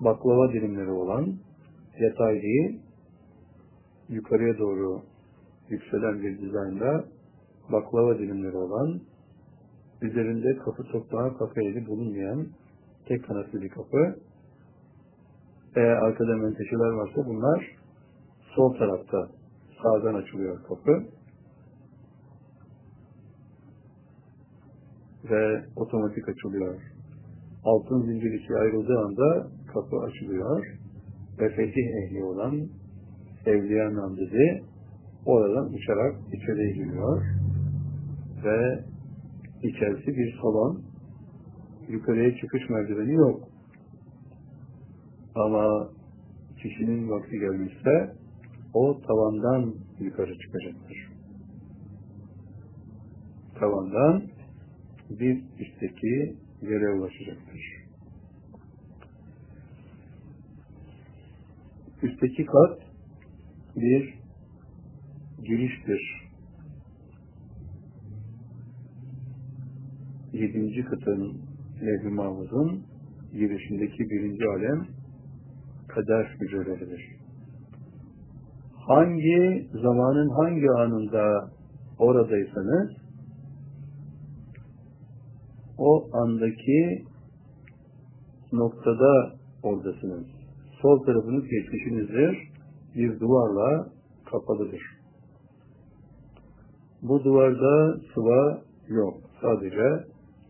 baklava 0.00 0.52
dilimleri 0.52 0.90
olan 0.90 1.36
değil, 2.20 2.80
yukarıya 4.08 4.58
doğru 4.58 5.02
yükselen 5.68 6.22
bir 6.22 6.38
dizaynda 6.38 7.04
baklava 7.72 8.18
dilimleri 8.18 8.56
olan, 8.56 9.00
üzerinde 10.02 10.56
kapı 10.56 10.82
toprağı 10.82 11.38
kafa 11.38 11.60
eli 11.60 11.86
bulunmayan 11.86 12.46
tek 13.06 13.24
kanatlı 13.24 13.62
bir 13.62 13.68
kapı. 13.68 14.16
Eğer 15.76 15.96
arkada 15.96 16.36
menteşeler 16.36 16.90
varsa 16.90 17.26
bunlar 17.26 17.76
sol 18.56 18.74
tarafta 18.74 19.39
sağdan 19.82 20.14
açılıyor 20.14 20.62
kapı. 20.62 21.04
Ve 25.30 25.64
otomatik 25.76 26.28
açılıyor. 26.28 26.82
Altın 27.64 28.02
zincir 28.02 28.32
içi 28.32 28.54
ayrıldığı 28.54 28.98
anda 28.98 29.48
kapı 29.72 29.96
açılıyor. 29.96 30.66
Ve 31.40 31.48
fetih 31.48 31.86
ehli 32.02 32.24
olan 32.24 32.68
Evliya 33.46 33.94
Namzedi 33.94 34.62
oradan 35.26 35.72
uçarak 35.72 36.16
içeriye 36.32 36.72
giriyor. 36.72 37.22
Ve 38.44 38.84
içerisi 39.62 40.06
bir 40.06 40.38
salon. 40.42 40.82
Yukarıya 41.88 42.36
çıkış 42.36 42.68
merdiveni 42.68 43.12
yok. 43.12 43.48
Ama 45.34 45.88
kişinin 46.62 47.10
vakti 47.10 47.38
gelmişse 47.38 48.19
o 48.74 49.00
tavandan 49.00 49.74
yukarı 50.00 50.38
çıkacaktır. 50.38 51.10
Tavandan 53.58 54.22
bir 55.10 55.42
üstteki 55.58 56.36
yere 56.62 56.88
ulaşacaktır. 56.88 57.80
Üstteki 62.02 62.46
kat 62.46 62.78
bir 63.76 64.14
giriştir. 65.44 66.30
Yedinci 70.32 70.84
katın 70.84 71.40
Levh-i 71.82 72.10
girişindeki 73.32 74.10
birinci 74.10 74.44
alem 74.46 74.86
kader 75.88 76.36
hücreleridir. 76.40 77.19
Hangi 78.90 79.68
zamanın 79.82 80.28
hangi 80.28 80.70
anında 80.70 81.50
oradaysanız 81.98 82.90
o 85.78 86.08
andaki 86.12 87.04
noktada 88.52 89.32
oradasınız. 89.62 90.26
Sol 90.82 91.04
tarafınız 91.04 91.44
geçmişinizdir. 91.44 92.38
Bir 92.94 93.20
duvarla 93.20 93.86
kapalıdır. 94.30 94.82
Bu 97.02 97.24
duvarda 97.24 98.00
sıva 98.14 98.62
yok. 98.88 99.14
Sadece 99.40 100.04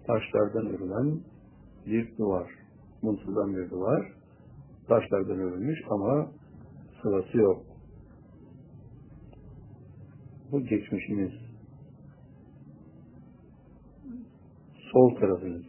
taşlardan 0.07 0.67
örülen 0.67 1.21
bir 1.87 2.19
duvar. 2.19 2.51
Mumsuzdan 3.03 3.57
bir 3.57 3.71
duvar. 3.71 4.12
Taşlardan 4.89 5.39
örülmüş 5.39 5.79
ama 5.91 6.27
sıvası 7.03 7.39
yok. 7.39 7.70
Bu 10.53 10.61
geçmişiniz. 10.61 11.33
Sol 14.93 15.15
tarafınız. 15.15 15.65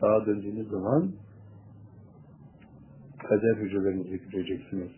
Sağa 0.00 0.26
döndüğünüz 0.26 0.68
zaman 0.68 1.12
kader 3.18 3.56
hücrelerinizi 3.56 4.30
göreceksiniz. 4.30 4.90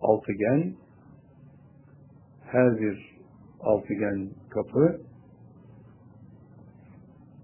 Altıgen 0.00 0.74
her 2.44 2.80
bir 2.80 3.18
altıgen 3.60 4.30
kapı 4.50 5.00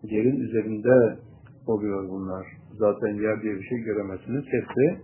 yerin 0.03 0.41
üzerinde 0.41 1.19
oluyor 1.67 2.09
bunlar. 2.09 2.47
Zaten 2.79 3.15
yer 3.15 3.43
diye 3.43 3.55
bir 3.55 3.69
şey 3.69 3.79
göremezsiniz. 3.79 4.45
Hepsi 4.45 5.03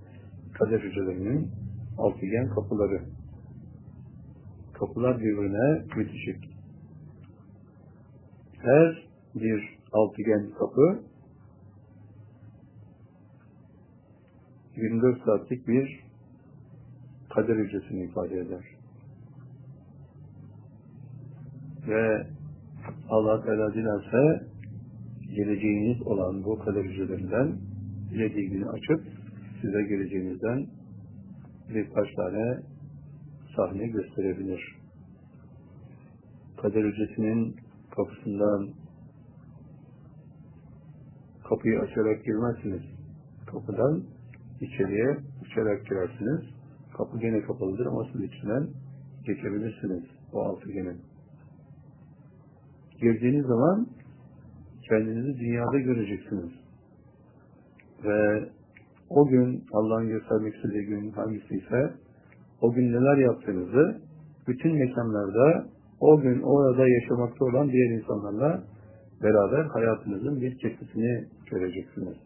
kader 0.58 0.80
hücrelerinin 0.80 1.50
altıgen 1.98 2.48
kapıları. 2.48 3.02
Kapılar 4.80 5.18
birbirine 5.18 5.84
bitişik. 5.96 6.50
Her 8.58 9.08
bir 9.34 9.78
altıgen 9.92 10.50
kapı 10.58 11.02
24 14.76 15.24
saatlik 15.24 15.68
bir 15.68 16.00
kader 17.34 17.56
hücresini 17.56 18.04
ifade 18.04 18.38
eder. 18.38 18.64
Ve 21.88 22.26
Allah 23.08 23.44
Teala 23.44 23.74
dilerse 23.74 24.46
geleceğiniz 25.36 26.02
olan 26.02 26.44
bu 26.44 26.58
kader 26.58 26.84
hücrelerinden 26.84 27.58
dilediğini 28.10 28.68
açıp 28.68 29.00
size 29.62 29.82
geleceğinizden 29.82 30.66
birkaç 31.74 32.14
tane 32.14 32.69
sahne 33.60 33.86
gösterebilir. 33.86 34.76
Kader 36.62 36.84
hücresinin 36.84 37.56
kapısından 37.96 38.70
kapıyı 41.48 41.80
açarak 41.80 42.24
girmezsiniz. 42.24 42.82
Kapıdan 43.46 44.02
içeriye 44.60 45.16
uçarak 45.42 45.86
girersiniz. 45.86 46.40
Kapı 46.96 47.18
gene 47.18 47.42
kapalıdır 47.42 47.86
ama 47.86 48.06
siz 48.12 48.22
içinden 48.22 48.68
geçebilirsiniz 49.26 50.04
o 50.32 50.40
altıgenin. 50.40 51.00
Girdiğiniz 53.00 53.46
zaman 53.46 53.86
kendinizi 54.88 55.40
dünyada 55.40 55.78
göreceksiniz. 55.78 56.50
Ve 58.04 58.48
o 59.10 59.26
gün 59.26 59.64
Allah'ın 59.72 60.08
göstermek 60.08 60.54
istediği 60.54 60.86
gün 60.86 61.10
hangisi 61.10 61.54
ise 61.54 61.94
o 62.60 62.72
gün 62.72 62.92
neler 62.92 63.16
yaptığınızı 63.16 64.00
bütün 64.48 64.74
mekanlarda 64.74 65.66
o 66.00 66.20
gün 66.20 66.42
orada 66.42 66.88
yaşamakta 66.88 67.44
olan 67.44 67.70
diğer 67.72 67.90
insanlarla 67.90 68.62
beraber 69.22 69.64
hayatınızın 69.64 70.40
bir 70.40 70.58
kesitini 70.58 71.24
göreceksiniz. 71.50 72.16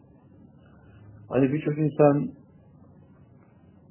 Hani 1.29 1.53
birçok 1.53 1.77
insan 1.77 2.29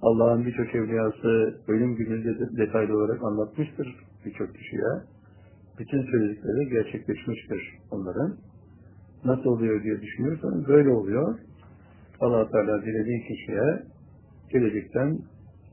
Allah'ın 0.03 0.47
birçok 0.47 0.75
evliyası 0.75 1.61
ölüm 1.69 1.97
gününü 1.97 2.57
detaylı 2.57 2.97
olarak 2.97 3.23
anlatmıştır 3.23 3.97
birçok 4.25 4.55
kişiye. 4.55 4.93
Bütün 5.79 6.03
söyledikleri 6.03 6.69
gerçekleşmiştir 6.71 7.79
onların. 7.91 8.37
Nasıl 9.25 9.45
oluyor 9.45 9.83
diye 9.83 10.01
düşünüyorsanız 10.01 10.69
böyle 10.69 10.91
oluyor. 10.91 11.39
allah 12.21 12.51
Teala 12.51 12.83
dilediği 12.83 13.23
kişiye 13.29 13.83
gelecekten 14.53 15.19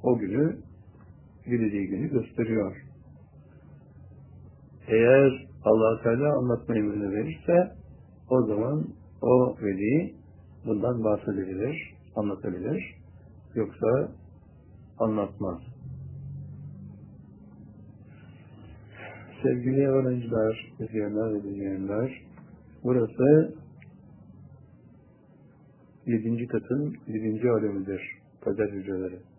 o 0.03 0.18
günü 0.18 0.57
dilediği 1.45 1.88
günü 1.88 2.10
gösteriyor. 2.10 2.76
Eğer 4.88 5.48
allah 5.64 6.03
Teala 6.03 6.38
anlatma 6.38 6.76
emrini 6.76 7.11
verirse 7.11 7.76
o 8.30 8.45
zaman 8.45 8.88
o 9.22 9.57
veli 9.61 10.15
bundan 10.65 11.03
bahsedebilir, 11.03 11.94
anlatabilir. 12.15 12.95
Yoksa 13.56 14.11
anlatmaz. 14.99 15.60
Sevgili 19.44 19.88
öğrenciler, 19.88 20.73
izleyenler 20.80 21.34
ve 21.34 21.44
dinleyenler, 21.44 22.22
burası 22.84 23.56
yedinci 26.06 26.48
katın 26.48 26.95
birinci 27.07 27.49
alemidir, 27.49 28.02
kader 28.41 28.69
hücreleri. 28.69 29.31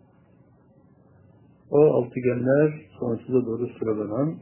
O 1.73 1.93
altıgenler 1.93 2.89
sonsuza 2.99 3.45
doğru 3.45 3.69
sıralanan 3.79 4.37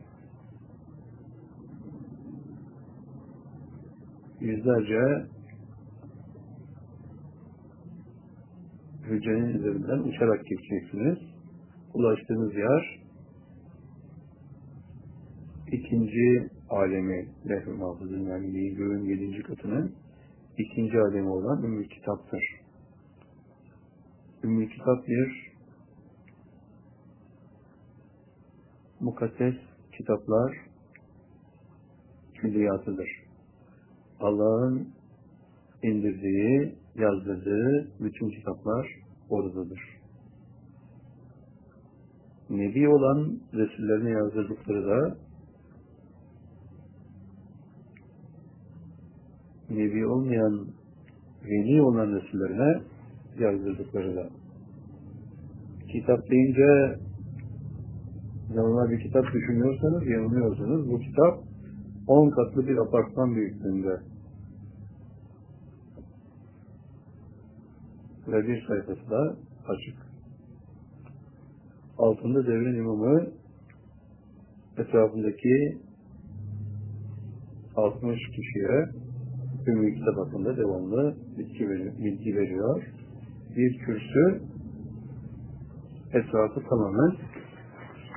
yüzlerce 4.39 5.25
hücrenin 9.03 9.53
üzerinden 9.59 9.99
uçarak 9.99 10.45
geçeceksiniz. 10.45 11.17
Ulaştığınız 11.93 12.55
yer 12.55 13.01
ikinci 15.71 16.49
alemi 16.69 17.27
lehv-i 17.49 17.69
mahfuzun 17.69 18.25
yani 18.25 18.75
göğün 18.75 19.05
yedinci 19.05 19.43
katının 19.43 19.95
ikinci 20.57 20.99
alemi 20.99 21.29
olan 21.29 21.63
Ümmü 21.63 21.87
Kitap'tır. 21.87 22.43
Ümmü 24.43 24.69
Kitap 24.69 25.07
bir 25.07 25.50
mukaddes 29.01 29.55
kitaplar 29.97 30.57
külliyatıdır. 32.33 33.09
Allah'ın 34.19 34.87
indirdiği, 35.83 36.75
yazdırdığı 36.95 37.87
bütün 37.99 38.29
kitaplar 38.29 38.87
oradadır. 39.29 39.79
Nebi 42.49 42.89
olan 42.89 43.39
Resullerine 43.53 44.09
yazdırdıkları 44.09 44.87
da 44.87 45.17
Nebi 49.69 50.07
olmayan 50.07 50.67
Veli 51.45 51.81
olan 51.81 52.15
Resullerine 52.15 52.81
yazdırdıkları 53.39 54.15
da. 54.15 54.29
Kitap 55.91 56.29
deyince 56.29 56.99
normal 58.55 58.89
bir 58.89 58.99
kitap 58.99 59.25
düşünüyorsanız 59.33 60.07
yanılıyorsunuz. 60.07 60.91
Bu 60.91 60.99
kitap 60.99 61.43
10 62.07 62.29
katlı 62.29 62.67
bir 62.67 62.77
apartman 62.77 63.35
büyüklüğünde. 63.35 63.99
Ve 68.27 68.47
bir 68.47 68.67
sayfası 68.67 69.09
da 69.09 69.35
açık. 69.67 69.95
Altında 71.97 72.47
devrin 72.47 72.79
imamı 72.79 73.27
etrafındaki 74.77 75.77
60 77.75 78.19
kişiye 78.27 78.85
Ümmü 79.67 79.95
kitap 79.95 80.17
hakkında 80.17 80.57
devamlı 80.57 81.15
bilgi 81.37 81.69
veriyor, 81.69 81.93
bilgi 81.97 82.35
veriyor. 82.35 82.83
Bir 83.57 83.77
kürsü 83.77 84.41
etrafı 86.13 86.61
tamamen 86.69 87.15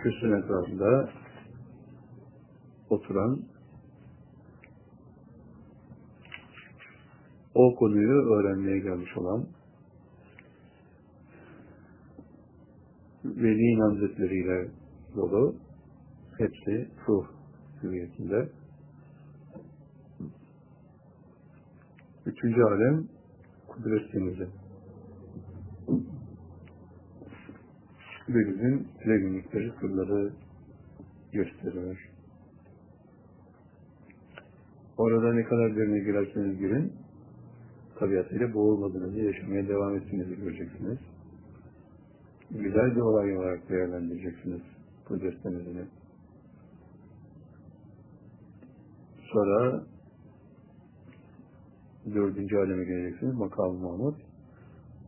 kürsünün 0.04 0.42
etrafında 0.42 1.10
oturan 2.90 3.42
o 7.54 7.74
konuyu 7.74 8.34
öğrenmeye 8.34 8.78
gelmiş 8.78 9.16
olan 9.16 9.46
veli 13.24 13.78
namzetleriyle 13.78 14.70
dolu 15.16 15.56
hepsi 16.38 16.88
ruh 17.08 17.26
hüviyetinde 17.82 18.48
Üçüncü 22.26 22.62
alem 22.62 23.08
kudret 23.68 24.14
denizi. 24.14 24.63
Denizin 28.28 28.88
zenginlikleri, 29.04 29.72
sırları 29.80 30.32
gösteriyor. 31.32 32.10
Orada 34.98 35.32
ne 35.32 35.44
kadar 35.44 35.76
derine 35.76 35.98
girerseniz 35.98 36.58
girin, 36.58 36.92
tabiatıyla 37.98 38.54
boğulmadığınızı 38.54 39.20
yaşamaya 39.20 39.68
devam 39.68 39.96
ettiğinizi 39.96 40.36
göreceksiniz. 40.36 40.98
Güzel 42.50 42.96
bir 42.96 43.00
olay 43.00 43.36
olarak 43.36 43.68
değerlendireceksiniz 43.68 44.62
kudret 45.04 45.44
denizini. 45.44 45.84
Sonra 49.32 49.84
dördüncü 52.14 52.56
aleme 52.56 52.84
geleceksiniz. 52.84 53.34
Makam 53.34 53.76
Mahmud. 53.76 54.14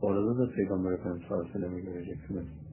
Orada 0.03 0.39
da 0.39 0.51
Peygamber 0.51 0.93
Efendimiz 0.93 1.29
sallallahu 1.29 1.59
aleyhi 1.59 1.77
ve 1.77 1.81
göreceksiniz. 1.81 2.66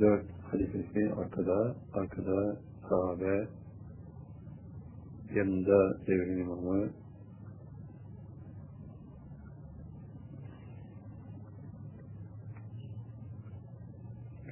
Dört 0.00 0.24
halifesi 0.52 1.12
arkada, 1.14 1.76
arkada 1.94 2.56
sahabe, 2.88 3.48
yanında 5.34 6.06
devrin 6.06 6.38
imamı, 6.40 6.88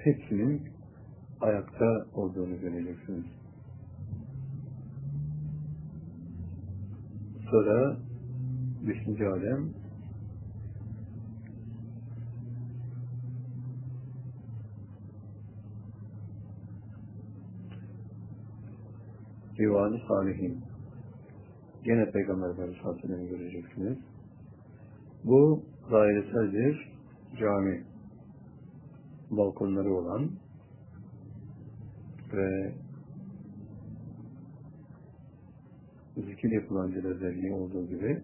hepsinin 0.05 0.69
ayakta 1.41 2.07
olduğunu 2.15 2.61
göreceksiniz. 2.61 3.25
Sonra 7.51 7.97
beşinci 8.87 9.27
alem 9.27 9.84
Divan-ı 19.59 19.99
Salihin 20.09 20.61
Gene 21.85 22.11
Peygamber 22.11 22.51
Efendimiz 22.51 23.29
göreceksiniz. 23.29 23.99
Bu 25.25 25.63
dairesel 25.91 26.53
bir 26.53 26.93
cami 27.39 27.85
balkonları 29.31 29.95
olan 29.95 30.31
ve 32.33 32.73
zikir 36.17 36.51
yapılan 36.51 36.93
bir 36.95 37.05
özelliği 37.05 37.53
olduğu 37.53 37.87
gibi 37.87 38.23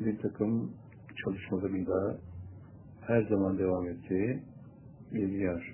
bir 0.00 0.18
takım 0.18 0.72
çalışmalarında 1.24 2.18
her 3.00 3.22
zaman 3.22 3.58
devam 3.58 3.88
ettiği 3.88 4.42
bir 5.12 5.28
yer. 5.28 5.73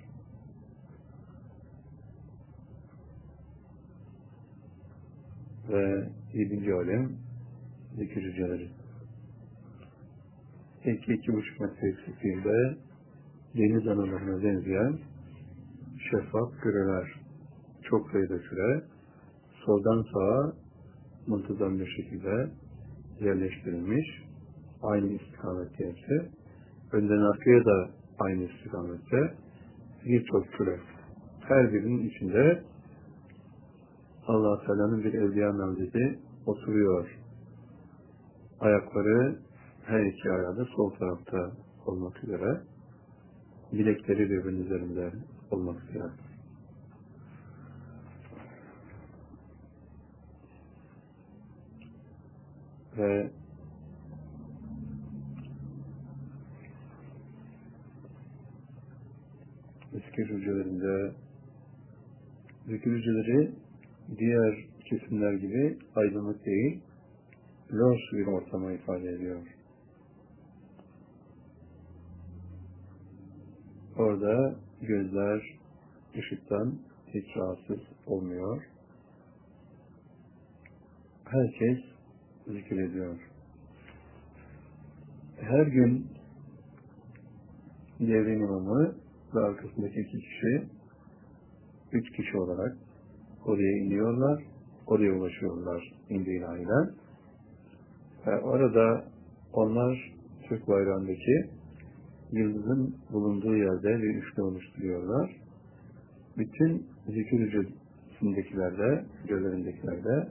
Ve 5.71 6.07
yedinci 6.33 6.73
alem 6.73 7.11
zikir 7.95 8.21
hücreleri. 8.21 8.69
İki, 10.85 11.13
iki 11.13 11.33
buçuk 11.33 11.59
metre 11.59 11.87
yüksekliğinde 11.87 12.77
deniz 13.57 13.87
analarına 13.87 14.43
benzeyen 14.43 14.99
şeffaf 16.11 16.53
küreler, 16.61 17.13
çok 17.83 18.11
sayıda 18.11 18.37
küre, 18.37 18.83
soldan 19.65 20.05
sağa 20.13 20.53
muntazam 21.27 21.79
bir 21.79 21.87
şekilde 21.87 22.49
yerleştirilmiş. 23.19 24.07
Aynı 24.81 25.13
istikamette 25.13 25.87
hepsi. 25.87 26.29
Önden 26.91 27.21
arkaya 27.21 27.65
da 27.65 27.89
aynı 28.19 28.43
istikamette 28.43 29.33
birçok 30.05 30.53
küre. 30.53 30.79
Her 31.41 31.73
birinin 31.73 32.09
içinde 32.09 32.63
allah 34.31 34.65
Teala'nın 34.65 35.03
bir 35.03 35.13
evliya 35.13 35.57
namzeti 35.57 36.19
oturuyor. 36.45 37.19
Ayakları 38.59 39.39
her 39.85 40.05
iki 40.05 40.31
ayağı 40.31 40.65
sol 40.75 40.89
tarafta 40.89 41.51
olmak 41.85 42.23
üzere. 42.23 42.61
Bilekleri 43.71 44.29
birbirinin 44.29 44.65
üzerinde 44.65 45.11
olmak 45.51 45.83
üzere. 45.83 46.03
ve 52.97 53.31
zikir 59.93 60.29
hücrelerinde 60.29 61.15
zikir 62.67 62.91
hücreleri 62.91 63.51
diğer 64.17 64.65
kesimler 64.85 65.33
gibi 65.33 65.77
aydınlık 65.95 66.45
değil, 66.45 66.81
loş 67.71 67.99
bir 68.13 68.25
ortama 68.27 68.71
ifade 68.71 69.09
ediyor. 69.09 69.47
Orada 73.97 74.55
gözler 74.81 75.59
ışıktan 76.17 76.79
hiç 77.07 77.37
rahatsız 77.37 77.79
olmuyor. 78.07 78.63
Herkes 81.25 81.79
zikrediyor. 82.47 83.19
Her 85.39 85.67
gün 85.67 86.07
devrin 87.99 88.39
imamı 88.39 88.95
ve 89.35 89.39
arkasındaki 89.39 89.99
iki 89.99 90.19
kişi 90.19 90.67
üç 91.91 92.11
kişi 92.11 92.37
olarak 92.37 92.77
oraya 93.45 93.77
iniyorlar, 93.77 94.43
oraya 94.87 95.13
ulaşıyorlar 95.13 95.93
indi 96.09 96.29
ilahiden. 96.29 96.91
Ve 98.27 98.39
orada 98.39 99.03
onlar 99.53 100.13
Türk 100.49 100.67
bayrağındaki 100.67 101.49
yıldızın 102.31 102.95
bulunduğu 103.11 103.55
yerde 103.55 104.01
bir 104.01 104.15
üçlü 104.15 104.41
oluşturuyorlar. 104.41 105.35
Bütün 106.37 106.85
zikir 107.07 107.39
ücretindekiler 107.39 108.77
de, 108.77 109.05
gözlerindekiler 109.27 110.03
de 110.03 110.27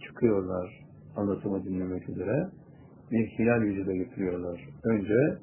çıkıyorlar 0.00 0.86
anlatımı 1.16 1.64
dinlemek 1.64 2.08
üzere 2.08 2.48
bir 3.10 3.26
hilal 3.26 3.60
vücuda 3.60 3.92
getiriyorlar. 3.92 4.68
Önce 4.84 5.38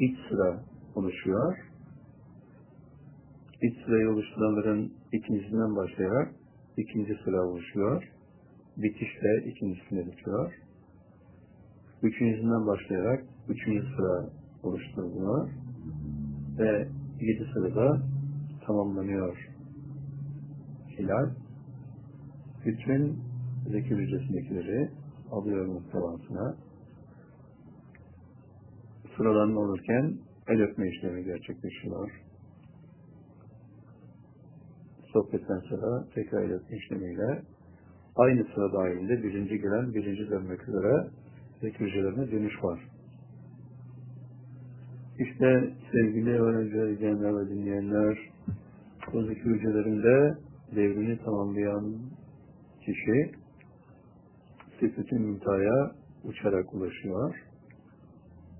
iç 0.00 0.18
sıra 0.28 0.60
oluşuyor. 0.94 1.56
İç 3.62 3.74
sırayı 3.84 4.10
oluşturanların 4.10 4.92
ikincisinden 5.12 5.76
başlayarak 5.76 6.34
ikinci 6.76 7.14
sıra 7.24 7.46
oluşuyor. 7.46 8.12
Bitişte 8.76 9.44
ikincisine 9.46 10.06
bitiyor. 10.06 10.52
Üçüncüsünden 12.02 12.66
başlayarak 12.66 13.24
üçüncü 13.48 13.86
sıra 13.96 14.30
oluşturuluyor. 14.62 15.50
ve 16.58 16.88
yedi 17.20 17.50
sırada 17.54 18.02
tamamlanıyor 18.66 19.48
hilal. 20.98 21.30
Bütün 22.66 23.18
zeki 23.70 23.88
hücresindekileri 23.90 24.90
alıyor 25.30 25.66
muhtevasına. 25.66 26.56
Sıralanma 29.16 29.60
olurken 29.60 30.18
el 30.48 30.62
öpme 30.62 30.88
işlemi 30.88 31.24
gerçekleşiyor. 31.24 32.27
Sohbetten 35.12 35.58
sonra 35.58 36.04
tekrar 36.14 36.42
el 36.42 36.52
öpme 36.52 36.76
işlemiyle 36.76 37.42
aynı 38.16 38.44
sıra 38.54 38.72
dahilinde 38.72 39.22
birinci 39.22 39.60
gelen 39.60 39.94
birinci 39.94 40.30
dönmek 40.30 40.68
üzere 40.68 41.08
hücrelerine 41.62 42.30
dönüş 42.30 42.64
var. 42.64 42.80
İşte 45.18 45.72
sevgili 45.92 46.30
öğrenciler, 46.30 46.88
izleyenler 46.88 47.36
ve 47.36 47.48
dinleyenler, 47.48 48.18
bu 49.12 49.22
zeki 49.22 49.40
hücrelerinde 49.40 50.38
devrini 50.76 51.18
tamamlayan 51.18 51.96
kişi 52.80 53.30
Sıfıt-ı 54.80 55.14
Müntaha'ya 55.14 55.92
uçarak 56.24 56.74
ulaşıyor 56.74 57.34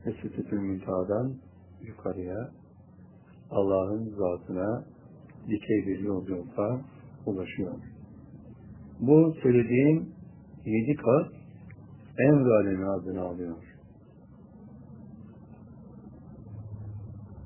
ve 0.07 0.13
Sıfıt-ı 0.13 0.57
Müntaha'dan 0.57 1.35
yukarıya 1.83 2.51
Allah'ın 3.51 4.05
zatına 4.05 4.85
dikey 5.51 5.87
bir 5.87 5.99
yolculukla 5.99 6.81
ulaşıyor. 7.27 7.75
Bu 9.01 9.35
söylediğim 9.43 10.09
yedi 10.65 10.97
kat 10.97 11.33
emr 12.19 12.47
alemi 12.47 12.85
adını 12.85 13.21
alıyor. 13.21 13.57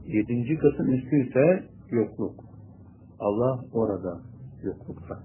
Yedinci 0.07 0.59
katın 0.59 0.93
üstü 0.93 1.29
ise 1.29 1.65
yokluk. 1.91 2.45
Allah 3.19 3.65
orada 3.73 4.21
yoklukta. 4.63 5.23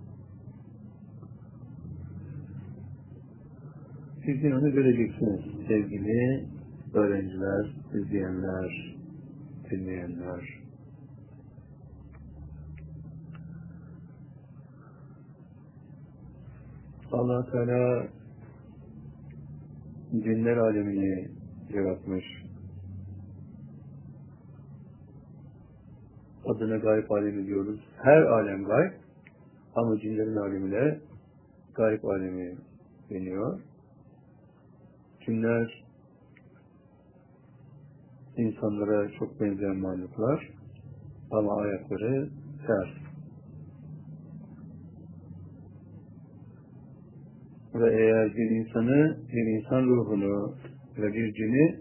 Siz 4.26 4.44
de 4.44 4.56
onu 4.56 4.72
göreceksiniz 4.72 5.42
sevgili 5.68 6.46
öğrenciler, 6.94 7.76
izleyenler, 7.94 8.96
dinleyenler. 9.72 10.57
Allah 17.12 17.46
Teala 17.52 18.08
cinler 20.12 20.58
alemini 20.58 21.28
yaratmış. 21.74 22.26
Adına 26.46 26.78
gayb 26.78 27.10
alemi 27.10 27.48
diyoruz. 27.48 27.80
Her 28.04 28.22
alem 28.22 28.66
gayb 28.66 28.92
ama 29.76 30.00
cinlerin 30.00 30.36
alemine 30.36 31.00
gayb 31.76 32.04
alemi 32.04 32.58
deniyor. 33.10 33.60
Cinler 35.26 35.84
insanlara 38.38 39.12
çok 39.20 39.42
benzeyen 39.42 39.78
mahluklar 39.78 40.50
ama 41.32 41.58
ayakları 41.58 42.30
ters. 42.68 43.07
Ve 47.80 48.02
eğer 48.02 48.36
bir 48.36 48.50
insanı, 48.50 49.18
bir 49.34 49.58
insan 49.58 49.84
ruhunu 49.84 50.56
ve 50.98 51.14
bir 51.14 51.34
cini 51.34 51.76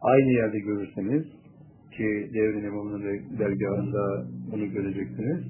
aynı 0.00 0.30
yerde 0.30 0.58
görürseniz 0.58 1.24
ki 1.96 2.30
devrin 2.34 2.64
imamının 2.64 3.02
dergahında 3.38 4.26
bunu 4.52 4.72
göreceksiniz. 4.72 5.44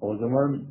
O 0.00 0.16
zaman 0.16 0.62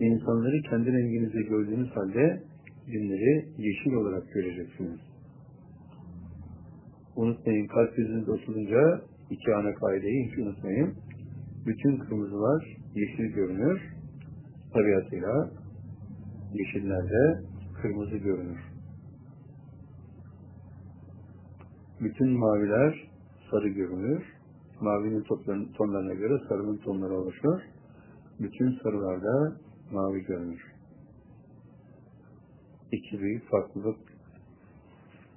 insanları 0.00 0.62
kendi 0.70 0.92
renginizde 0.92 1.42
gördüğünüz 1.42 1.90
halde 1.90 2.42
cinleri 2.86 3.48
yeşil 3.58 3.92
olarak 3.92 4.32
göreceksiniz. 4.32 5.00
Unutmayın 7.16 7.66
kalp 7.66 7.98
yüzünüz 7.98 8.28
oturunca 8.28 9.00
iki 9.30 9.54
ana 9.54 9.74
kaideyi 9.74 10.28
hiç 10.28 10.38
unutmayın. 10.38 10.94
Bütün 11.66 11.98
kırmızılar 11.98 12.76
yeşil 12.94 13.24
görünür. 13.34 13.80
Tabiatıyla 14.72 15.50
yeşillerde 16.52 17.42
kırmızı 17.82 18.16
görünür. 18.16 18.60
Bütün 22.00 22.38
maviler 22.38 23.10
sarı 23.50 23.68
görünür. 23.68 24.22
Mavinin 24.80 25.24
tonlarına 25.72 26.14
göre 26.14 26.42
sarının 26.48 26.76
tonları 26.76 27.14
oluşur. 27.14 27.60
Bütün 28.40 28.78
sarılarda 28.82 29.56
mavi 29.92 30.20
görünür 30.20 30.76
iki 32.92 33.20
büyük 33.20 33.50
farklılık 33.50 33.98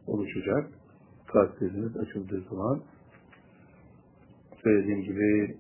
oluşacak. 0.08 0.70
Kalp 1.28 1.60
gözünüz 1.60 1.98
açıldığı 1.98 2.42
zaman 2.50 2.82
söylediğim 4.64 5.02
gibi 5.02 5.58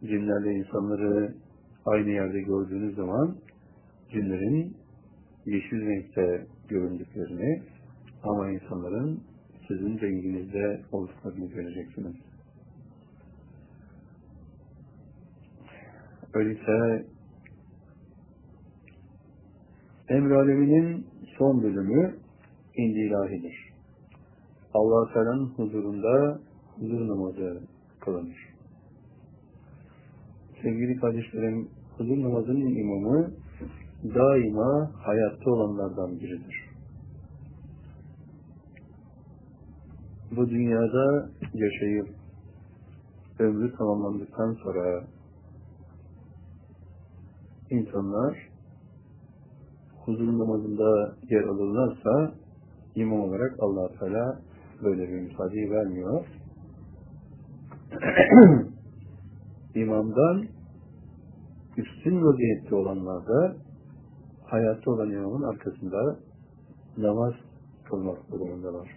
cinlerle 0.00 0.52
insanları 0.52 1.34
aynı 1.86 2.10
yerde 2.10 2.40
gördüğünüz 2.40 2.96
zaman 2.96 3.36
cinlerin 4.12 4.76
yeşil 5.46 5.86
renkte 5.86 6.46
göründüklerini 6.68 7.62
ama 8.22 8.50
insanların 8.50 9.20
sizin 9.68 10.00
renginizde 10.00 10.80
olduklarını 10.92 11.46
göreceksiniz. 11.46 12.16
Öyleyse 16.34 17.06
Emr 20.08 20.30
aleminin 20.30 21.06
son 21.38 21.62
bölümü 21.62 22.16
indi 22.76 22.98
ilahidir. 22.98 23.72
allah 24.74 25.12
Teala'nın 25.12 25.46
huzurunda 25.46 26.40
huzur 26.76 27.08
namazı 27.08 27.60
kılınır. 28.00 28.50
Sevgili 30.62 30.96
kardeşlerim, 30.96 31.68
huzur 31.98 32.22
namazının 32.22 32.76
imamı 32.76 33.30
daima 34.04 34.90
hayatta 35.04 35.50
olanlardan 35.50 36.20
biridir. 36.20 36.70
Bu 40.36 40.48
dünyada 40.48 41.30
yaşayıp 41.54 42.08
ömrü 43.38 43.76
tamamlandıktan 43.76 44.56
sonra 44.62 45.04
insanlar 47.70 48.48
huzur 50.04 50.38
namazında 50.38 51.14
yer 51.30 51.42
alırlarsa 51.42 52.34
imam 52.94 53.20
olarak 53.20 53.56
allah 53.60 53.88
Teala 53.98 54.40
böyle 54.82 55.08
bir 55.08 55.20
müsaadeyi 55.20 55.70
vermiyor. 55.70 56.26
İmamdan 59.74 60.46
üstün 61.76 62.24
vaziyette 62.24 62.74
olanlar 62.74 63.26
da 63.26 63.56
hayatta 64.50 64.90
olan 64.90 65.10
imamın 65.10 65.42
arkasında 65.42 66.18
namaz 66.96 67.34
kılmak 67.84 68.30
durumundalar. 68.30 68.88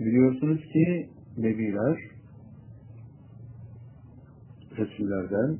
Biliyorsunuz 0.00 0.60
ki 0.72 1.08
Nebiler 1.36 1.98
Resullerden 4.78 5.58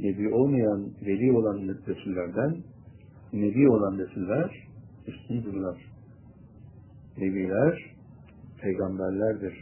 nebi 0.00 0.34
olmayan, 0.34 0.90
veli 1.06 1.32
olan 1.32 1.66
nesillerden 1.66 2.56
nebi 3.32 3.70
olan 3.70 3.98
nesiller 3.98 4.68
üstün 5.06 5.42
dururlar. 5.44 5.78
Nebiler 7.18 7.94
peygamberlerdir. 8.60 9.54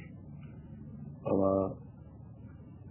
Ama 1.25 1.75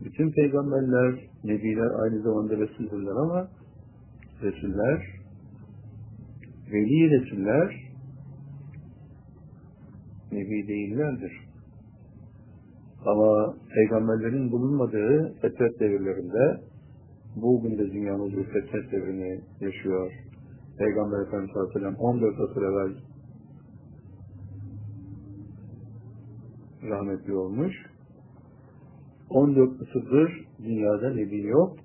bütün 0.06 0.32
peygamberler, 0.32 1.30
nebiler 1.44 1.90
aynı 2.04 2.22
zamanda 2.22 2.58
Resuldürler 2.58 3.12
ama 3.12 3.48
Resuller, 4.41 5.06
veli 6.72 7.10
Resuller 7.10 7.90
nebi 10.32 10.68
değillerdir. 10.68 11.32
Ama 13.06 13.56
peygamberlerin 13.76 14.52
bulunmadığı 14.52 15.34
fetret 15.41 15.80
devirlerinde 15.80 16.61
bugün 17.36 17.78
de 17.78 17.91
dünyamız 17.91 18.32
bir 18.32 18.44
fetret 18.44 18.91
devrini 18.91 19.41
yaşıyor. 19.60 20.11
Peygamber 20.78 21.28
Efendimiz 21.28 21.57
Aleyhisselam 21.57 21.95
14 21.95 22.36
asır 22.40 22.61
evvel 22.61 22.95
rahmetli 26.90 27.34
olmuş. 27.34 27.74
14 29.30 29.82
asırdır 29.82 30.48
dünyada 30.64 31.14
nebi 31.14 31.41
yok. 31.41 31.78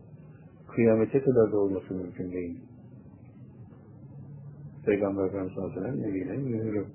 Kıyamete 0.75 1.21
kadar 1.21 1.53
da 1.53 1.57
olması 1.57 1.95
mümkün 1.95 2.33
değil. 2.33 2.61
Peygamber 4.87 5.25
Efendimiz 5.25 5.59
Aleyhisselam 5.59 6.01
nebiyle 6.01 6.37
mühürü. 6.37 6.87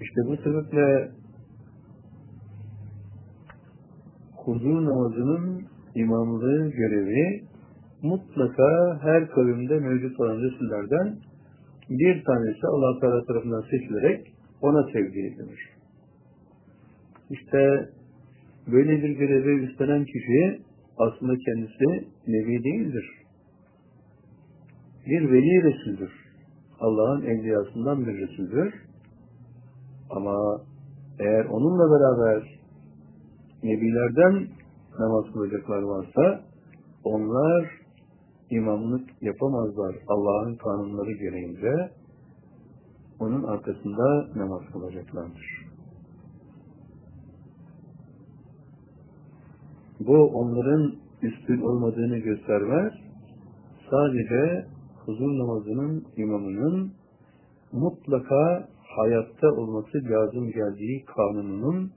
İşte 0.00 0.20
bu 0.26 0.36
sebeple 0.36 1.10
huzur 4.36 4.84
namazının 4.84 5.64
imamlığı 5.94 6.70
görevi 6.70 7.44
mutlaka 8.02 8.98
her 9.02 9.30
kavimde 9.30 9.78
mevcut 9.78 10.20
olan 10.20 10.36
Resullerden 10.42 11.16
bir 11.90 12.24
tanesi 12.24 12.66
Allah 12.66 13.00
Teala 13.00 13.24
tarafından 13.24 13.62
seçilerek 13.70 14.32
ona 14.62 14.86
tevdi 14.86 15.18
edilir. 15.18 15.60
İşte 17.30 17.88
böyle 18.72 19.02
bir 19.02 19.10
görevi 19.10 19.64
üstlenen 19.64 20.04
kişi 20.04 20.67
aslında 20.98 21.34
kendisi 21.36 22.08
nebi 22.26 22.64
değildir. 22.64 23.10
Bir 25.06 25.32
veli 25.32 25.62
Resul'dür. 25.62 26.12
Allah'ın 26.80 27.22
evliyasından 27.22 28.06
bir 28.06 28.18
Resul'dür. 28.18 28.74
Ama 30.10 30.60
eğer 31.20 31.44
onunla 31.44 31.84
beraber 31.92 32.60
nebilerden 33.62 34.48
namaz 34.98 35.24
kılacaklar 35.32 35.82
varsa 35.82 36.44
onlar 37.04 37.70
imamlık 38.50 39.10
yapamazlar 39.22 39.96
Allah'ın 40.08 40.56
kanunları 40.56 41.12
gereğince 41.12 41.90
onun 43.18 43.42
arkasında 43.42 44.28
namaz 44.36 44.62
kılacaklardır. 44.72 45.57
Bu 50.08 50.24
onların 50.24 50.94
üstün 51.22 51.60
olmadığını 51.60 52.18
göstermez. 52.18 52.92
Sadece 53.90 54.66
huzur 55.04 55.38
namazının 55.38 56.04
imamının 56.16 56.92
mutlaka 57.72 58.68
hayatta 58.96 59.48
olması 59.48 59.98
lazım 60.04 60.50
geldiği 60.50 61.04
kanununun 61.04 61.92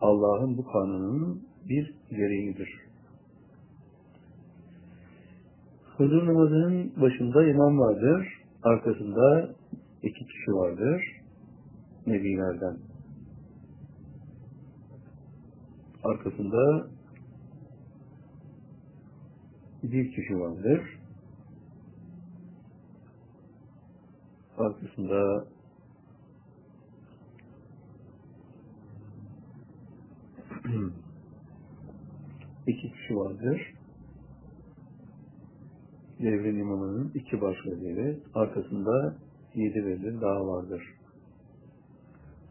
Allah'ın 0.00 0.56
bu 0.56 0.64
kanununun 0.64 1.42
bir 1.68 1.94
gereğidir. 2.10 2.68
Huzur 5.96 6.26
namazının 6.26 6.92
başında 7.00 7.46
imam 7.46 7.78
vardır, 7.78 8.28
arkasında 8.62 9.54
iki 10.02 10.26
kişi 10.26 10.52
vardır, 10.52 11.02
nebilerden. 12.06 12.76
Arkasında 16.04 16.88
bir 19.82 20.12
kişi 20.12 20.40
vardır. 20.40 20.98
Arkasında 24.58 25.46
iki 32.66 32.92
kişi 32.92 33.16
vardır. 33.16 33.74
Devrin 36.20 36.58
imamının 36.58 37.12
iki 37.14 37.40
baş 37.40 37.56
veziri. 37.66 38.18
Arkasında 38.34 39.16
yedi 39.54 39.86
vezir 39.86 40.20
daha 40.20 40.46
vardır. 40.46 40.82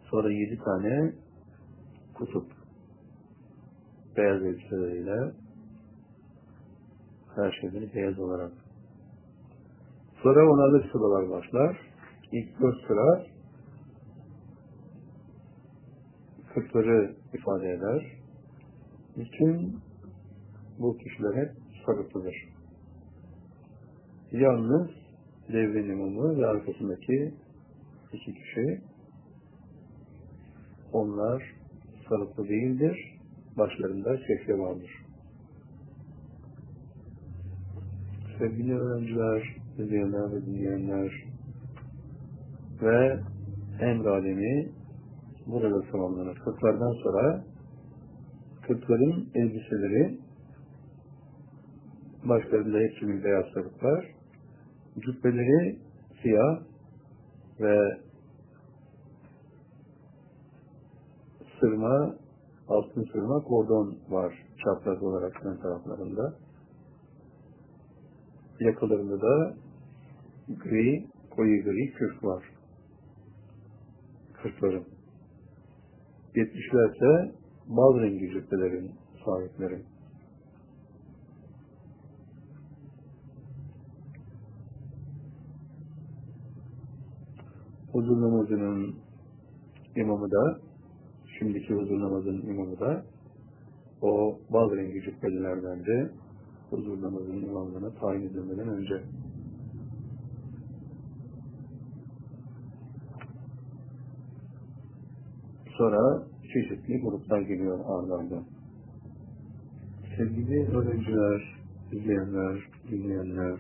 Sonra 0.09 0.31
yedi 0.31 0.59
tane 0.63 1.13
kutup. 2.13 2.51
Beyaz 4.17 4.43
elbiseleriyle 4.43 5.33
her 7.37 7.51
şeyleri 7.61 7.93
beyaz 7.95 8.19
olarak. 8.19 8.51
Sonra 10.23 10.51
onarlı 10.51 10.83
sıralar 10.91 11.29
başlar. 11.29 11.77
İlk 12.31 12.61
dört 12.61 12.87
sıra 12.87 13.25
kırkları 16.53 17.15
ifade 17.33 17.69
eder. 17.69 18.17
Bütün 19.17 19.79
bu 20.79 20.97
kişiler 20.97 21.35
hep 21.35 21.51
sarıklıdır. 21.85 22.35
Yalnız 24.31 24.89
devrin 25.49 25.89
imamı 25.89 26.37
ve 26.37 26.45
arkasındaki 26.45 27.33
iki 28.13 28.33
kişi 28.33 28.81
onlar 30.93 31.43
sarıklı 32.09 32.49
değildir. 32.49 33.17
Başlarında 33.57 34.17
şehre 34.17 34.59
vardır. 34.59 35.06
Sevgili 38.39 38.79
öğrenciler, 38.79 39.55
izleyenler 39.77 40.31
ve 40.31 40.45
dinleyenler 40.45 41.23
ve 42.81 43.19
en 43.79 43.99
alemi 43.99 44.71
burada 45.45 45.91
tamamlanır. 45.91 46.35
Kırklardan 46.35 46.93
sonra 47.03 47.43
kırkların 48.67 49.29
elbiseleri 49.35 50.19
başlarında 52.23 52.77
hepsinin 52.77 53.23
beyaz 53.23 53.45
sarıklar 53.53 54.05
cübbeleri 54.99 55.79
siyah 56.21 56.59
ve 57.59 57.97
sırma 61.59 62.15
altın 62.67 63.03
sırma 63.11 63.43
kordon 63.43 63.97
var 64.09 64.33
çapraz 64.63 65.03
olarak 65.03 65.45
ön 65.45 65.57
taraflarında. 65.57 66.46
Yakalarında 68.59 69.21
da 69.21 69.55
gri, 70.63 71.05
koyu 71.29 71.63
gri 71.63 71.93
kürk 71.93 72.23
var. 72.23 72.43
Kırkların. 74.33 74.83
Yetmişler 76.35 76.89
ise 76.89 77.35
bal 77.67 78.01
rengi 78.01 78.29
cübbelerin 78.29 78.91
sahipleri. 79.25 79.81
Huzur 87.91 88.21
namazının 88.21 88.95
imamı 89.95 90.31
da, 90.31 90.59
şimdiki 91.39 91.73
huzur 91.73 91.99
namazının 91.99 92.41
imamı 92.41 92.79
da 92.79 93.05
o 94.01 94.39
bal 94.49 94.75
rengi 94.75 95.01
cübbelilerden 95.01 95.85
de 95.85 96.11
huzur 96.69 97.01
namazının 97.01 97.43
imamlığına 97.43 97.93
tayin 97.93 98.21
edilmeden 98.21 98.67
önce 98.67 99.03
sonra 105.77 106.23
çeşitli 106.53 107.01
gruplar 107.01 107.41
geliyor 107.41 107.79
ardından. 107.85 108.43
Sevgili 110.17 110.67
öğrenciler, 110.77 111.55
izleyenler, 111.91 112.69
dinleyenler, 112.91 113.59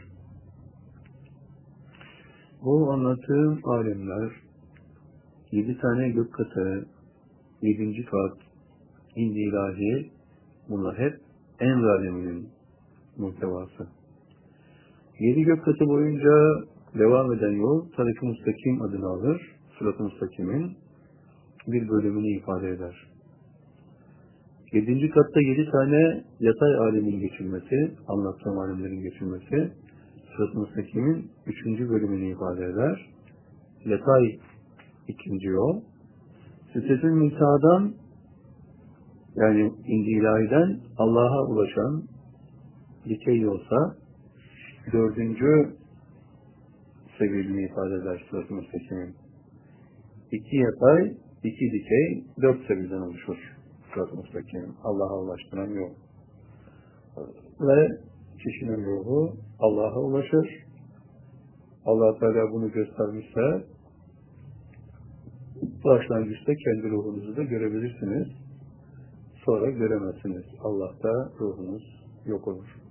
bu 2.63 2.91
anlattığım 2.91 3.59
alemler, 3.63 4.31
yedi 5.51 5.77
tane 5.77 6.09
gök 6.09 6.33
katı, 6.33 6.87
yedinci 7.61 8.05
kat, 8.05 8.37
indi 9.15 9.39
ilahi, 9.39 10.11
bunlar 10.69 10.97
hep 10.97 11.19
en 11.59 11.83
aleminin 11.83 12.56
muhtevası. 13.17 13.87
Yedi 15.19 15.41
gök 15.41 15.65
katı 15.65 15.85
boyunca 15.87 16.31
devam 16.99 17.33
eden 17.33 17.51
yol 17.51 17.89
Tarik-i 17.97 18.25
Mustakim 18.25 18.81
adını 18.81 19.07
alır. 19.07 19.41
Sırat-ı 19.79 20.03
Mustakim'in 20.03 20.77
bir 21.67 21.89
bölümünü 21.89 22.37
ifade 22.37 22.69
eder. 22.69 22.95
Yedinci 24.73 25.09
katta 25.09 25.41
yedi 25.41 25.71
tane 25.71 26.23
yatay 26.39 26.75
alemin 26.75 27.19
geçilmesi, 27.19 27.95
anlattığım 28.07 28.59
alemlerin 28.59 29.01
geçilmesi, 29.01 29.71
Sırat-ı 30.35 30.59
Mustakim'in 30.59 31.31
üçüncü 31.45 31.89
bölümünü 31.89 32.31
ifade 32.31 32.65
eder. 32.65 33.09
Yatay 33.85 34.39
ikinci 35.07 35.47
yol. 35.47 35.81
Sitesül 36.73 37.11
Müntaha'dan 37.11 37.93
yani 39.35 39.61
indi 39.87 40.09
ilahiden 40.09 40.79
Allah'a 40.97 41.45
ulaşan 41.45 42.03
dikey 43.09 43.39
yolsa 43.39 43.95
dördüncü 44.93 45.77
seviyelini 47.17 47.65
ifade 47.65 47.95
eder 47.95 48.27
Sırat-ı 48.29 48.53
Mustakim'in. 48.53 49.15
İki 50.31 50.55
yatay, 50.55 51.17
iki 51.43 51.65
dikey, 51.71 52.25
dört 52.41 52.67
seviyeden 52.67 53.01
oluşur 53.01 53.37
Sırat-ı 53.93 54.15
Mustakim'in. 54.15 54.75
Allah'a 54.83 55.19
ulaştıran 55.19 55.69
yol. 55.69 55.91
Ve 57.59 57.87
kişinin 58.43 58.85
ruhu 58.85 59.37
Allah'a 59.59 59.99
ulaşır. 59.99 60.49
allah 61.85 62.19
Teala 62.19 62.51
bunu 62.51 62.71
göstermişse 62.71 63.65
başlangıçta 65.85 66.53
kendi 66.55 66.89
ruhunuzu 66.89 67.35
da 67.35 67.43
görebilirsiniz. 67.43 68.27
Sonra 69.45 69.69
göremezsiniz. 69.69 70.45
Allah'ta 70.63 71.31
ruhunuz 71.39 72.03
yok 72.25 72.47
olur. 72.47 72.86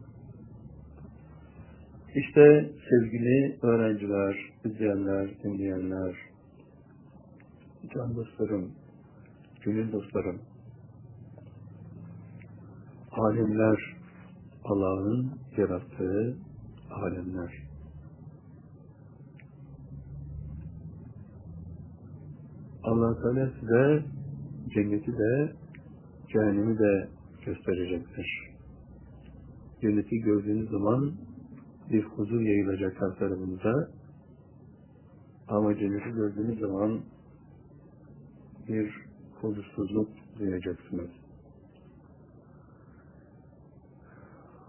İşte 2.17 2.71
sevgili 2.91 3.59
öğrenciler, 3.63 4.37
izleyenler, 4.65 5.43
dinleyenler, 5.45 6.17
can 7.95 8.17
dostlarım, 8.17 8.73
gönül 9.65 9.93
dostlarım, 9.93 10.41
alemler 13.13 13.97
Allah'ın 14.65 15.31
yarattığı 15.57 16.37
alemler. 16.91 17.67
allah 22.83 23.23
Teala 23.23 23.51
size 23.61 24.05
cenneti 24.75 25.13
de 25.13 25.53
cehennemi 26.33 26.79
de 26.79 27.09
gösterecektir. 27.47 28.27
Cenneti 29.81 30.21
gördüğünüz 30.21 30.71
zaman 30.71 31.26
bir 31.91 32.03
huzur 32.03 32.41
yayılacak 32.41 32.95
her 33.01 33.19
tarafınıza 33.19 33.91
ama 35.49 35.75
cenneti 35.75 36.11
gördüğünüz 36.11 36.61
zaman 36.61 37.01
bir 38.69 38.95
huzursuzluk 39.41 40.09
duyacaksınız. 40.39 41.11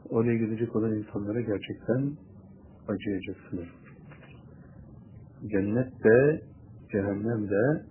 Oraya 0.10 0.38
gidecek 0.38 0.76
olan 0.76 0.94
insanlara 0.94 1.42
gerçekten 1.42 2.12
acıyacaksınız. 2.88 3.68
Cennet 5.52 6.04
de, 6.04 6.42
cehennem 6.92 7.50
de 7.50 7.86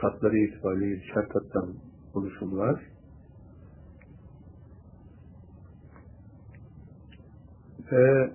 katları 0.00 0.38
itibariyle 0.38 0.96
ikişer 0.96 1.28
kattan 1.28 1.74
oluşumlar. 2.14 2.95
Ve 7.92 8.32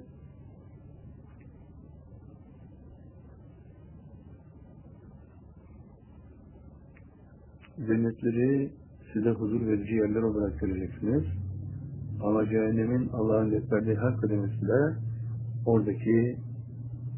cennetleri 7.88 8.72
size 9.14 9.30
huzur 9.30 9.68
verici 9.68 9.94
yerler 9.94 10.22
olarak 10.22 10.60
göreceksiniz. 10.60 11.24
Ama 12.24 12.46
cehennemin 12.46 13.10
Allah'ın 13.14 13.50
gösterdiği 13.50 13.96
her 13.96 14.18
kademesinde 14.18 14.96
oradaki 15.66 16.38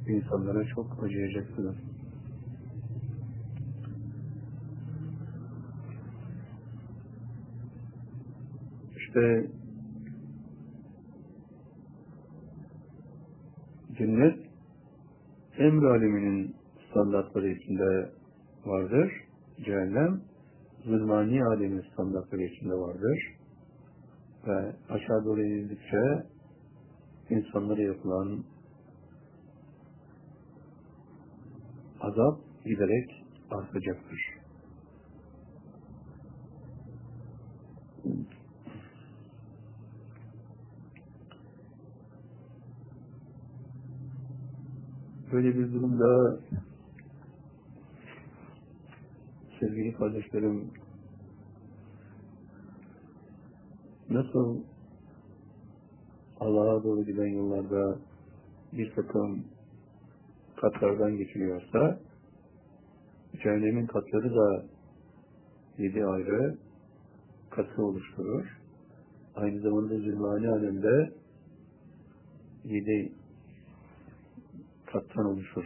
insanlara 0.08 0.66
çok 0.66 1.04
acıyacaksınız. 1.04 1.76
İşte 8.98 9.48
cennet 13.98 14.40
emr 15.58 15.84
aleminin 15.84 16.56
standartları 16.90 17.50
içinde 17.50 18.10
vardır. 18.66 19.12
Cehennem 19.66 20.22
zulmani 20.86 21.46
alemin 21.46 21.82
standartları 21.94 22.42
içinde 22.42 22.74
vardır. 22.74 23.20
Ve 24.48 24.76
aşağı 24.90 25.26
doğru 25.26 25.42
inildikçe 25.42 26.24
insanlara 27.30 27.82
yapılan 27.82 28.44
azap 32.02 32.40
giderek 32.66 33.26
artacaktır. 33.52 34.33
Böyle 45.34 45.56
bir 45.56 45.74
durumda 45.74 46.40
sevgili 49.60 49.94
kardeşlerim 49.94 50.72
nasıl 54.10 54.58
Allah'a 56.40 56.84
doğru 56.84 57.06
giden 57.06 57.28
yollarda 57.28 57.98
bir 58.74 58.96
takım 58.96 59.44
katlardan 60.56 61.18
geçiliyorsa 61.18 62.00
cehennemin 63.44 63.88
katları 63.88 64.36
da 64.36 64.66
yedi 65.78 66.06
ayrı 66.06 66.58
katı 67.50 67.84
oluşturur. 67.84 68.60
Aynı 69.36 69.62
zamanda 69.62 69.98
zülmani 69.98 70.50
alemde 70.50 71.14
yedi 72.66 73.23
kattan 74.94 75.26
oluşur. 75.26 75.66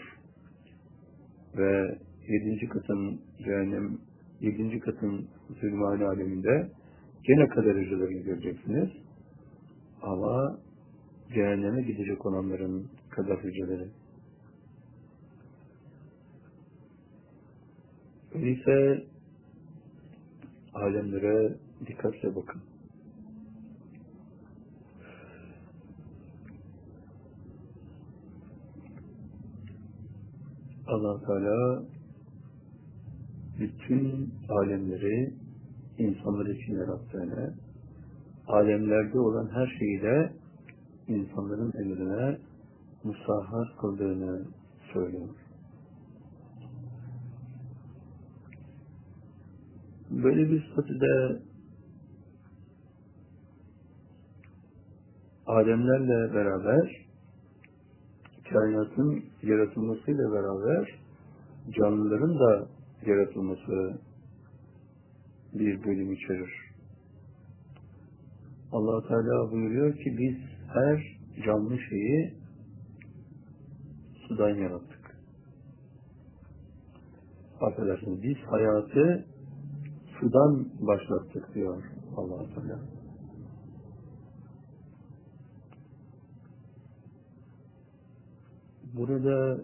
Ve 1.58 1.98
yedinci 2.28 2.70
katın 2.70 3.22
cehennem, 3.38 3.98
yedinci 4.42 4.80
katın 4.80 5.28
zulmani 5.62 6.06
aleminde 6.06 6.72
gene 7.24 7.48
kadericilerini 7.48 8.24
göreceksiniz. 8.24 8.90
Ama 10.02 10.60
cehenneme 11.34 11.82
gidecek 11.82 12.26
olanların 12.26 12.88
kadericileri. 13.10 13.90
Öyleyse 18.34 19.04
alemlere 20.74 21.56
dikkatle 21.88 22.36
bakın. 22.36 22.62
Allah 30.88 31.22
Teala 31.26 31.84
bütün 33.60 34.34
alemleri 34.50 35.34
insanlar 35.98 36.46
için 36.46 36.74
yarattığını, 36.74 37.54
alemlerde 38.48 39.20
olan 39.20 39.50
her 39.54 39.68
şeyi 39.80 40.02
de 40.02 40.34
insanların 41.08 41.74
emrine 41.82 42.38
musahhar 43.04 43.76
kıldığını 43.82 44.46
söylüyor. 44.94 45.30
Böyle 50.10 50.52
bir 50.52 50.72
statüde 50.72 51.42
alemlerle 55.46 56.34
beraber 56.34 57.07
kainatın 58.54 59.24
yaratılmasıyla 59.44 60.32
beraber 60.32 61.00
canlıların 61.70 62.40
da 62.40 62.68
yaratılması 63.06 64.00
bir 65.54 65.84
bölüm 65.84 66.14
içerir. 66.14 66.68
allah 68.72 69.08
Teala 69.08 69.52
buyuruyor 69.52 69.94
ki 69.94 70.18
biz 70.18 70.38
her 70.74 71.18
canlı 71.46 71.80
şeyi 71.90 72.34
sudan 74.28 74.50
yarattık. 74.50 75.18
Affedersiniz, 77.62 78.24
biz 78.24 78.38
hayatı 78.38 79.26
sudan 80.20 80.68
başlattık 80.80 81.56
diyor 81.56 81.84
allah 82.18 82.46
Teala. 82.56 82.97
Burada 88.94 89.64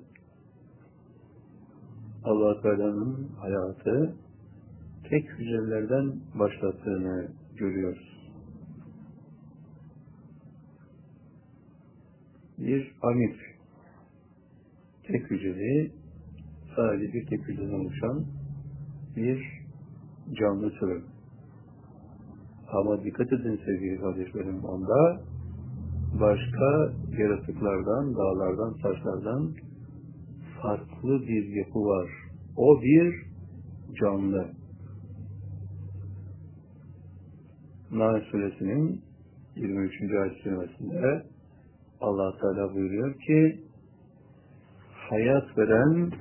allah 2.24 2.62
Teala'nın 2.62 3.30
hayatı 3.40 4.16
tek 5.10 5.30
hücrelerden 5.30 6.20
başlattığını 6.40 7.28
görüyoruz. 7.56 8.14
Bir 12.58 12.96
amir, 13.02 13.40
tek 15.04 15.32
hücreli, 15.32 15.92
sadece 16.76 17.14
bir 17.14 17.26
tek 17.26 17.48
hücreden 17.48 17.74
oluşan 17.74 18.26
bir 19.16 19.64
canlı 20.40 20.70
türü. 20.70 21.04
Ama 22.68 23.04
dikkat 23.04 23.34
edin 23.34 23.62
sevgili 23.66 24.00
kardeşlerim, 24.00 24.64
onda 24.64 25.22
başka 26.20 26.94
yaratıklardan, 27.18 28.16
dağlardan, 28.16 28.74
taşlardan 28.74 29.54
farklı 30.62 31.22
bir 31.28 31.56
yapı 31.56 31.80
var. 31.80 32.10
O 32.58 32.82
bir 32.82 33.16
canlı. 34.00 34.48
Nahl 37.92 38.22
suresinin 38.32 39.02
23. 39.56 40.02
ayet 40.02 40.44
kerimesinde 40.44 41.24
allah 42.02 42.38
Teala 42.38 42.74
buyuruyor 42.74 43.14
ki 43.20 43.60
hayat 45.10 45.58
veren 45.58 46.12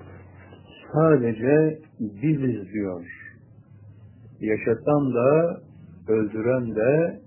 sadece 0.93 1.79
biziz 2.01 2.73
diyor. 2.73 3.07
Yaşatan 4.41 5.15
da 5.15 5.61
öldüren 6.09 6.75
de 6.75 7.21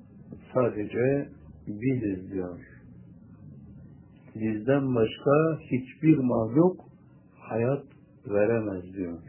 sadece 0.54 1.35
biziz 1.68 2.32
diyor. 2.32 2.60
Bizden 4.36 4.96
başka 4.96 5.60
hiçbir 5.60 6.18
mahluk 6.18 6.82
hayat 7.40 7.84
veremez 8.28 8.94
diyor. 8.94 9.20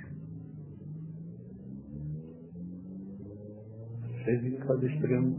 Sevgili 4.24 4.58
kardeşlerim, 4.58 5.36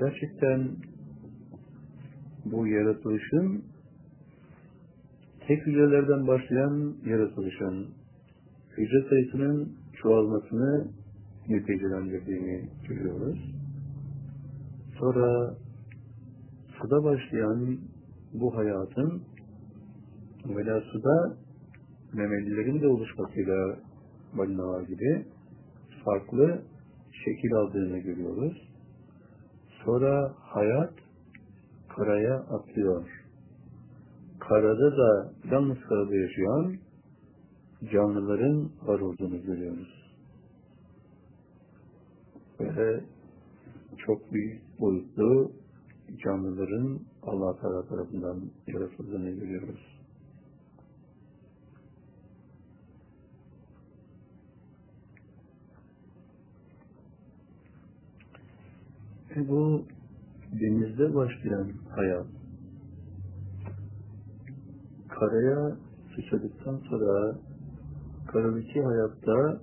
gerçekten 0.00 0.70
bu 2.44 2.66
yaratılışın 2.66 3.64
tek 5.46 5.66
hücrelerden 5.66 6.26
başlayan 6.26 6.94
yaratılışın 7.06 7.88
hücre 8.76 9.08
sayısının 9.08 9.76
çoğalmasını 10.02 10.88
neticelendirdiğini 11.48 12.68
görüyoruz. 12.88 13.38
Sonra 14.98 15.54
suda 16.82 17.04
başlayan 17.04 17.78
bu 18.32 18.56
hayatın 18.56 19.22
evvela 20.50 20.80
suda 20.80 21.36
memelilerin 22.12 22.82
de 22.82 22.88
oluşmasıyla 22.88 23.76
balinalar 24.32 24.82
gibi 24.82 25.26
farklı 26.04 26.62
şekil 27.24 27.54
aldığını 27.54 27.98
görüyoruz. 27.98 28.68
Sonra 29.84 30.34
hayat 30.38 30.92
karaya 31.88 32.36
atlıyor. 32.36 33.24
Karada 34.40 34.96
da 34.96 35.32
yalnız 35.50 35.78
karada 35.80 36.16
yaşayan 36.16 36.76
canlıların 37.92 38.70
var 38.82 39.00
olduğunu 39.00 39.42
görüyoruz. 39.42 40.12
Ve 42.60 43.00
çok 43.98 44.32
büyük 44.32 44.80
boyutlu 44.80 45.52
canlıların 46.16 47.00
Allah 47.22 47.60
Teala 47.60 47.88
tarafından 47.88 48.40
yaratıldığını 48.66 49.30
görüyoruz. 49.30 49.98
Ve 59.36 59.48
bu 59.48 59.84
denizde 60.52 61.14
başlayan 61.14 61.72
hayat 61.96 62.26
karaya 65.08 65.76
sıçradıktan 66.14 66.76
sonra 66.90 67.38
karadaki 68.26 68.82
hayatta 68.82 69.60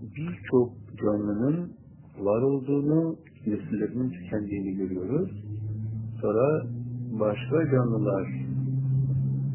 birçok 0.00 0.72
canlının 1.02 1.72
var 2.18 2.42
olduğunu, 2.42 3.16
nesillerinin 3.46 4.10
tükendiğini 4.10 4.76
görüyoruz. 4.76 5.30
Sonra 6.20 6.66
başka 7.10 7.70
canlılar 7.70 8.28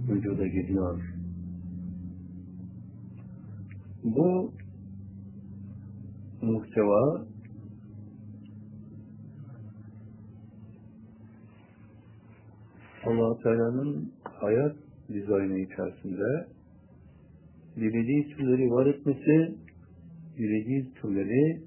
vücuda 0.10 0.48
geliyor. 0.48 1.02
Bu 4.04 4.54
muhteva 6.42 7.26
allah 13.06 13.38
Teala'nın 13.44 14.12
hayat 14.24 14.76
dizaynı 15.10 15.60
içerisinde 15.60 16.48
dilediği 17.76 18.28
türleri 18.28 18.72
var 18.72 18.86
etmesi, 18.86 19.56
dilediği 20.38 20.94
türleri 20.94 21.62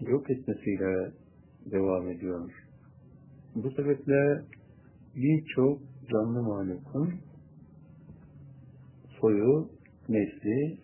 yok 0.00 0.30
etmesiyle 0.30 1.12
devam 1.70 2.08
ediyor. 2.08 2.50
Bu 3.54 3.70
sebeple 3.70 4.42
birçok 5.16 5.80
canlı 6.10 6.42
mahlukun 6.42 7.14
soyu, 9.20 9.68
nesli 10.08 10.78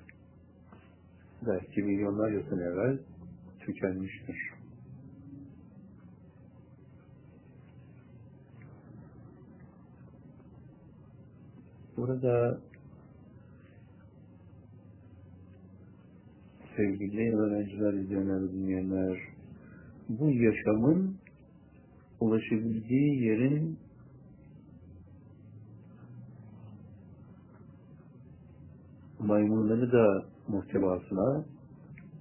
belki 1.46 1.82
milyonlarca 1.82 2.42
sene 2.42 2.62
evvel 2.62 2.98
tükenmiştir. 3.60 4.52
Burada 11.96 12.60
sevgili 16.76 17.36
öğrenciler, 17.36 17.92
izleyenler, 17.92 18.52
dinleyenler, 18.52 19.18
bu 20.08 20.30
yaşamın 20.30 21.16
ulaşabildiği 22.20 23.22
yerin 23.24 23.78
maymunları 29.18 29.92
da 29.92 30.24
muhtevasına 30.48 31.44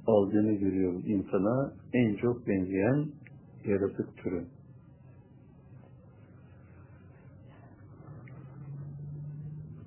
aldığını 0.07 0.53
görüyoruz. 0.53 1.07
İnsana 1.07 1.73
en 1.93 2.15
çok 2.15 2.47
benzeyen 2.47 3.07
yaratık 3.65 4.17
türü. 4.17 4.45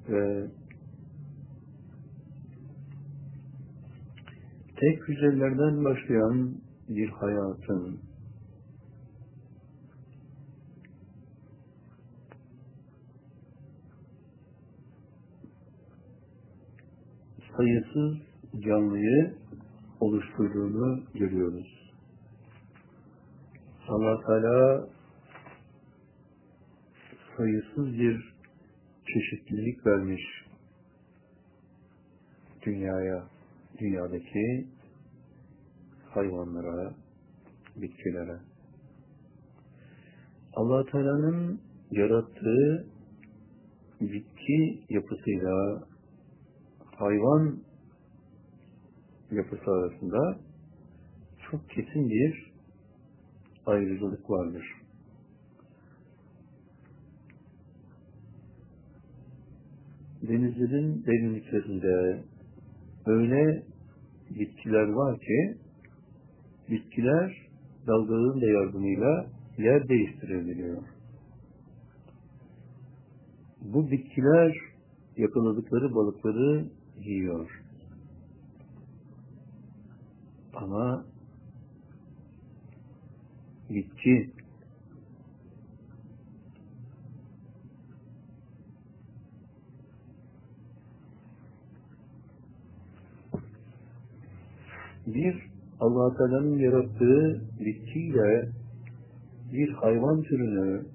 Ve 0.08 0.46
tek 4.84 5.08
hücrelerden 5.08 5.84
başlayan 5.84 6.54
bir 6.88 7.08
hayatın 7.08 8.00
sayısız 17.56 18.16
canlıyı 18.60 19.34
oluşturduğunu 20.00 21.04
görüyoruz. 21.14 21.92
allah 23.88 24.20
Teala 24.26 24.88
sayısız 27.36 27.98
bir 27.98 28.34
çeşitlilik 29.06 29.86
vermiş 29.86 30.22
dünyaya, 32.66 33.24
dünyadaki 33.78 34.73
hayvanlara, 36.16 36.94
bitkilere. 37.76 38.38
allah 40.52 40.84
Teala'nın 40.86 41.60
yarattığı 41.90 42.86
bitki 44.00 44.84
yapısıyla 44.90 45.82
hayvan 46.96 47.58
yapısı 49.30 49.70
arasında 49.70 50.38
çok 51.50 51.70
kesin 51.70 52.10
bir 52.10 52.52
ayrıcalık 53.66 54.30
vardır. 54.30 54.64
Denizlerin 60.22 61.04
derinliklerinde 61.06 62.22
öyle 63.06 63.62
bitkiler 64.30 64.88
var 64.88 65.18
ki 65.20 65.63
bitkiler 66.70 67.48
dalgaların 67.86 68.40
da 68.40 68.46
yardımıyla 68.46 69.26
yer 69.58 69.88
değiştirebiliyor. 69.88 70.82
Bu 73.60 73.90
bitkiler 73.90 74.56
yakaladıkları 75.16 75.94
balıkları 75.94 76.64
yiyor. 77.00 77.62
Ama 80.54 81.04
bitki 83.70 84.30
bir 95.06 95.53
allah 95.80 96.16
Teala'nın 96.16 96.58
yarattığı 96.58 97.40
bitkiyle 97.60 98.48
bir 99.52 99.72
hayvan 99.72 100.22
türünü 100.22 100.86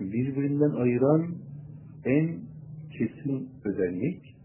birbirinden 0.00 0.70
ayıran 0.70 1.34
en 2.04 2.40
kesin 2.98 3.50
özellik 3.64 4.36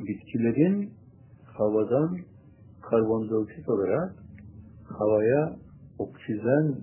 bitkilerin 0.00 0.90
havadan 1.44 2.18
karbondioksit 2.80 3.68
olarak 3.68 4.14
havaya 4.84 5.56
oksijen 5.98 6.76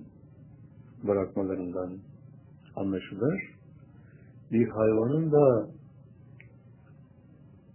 bırakmalarından 1.06 1.98
anlaşılır. 2.76 3.42
Bir 4.52 4.68
hayvanın 4.68 5.32
da 5.32 5.68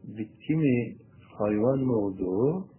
bitki 0.03 0.55
mi 0.55 0.95
hayvan 1.37 1.79
mı 1.79 1.93
olduğu 1.93 2.74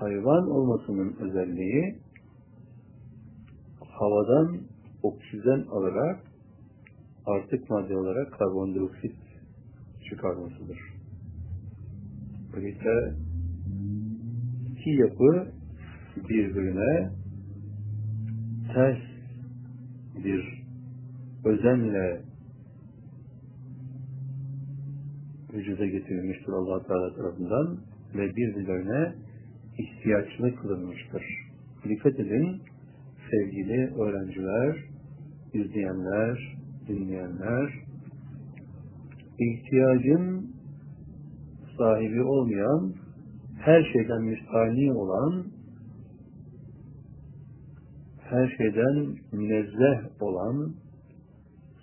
hayvan 0.00 0.50
olmasının 0.50 1.16
özelliği 1.20 1.98
havadan 3.80 4.60
oksijen 5.02 5.66
alarak 5.70 6.20
artık 7.26 7.70
madde 7.70 7.96
olarak 7.96 8.32
karbondioksit 8.32 9.16
çıkarmasıdır. 10.10 10.78
Öyleyse 12.56 13.14
iki 14.72 14.90
yapı 14.90 15.48
birbirine 16.16 17.10
ters 18.74 18.98
bir 20.24 20.64
özenle 21.44 22.20
vücuda 25.52 25.86
getirilmiştir 25.86 26.52
allah 26.52 26.86
Teala 26.86 27.14
tarafından 27.14 27.78
ve 28.14 28.36
birbirlerine 28.36 29.14
ihtiyaçlı 29.80 30.56
kılınmıştır. 30.56 31.22
Dikkat 31.84 32.20
edin 32.20 32.62
sevgili 33.30 33.94
öğrenciler, 33.94 34.76
izleyenler, 35.54 36.56
dinleyenler, 36.88 37.74
ihtiyacın 39.38 40.54
sahibi 41.78 42.22
olmayan, 42.22 42.94
her 43.58 43.84
şeyden 43.92 44.22
müstahni 44.22 44.92
olan, 44.92 45.44
her 48.18 48.48
şeyden 48.58 49.16
münezzeh 49.32 50.22
olan 50.22 50.74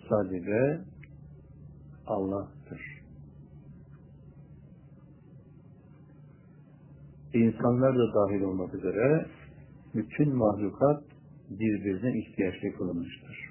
sadece 0.10 0.82
Allah'tır. 2.08 2.57
İnsanlar 7.38 7.96
da 7.96 8.14
dahil 8.14 8.42
olmak 8.42 8.74
üzere 8.74 9.26
bütün 9.96 10.36
mahlukat 10.36 11.04
birbirine 11.50 12.20
ihtiyaçlı 12.20 12.72
kılınmıştır. 12.78 13.50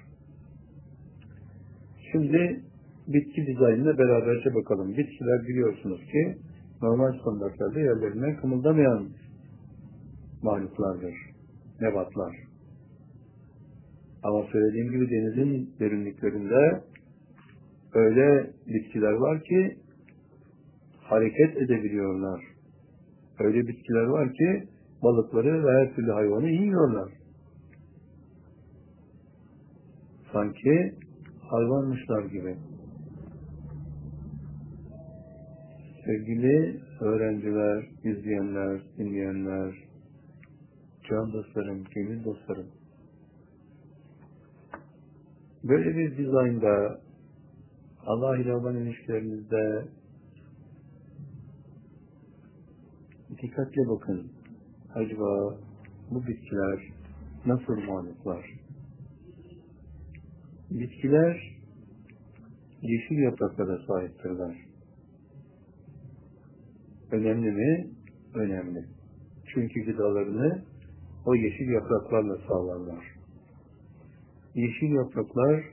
Şimdi 2.11 2.61
bitki 3.07 3.47
dizaynına 3.47 3.97
beraberce 3.97 4.55
bakalım. 4.55 4.97
Bitkiler 4.97 5.47
biliyorsunuz 5.47 5.99
ki 6.11 6.37
normal 6.81 7.19
standartlarda 7.19 7.79
yerlerinden 7.79 8.35
kımıldamayan 8.41 9.07
mahluklardır. 10.41 11.13
Nebatlar. 11.81 12.35
Ama 14.23 14.43
söylediğim 14.51 14.91
gibi 14.91 15.09
denizin 15.09 15.73
derinliklerinde 15.79 16.81
öyle 17.93 18.51
bitkiler 18.67 19.13
var 19.13 19.43
ki 19.43 19.77
hareket 21.01 21.57
edebiliyorlar. 21.57 22.56
Öyle 23.39 23.67
bitkiler 23.67 24.03
var 24.03 24.33
ki 24.33 24.67
balıkları 25.03 25.65
ve 25.65 25.71
her 25.71 25.95
türlü 25.95 26.11
hayvanı 26.11 26.49
yiyorlar. 26.49 27.11
Sanki 30.33 30.95
hayvanmışlar 31.49 32.25
gibi. 32.25 32.57
Sevgili 36.05 36.81
öğrenciler, 37.01 37.85
izleyenler, 38.03 38.81
dinleyenler, 38.97 39.75
can 41.09 41.33
dostlarım, 41.33 41.83
gönül 41.95 42.23
dostlarım. 42.23 42.67
Böyle 45.63 45.97
bir 45.97 46.17
dizaynda 46.17 46.99
Allah 48.05 48.37
ile 48.37 48.55
olan 48.55 48.75
ilişkilerinizde 48.75 49.87
dikkatle 53.41 53.87
bakın. 53.87 54.31
Acaba 54.95 55.59
bu 56.11 56.27
bitkiler 56.27 56.79
nasıl 57.45 57.75
muhalifler? 57.75 58.45
Bitkiler 60.71 61.57
yeşil 62.81 63.17
yapraklara 63.17 63.85
sahiptirler. 63.87 64.57
Önemli 67.11 67.51
mi? 67.51 67.87
Önemli. 68.33 68.85
Çünkü 69.53 69.85
gıdalarını 69.85 70.63
o 71.25 71.35
yeşil 71.35 71.69
yapraklarla 71.69 72.37
sağlarlar. 72.47 73.05
Yeşil 74.55 74.91
yapraklar 74.91 75.63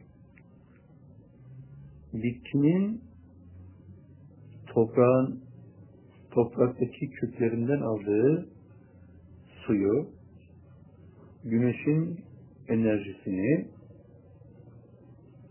bitkinin 2.13 3.01
toprağın 4.67 5.44
topraktaki 6.35 7.11
köklerinden 7.11 7.81
aldığı 7.81 8.49
suyu, 9.67 10.07
güneşin 11.45 12.21
enerjisini 12.69 13.69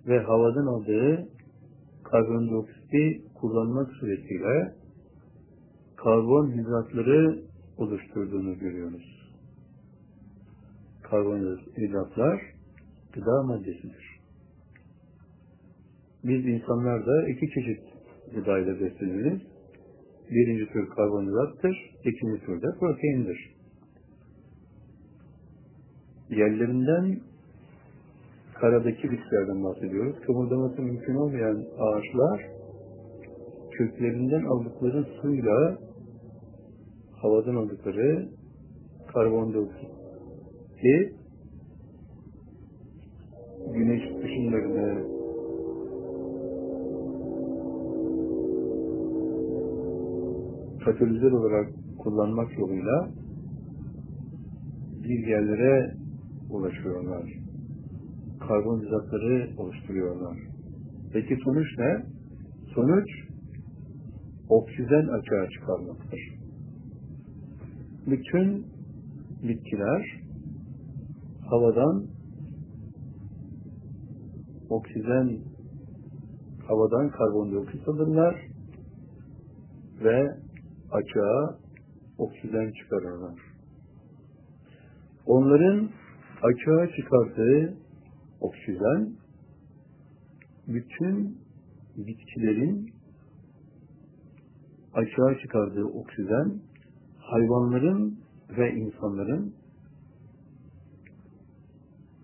ve 0.08 0.20
havadan 0.20 0.66
aldığı 0.66 1.30
karbondioksiti 2.04 3.22
kullanmak 3.34 3.92
suretiyle 3.92 4.74
karbonhidratları 5.96 7.40
oluşturduğunu 7.78 8.60
görüyoruz. 8.60 9.34
Karbonhidratlar 11.04 12.42
gıda 13.14 13.44
maddesidir. 13.44 14.20
Biz 16.24 16.46
insanlar 16.46 17.06
da 17.06 17.30
iki 17.30 17.50
çeşit 17.50 17.82
gıdayla 18.36 18.80
besleniriz. 18.80 19.53
Birinci 20.32 20.74
tür 20.74 20.90
karbonhidrattır, 20.90 21.92
ikinci 22.04 22.46
tür 22.46 22.62
de 22.62 22.68
proteindir. 22.80 23.54
Yerlerinden 26.30 27.20
karadaki 28.54 29.12
bitkilerden 29.12 29.64
bahsediyoruz. 29.64 30.16
Kımıldaması 30.26 30.82
mümkün 30.82 31.16
olmayan 31.16 31.66
ağaçlar 31.80 32.42
köklerinden 33.72 34.44
aldıkları 34.44 35.06
suyla 35.22 35.78
havadan 37.22 37.56
aldıkları 37.56 38.30
karbondioksiti 39.14 41.14
güneş 43.74 44.04
ışınlarını 44.24 45.13
katalizör 50.86 51.32
olarak 51.32 51.70
kullanmak 52.00 52.60
yoluyla 52.60 53.10
bir 55.04 55.28
yerlere 55.28 55.96
ulaşıyorlar. 56.50 57.34
Karbonhidratları 58.40 59.50
oluşturuyorlar. 59.58 60.38
Peki 61.14 61.38
sonuç 61.44 61.68
ne? 61.78 62.06
Sonuç 62.76 63.08
oksijen 64.50 65.08
açığa 65.08 65.50
çıkarmaktır. 65.50 66.20
Bütün 68.08 68.66
bitkiler 69.44 70.22
havadan 71.50 72.06
oksijen 74.70 75.40
havadan 76.68 77.10
karbondioksit 77.10 77.88
alırlar 77.88 78.36
ve 80.04 80.43
açığa 80.94 81.60
oksijen 82.18 82.72
çıkarırlar. 82.72 83.40
Onların 85.26 85.90
açığa 86.42 86.88
çıkardığı 86.96 87.78
oksijen 88.42 89.14
bütün 90.68 91.38
bitkilerin 91.98 92.94
açığa 94.94 95.40
çıkardığı 95.42 95.86
oksijen 95.86 96.62
hayvanların 97.18 98.20
ve 98.58 98.74
insanların 98.74 99.56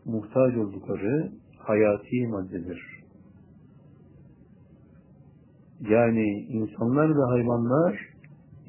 muhtaç 0.06 0.58
oldukları 0.58 1.32
hayati 1.58 2.28
maddedir. 2.28 3.00
Yani 5.80 6.30
insanlar 6.50 7.10
ve 7.10 7.24
hayvanlar 7.24 8.19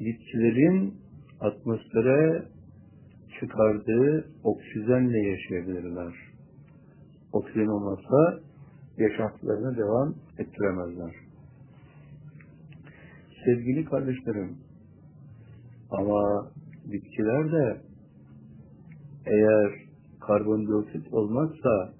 bitkilerin 0.05 0.93
atmosfere 1.39 2.43
çıkardığı 3.39 4.25
oksijenle 4.43 5.19
yaşayabilirler. 5.19 6.13
Oksijen 7.33 7.67
olmazsa 7.67 8.39
yaşantılarına 8.97 9.77
devam 9.77 10.15
ettiremezler. 10.37 11.15
Sevgili 13.45 13.85
kardeşlerim, 13.85 14.57
ama 15.91 16.51
bitkiler 16.85 17.51
de 17.51 17.81
eğer 19.25 19.71
karbondioksit 20.19 21.13
olmazsa 21.13 21.93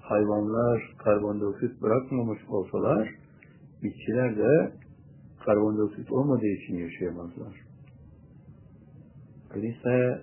hayvanlar 0.00 0.94
karbondioksit 0.98 1.82
bırakmamış 1.82 2.38
olsalar 2.48 3.14
bitkiler 3.82 4.36
de 4.36 4.72
karbondioksit 5.44 6.12
olmadığı 6.12 6.46
için 6.46 6.74
yaşayamazlar. 6.74 7.60
Öyleyse 9.54 10.22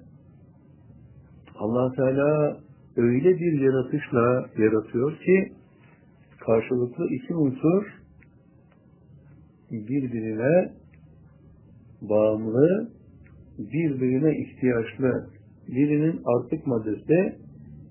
allah 1.55 1.91
Teala 1.95 2.57
öyle 2.97 3.39
bir 3.39 3.61
yaratışla 3.61 4.45
yaratıyor 4.57 5.17
ki 5.17 5.53
karşılıklı 6.39 7.07
iki 7.07 7.35
unsur 7.35 8.01
birbirine 9.71 10.73
bağımlı, 12.01 12.89
birbirine 13.59 14.37
ihtiyaçlı. 14.37 15.29
Birinin 15.67 16.21
artık 16.25 16.67
maddesi, 16.67 17.35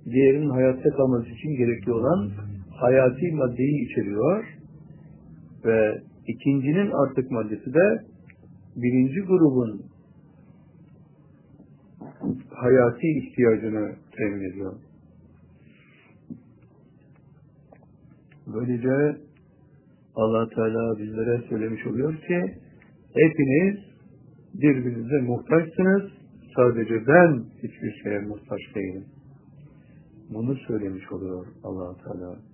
diğerinin 0.05 0.51
hayatta 0.51 0.91
kalması 0.91 1.29
için 1.29 1.51
gerekli 1.57 1.93
olan 1.93 2.31
hayati 2.71 3.33
maddeyi 3.33 3.91
içeriyor 3.91 4.45
ve 5.65 6.03
ikincinin 6.35 6.91
artık 6.91 7.31
maddesi 7.31 7.75
de 7.75 8.05
birinci 8.77 9.21
grubun 9.21 9.83
hayati 12.51 13.09
ihtiyacını 13.19 13.97
temin 14.17 14.51
ediyor. 14.51 14.75
Böylece 18.47 19.17
allah 20.15 20.49
Teala 20.49 20.99
bizlere 20.99 21.49
söylemiş 21.49 21.87
oluyor 21.87 22.17
ki 22.17 22.55
hepiniz 23.15 23.77
birbirinize 24.55 25.21
muhtaçsınız. 25.21 26.11
Sadece 26.57 27.07
ben 27.07 27.45
hiçbir 27.63 28.03
şeye 28.03 28.21
muhtaç 28.21 28.61
değilim. 28.75 29.05
Bunu 30.31 30.57
söylemiş 30.57 31.13
oluyor 31.13 31.47
allah 31.65 31.97
Teala. 32.05 32.50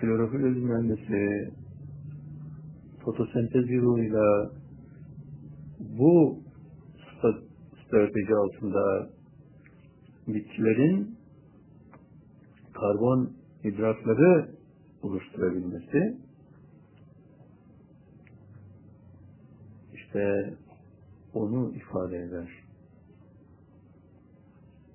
Klorofil 0.00 0.38
mühendisi 0.38 1.52
fotosentez 3.04 3.70
yoluyla 3.70 4.50
bu 5.78 6.38
strateji 7.84 8.34
altında 8.34 9.10
bitkilerin 10.26 11.18
karbon 12.72 13.32
hidratları 13.64 14.48
oluşturabilmesi 15.02 16.18
işte 19.94 20.54
onu 21.34 21.74
ifade 21.74 22.16
eder. 22.16 22.48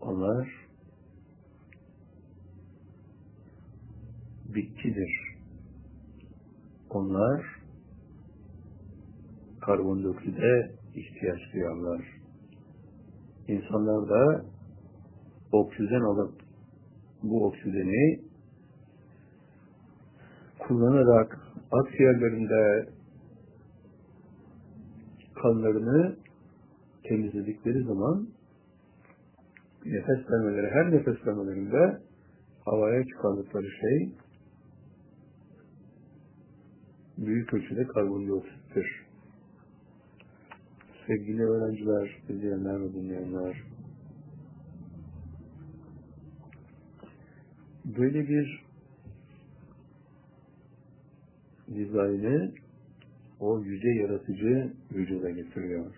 Onlar 0.02 0.62
bitkidir. 4.56 5.38
Onlar 6.90 7.46
karbondiokside 9.62 10.72
ihtiyaç 10.96 11.40
duyarlar. 11.54 12.02
İnsanlar 13.48 14.10
da 14.10 14.46
oksijen 15.52 16.02
alıp 16.02 16.34
bu 17.24 17.46
oksijeni 17.46 18.20
kullanarak 20.60 21.40
akciğerlerinde 21.72 22.90
kanlarını 25.42 26.16
temizledikleri 27.04 27.84
zaman 27.84 28.28
nefes 29.86 30.32
vermeleri, 30.32 30.72
her 30.72 30.92
nefes 30.92 31.28
vermelerinde 31.28 32.00
havaya 32.66 33.04
çıkardıkları 33.06 33.68
şey 33.82 34.23
büyük 37.18 37.53
ölçüde 37.53 37.88
karbondioksittir. 37.88 39.06
Sevgili 41.07 41.44
öğrenciler, 41.44 42.22
izleyenler 42.30 42.81
ve 42.81 42.94
dinleyenler, 42.94 43.64
böyle 47.85 48.30
bir 48.30 48.64
dizaynı 51.76 52.52
o 53.40 53.60
yüce 53.60 53.90
yaratıcı 53.90 54.73
vücuda 54.91 55.30
getiriyor. 55.30 55.95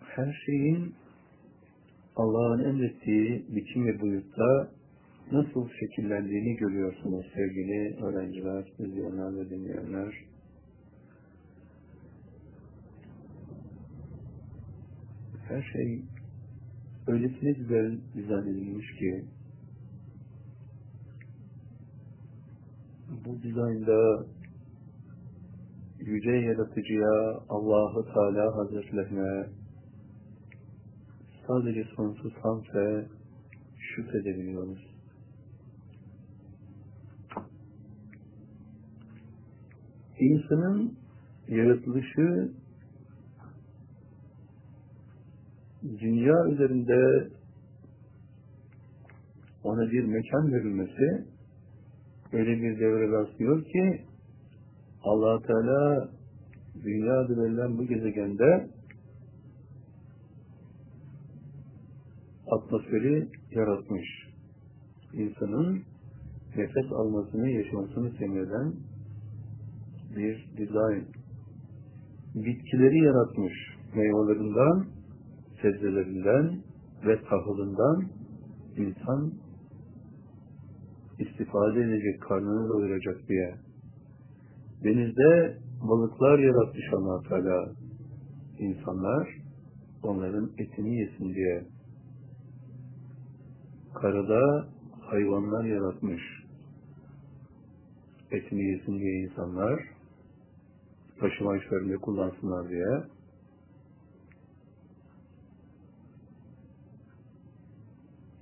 Her 0.00 0.42
şeyin 0.46 0.94
Allah'ın 2.16 2.64
emrettiği 2.64 3.46
biçim 3.48 3.86
ve 3.86 4.00
boyutta 4.00 4.70
nasıl 5.32 5.68
şekillendiğini 5.80 6.56
görüyorsunuz 6.56 7.26
sevgili 7.34 8.04
öğrenciler, 8.04 8.72
izleyenler 8.78 9.36
ve 9.36 9.50
dinleyenler. 9.50 10.14
Her 15.48 15.62
şey 15.62 16.02
öylesine 17.06 17.52
güzel 17.52 17.98
dizayn 18.14 18.42
edilmiş 18.42 18.92
ki 18.98 19.24
bu 23.24 23.42
dizaynda 23.42 24.26
yüce 25.98 26.30
yaratıcıya 26.30 27.40
Allahu 27.48 28.04
Teala 28.14 28.56
Hazretlerine 28.56 29.46
sadece 31.46 31.84
sonsuz 31.96 32.32
hamd 32.42 32.64
şükredebiliyoruz. 33.78 34.94
İnsanın 40.18 40.98
yaratılışı 41.48 42.52
dünya 45.82 46.46
üzerinde 46.52 47.28
ona 49.64 49.90
bir 49.90 50.04
mekan 50.04 50.52
verilmesi 50.52 51.24
öyle 52.32 52.62
bir 52.62 52.80
devre 52.80 53.12
rastlıyor 53.12 53.64
ki 53.64 54.04
allah 55.02 55.42
Teala 55.42 56.08
dünya 56.84 57.28
verilen 57.28 57.78
bu 57.78 57.86
gezegende 57.86 58.68
atmosferi 62.50 63.28
yaratmış. 63.50 64.06
İnsanın 65.12 65.82
nefes 66.56 66.92
almasını, 66.92 67.50
yaşamasını 67.50 68.10
semirden 68.18 68.72
bir 70.16 70.48
dizayn. 70.56 71.04
Bitkileri 72.34 72.98
yaratmış. 72.98 73.52
Meyvelerinden, 73.96 74.86
sebzelerinden 75.62 76.62
ve 77.06 77.20
tahılından 77.22 78.04
insan 78.76 79.32
istifade 81.18 81.80
edecek, 81.80 82.22
karnını 82.22 82.68
doyuracak 82.68 83.28
diye. 83.28 83.54
Denizde 84.84 85.58
balıklar 85.88 86.38
yaratmış 86.38 86.84
allah 86.92 87.22
Teala. 87.28 87.72
İnsanlar 88.58 89.28
onların 90.02 90.50
etini 90.58 91.00
yesin 91.00 91.34
diye. 91.34 91.73
Karada 93.94 94.68
hayvanlar 95.00 95.64
yaratmış. 95.64 96.22
Etini 98.30 98.62
yesin 98.62 98.98
diye 98.98 99.14
insanlar 99.14 99.82
taşıma 101.20 101.56
işlerinde 101.56 101.96
kullansınlar 101.96 102.68
diye. 102.68 103.02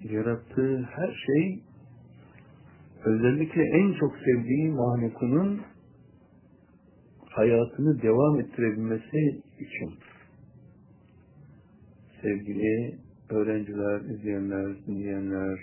Yarattığı 0.00 0.82
her 0.82 1.24
şey 1.26 1.62
özellikle 3.04 3.62
en 3.62 3.92
çok 3.92 4.16
sevdiği 4.16 4.70
mahlukunun 4.70 5.60
hayatını 7.28 8.02
devam 8.02 8.40
ettirebilmesi 8.40 9.42
için 9.58 9.94
sevgili 12.22 12.98
öğrenciler, 13.32 14.00
izleyenler, 14.00 14.86
dinleyenler 14.86 15.58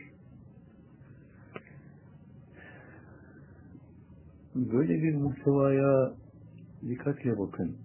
böyle 4.55 5.03
bir 5.03 5.15
muhtevaya 5.15 6.13
dikkatle 6.89 7.37
bakın. 7.37 7.77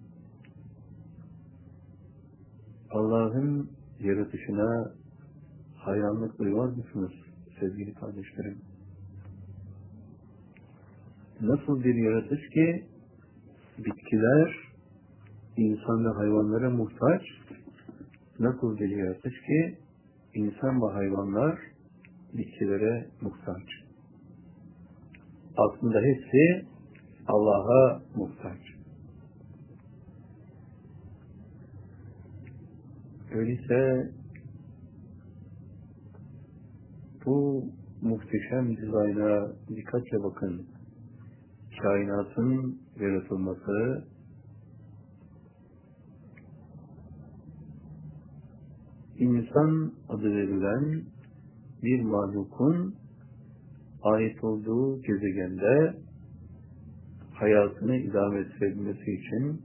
Allah'ın 2.91 3.69
yaratışına 3.99 4.91
hayranlık 5.75 6.39
duyar 6.39 6.67
mısınız 6.67 7.11
sevgili 7.59 7.93
kardeşlerim? 7.93 8.57
Nasıl 11.41 11.83
bir 11.83 11.95
yaratış 11.95 12.49
ki 12.49 12.85
bitkiler 13.77 14.55
insan 15.57 16.05
ve 16.05 16.09
hayvanlara 16.09 16.69
muhtaç, 16.69 17.21
nasıl 18.39 18.77
bir 18.77 18.89
yaratış 18.89 19.33
ki 19.33 19.77
insan 20.33 20.81
ve 20.81 20.93
hayvanlar 20.93 21.59
bitkilere 22.33 23.07
muhtaç. 23.21 23.63
Aslında 25.57 25.99
hepsi 26.01 26.65
Allah'a 27.27 28.01
muhtaç. 28.15 28.59
Öyleyse 33.31 34.11
bu 37.25 37.65
muhteşem 38.01 38.77
dizayna 38.77 39.47
dikkatle 39.69 40.23
bakın. 40.23 40.65
Kainatın 41.81 42.81
yaratılması, 42.99 44.07
insan 49.25 49.91
adı 50.09 50.35
verilen 50.35 51.03
bir 51.83 52.01
mahlukun 52.01 52.95
ait 54.03 54.43
olduğu 54.43 55.01
gezegende 55.01 55.95
hayatını 57.33 57.95
idame 57.95 58.39
ettirebilmesi 58.39 59.11
için 59.11 59.61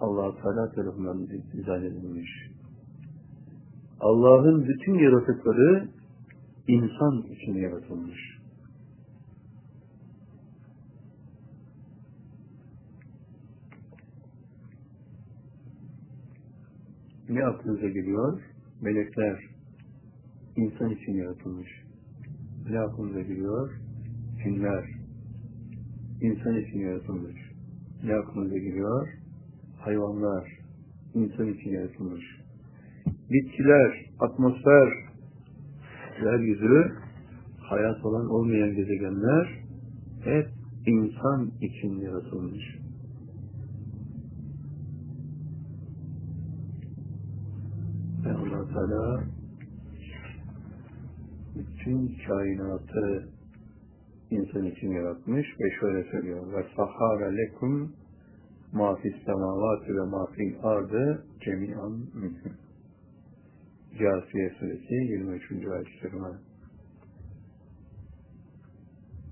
allah 0.00 0.34
Teala 0.42 0.72
tarafından 0.72 1.28
dizayn 1.52 1.82
edilmiş. 1.82 2.30
Allah'ın 4.00 4.68
bütün 4.68 4.94
yaratıkları 4.94 5.88
insan 6.68 7.22
için 7.22 7.54
yaratılmış. 7.54 8.38
Ne 17.28 17.44
aklınıza 17.44 17.88
geliyor? 17.88 18.42
Melekler 18.82 19.38
insan 20.56 20.90
için 20.90 21.12
yaratılmış. 21.12 21.68
Aklınıza 22.86 23.20
geliyor? 23.20 23.70
Cinler 24.44 24.84
insan 26.20 26.56
için 26.56 26.78
yaratılmış. 26.78 27.36
Aklınıza 28.22 28.58
geliyor? 28.58 29.08
Hayvanlar 29.78 30.58
insan 31.14 31.46
için 31.48 31.70
yaratılmış. 31.70 32.24
Bitkiler, 33.30 34.10
atmosfer, 34.20 34.88
yeryüzü, 36.22 36.92
hayat 37.60 38.04
olan 38.04 38.30
olmayan 38.30 38.74
gezegenler 38.74 39.64
hep 40.24 40.48
insan 40.86 41.50
için 41.60 42.00
yaratılmış. 42.00 42.77
Teala 48.78 49.24
bütün 51.54 52.16
kainatı 52.26 53.28
insan 54.30 54.64
için 54.64 54.90
yaratmış 54.90 55.46
ve 55.60 55.70
şöyle 55.80 56.10
söylüyor. 56.10 56.52
Ve 56.52 56.66
sahara 56.76 57.26
lekum 57.26 57.92
ma 58.72 58.96
fis 58.96 59.14
semavati 59.26 59.94
ve 59.96 60.04
ma 60.04 60.26
fil 60.26 60.54
ardı 60.62 61.24
cemi'an 61.40 61.92
minhum. 61.92 62.52
Câsiye 63.92 64.50
suresi 64.58 64.94
23. 64.94 65.52
ayet-i 65.52 66.00
kerime. 66.00 66.38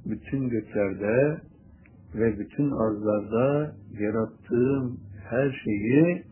Bütün 0.06 0.48
göklerde 0.48 1.40
ve 2.14 2.38
bütün 2.38 2.70
arzlarda 2.70 3.76
yarattığım 4.00 5.00
her 5.30 5.62
şeyi 5.64 6.24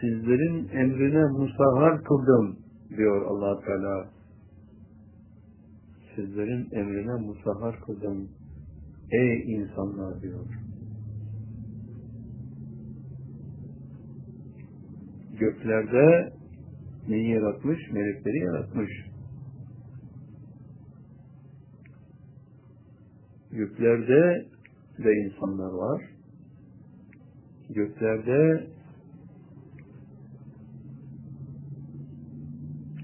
sizlerin 0.00 0.68
emrine 0.68 1.24
musahhar 1.24 2.04
kıldım 2.04 2.58
diyor 2.96 3.26
allah 3.26 3.60
Teala. 3.60 4.10
Sizlerin 6.14 6.68
emrine 6.72 7.26
musahhar 7.26 7.80
kıldım. 7.80 8.28
Ey 9.10 9.54
insanlar 9.54 10.22
diyor. 10.22 10.46
Göklerde 15.38 16.32
neyi 17.08 17.30
yaratmış? 17.30 17.78
Melekleri 17.92 18.38
yaratmış. 18.38 18.90
Göklerde 23.50 24.46
de 24.98 25.12
insanlar 25.12 25.72
var. 25.72 26.02
Göklerde 27.70 28.66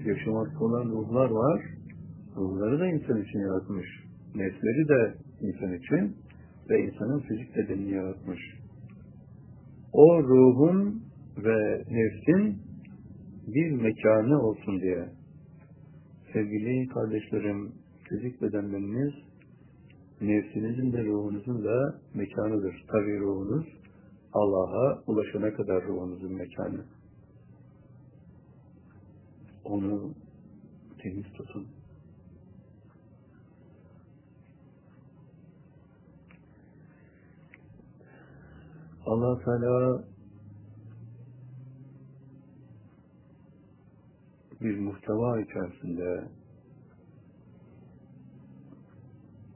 yaşamakta 0.05 0.65
olan 0.65 0.85
ruhlar 0.89 1.29
var. 1.29 1.61
Ruhları 2.35 2.79
da 2.79 2.87
insan 2.87 3.21
için 3.21 3.39
yaratmış. 3.39 3.87
Nefsleri 4.35 4.87
de 4.87 5.13
insan 5.41 5.73
için 5.73 6.15
ve 6.69 6.79
insanın 6.85 7.19
fizik 7.19 7.55
bedenini 7.55 7.91
yaratmış. 7.91 8.39
O 9.93 10.23
ruhun 10.23 11.03
ve 11.37 11.83
nefsin 11.89 12.57
bir 13.47 13.71
mekanı 13.71 14.41
olsun 14.41 14.81
diye. 14.81 15.09
Sevgili 16.33 16.87
kardeşlerim, 16.87 17.71
fizik 18.09 18.41
bedenleriniz 18.41 19.13
nefsinizin 20.21 20.93
de 20.93 21.03
ruhunuzun 21.03 21.63
da 21.63 21.95
mekanıdır. 22.13 22.85
Tabi 22.91 23.19
ruhunuz 23.19 23.65
Allah'a 24.33 25.03
ulaşana 25.07 25.53
kadar 25.53 25.83
ruhunuzun 25.83 26.33
mekanı. 26.33 26.85
Onu 29.65 30.13
temiz 30.97 31.33
tutun. 31.33 31.67
allah 39.05 39.39
Teala 39.39 40.03
bir 44.61 44.79
muhteva 44.79 45.41
içerisinde 45.41 46.27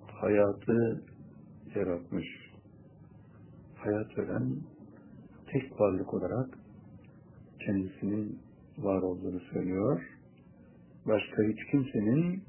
hayatı 0.08 1.04
yaratmış. 1.76 2.26
Hayat 3.76 4.18
veren 4.18 4.58
tek 5.48 5.80
varlık 5.80 6.14
olarak 6.14 6.58
kendisinin 7.60 8.40
var 8.84 9.02
olduğunu 9.02 9.40
söylüyor. 9.40 10.02
Başka 11.06 11.44
hiç 11.44 11.72
kimsenin 11.72 12.44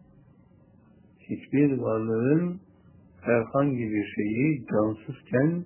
hiçbir 1.21 1.79
varlığın 1.79 2.61
herhangi 3.21 3.91
bir 3.91 4.07
şeyi 4.17 4.67
cansızken 4.67 5.65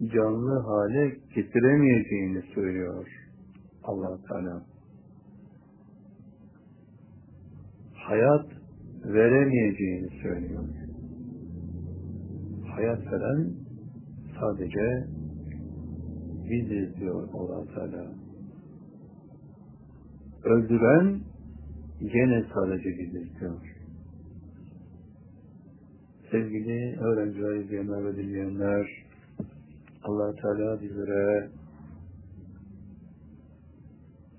canlı 0.00 0.58
hale 0.60 1.16
getiremeyeceğini 1.34 2.42
söylüyor 2.54 3.06
allah 3.84 4.18
Teala. 4.28 4.62
Hayat 7.94 8.46
veremeyeceğini 9.04 10.08
söylüyor. 10.22 10.64
Hayat 12.74 13.12
veren 13.12 13.52
sadece 14.40 15.06
biziz 16.50 16.96
diyor 16.96 17.28
allah 17.34 17.64
Teala. 17.74 18.29
Öldüren 20.44 21.20
gene 22.00 22.44
sadece 22.54 22.98
biziz 22.98 23.40
diyor. 23.40 23.76
Sevgili 26.30 26.98
öğrenciler, 27.00 27.56
izleyenler 27.56 28.04
ve 28.04 28.16
dinleyenler, 28.16 29.04
allah 30.02 30.34
Teala 30.34 30.82
bizlere 30.82 31.48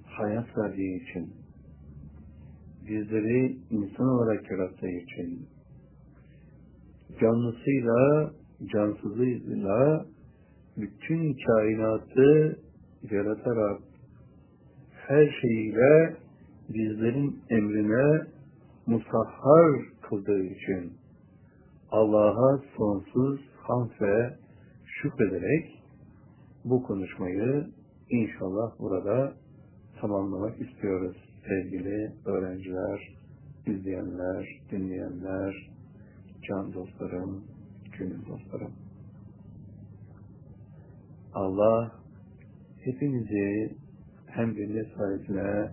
hayat 0.06 0.57
verdiği 0.57 1.03
için, 1.03 1.34
bizleri 2.88 3.57
insan 3.69 4.07
olarak 4.07 4.52
yarattığı 4.52 4.90
için, 4.90 5.48
canlısıyla, 7.22 8.32
cansızıyla 8.73 10.06
bütün 10.78 11.38
kainatı 11.48 12.60
yaratarak 13.11 13.90
her 15.07 15.30
şeyiyle 15.41 16.15
bizlerin 16.69 17.40
emrine 17.49 18.28
musahhar 18.88 19.82
kıldığı 20.02 20.44
için 20.44 20.94
Allah'a 21.91 22.61
sonsuz 22.78 23.40
hamd 23.57 23.91
ve 24.02 24.34
şükrederek 24.86 25.84
bu 26.65 26.84
konuşmayı 26.84 27.68
inşallah 28.10 28.80
burada 28.80 29.34
tamamlamak 30.02 30.61
istiyoruz. 30.61 31.18
Sevgili 31.48 32.11
öğrenciler, 32.26 33.18
izleyenler, 33.68 34.61
dinleyenler, 34.72 35.69
can 36.48 36.73
dostlarım, 36.73 37.44
gönül 37.98 38.26
dostlarım. 38.26 38.72
Allah 41.34 41.91
hepinizi 42.84 43.76
hem 44.36 44.56
cennet 44.56 44.88
sahibine 44.98 45.72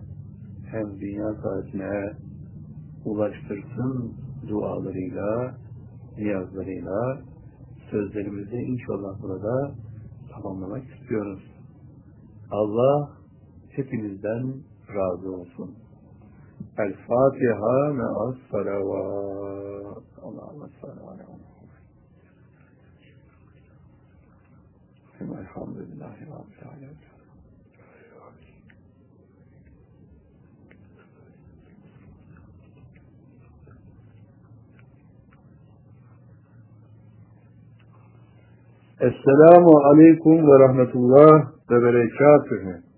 hem 0.71 0.99
dünya 0.99 1.33
sahibine 1.33 2.13
ulaştırsın 3.05 4.13
dualarıyla, 4.49 5.55
niyazlarıyla 6.17 7.21
sözlerimizi 7.91 8.55
inşallah 8.55 9.21
burada 9.21 9.75
tamamlamak 10.33 10.83
istiyoruz. 10.83 11.43
Allah 12.51 13.09
hepinizden 13.69 14.53
razı 14.95 15.31
olsun. 15.31 15.75
El 16.77 16.93
Fatiha 16.93 17.93
me'as 17.93 18.35
salavat. 18.51 20.03
Allah'ım 20.23 20.69
sallallahu 20.81 21.09
aleyhi 21.09 21.29
ve 21.29 21.37
sellem. 25.17 25.39
Elhamdülillahi 25.39 26.21
Rabbil 26.21 26.67
alemin. 26.73 27.08
Esselamu 38.99 39.77
Aleyküm 39.77 40.47
ve 40.47 40.59
Rahmetullah 40.59 41.41
ve 41.71 41.81
Berekatühü. 41.83 42.88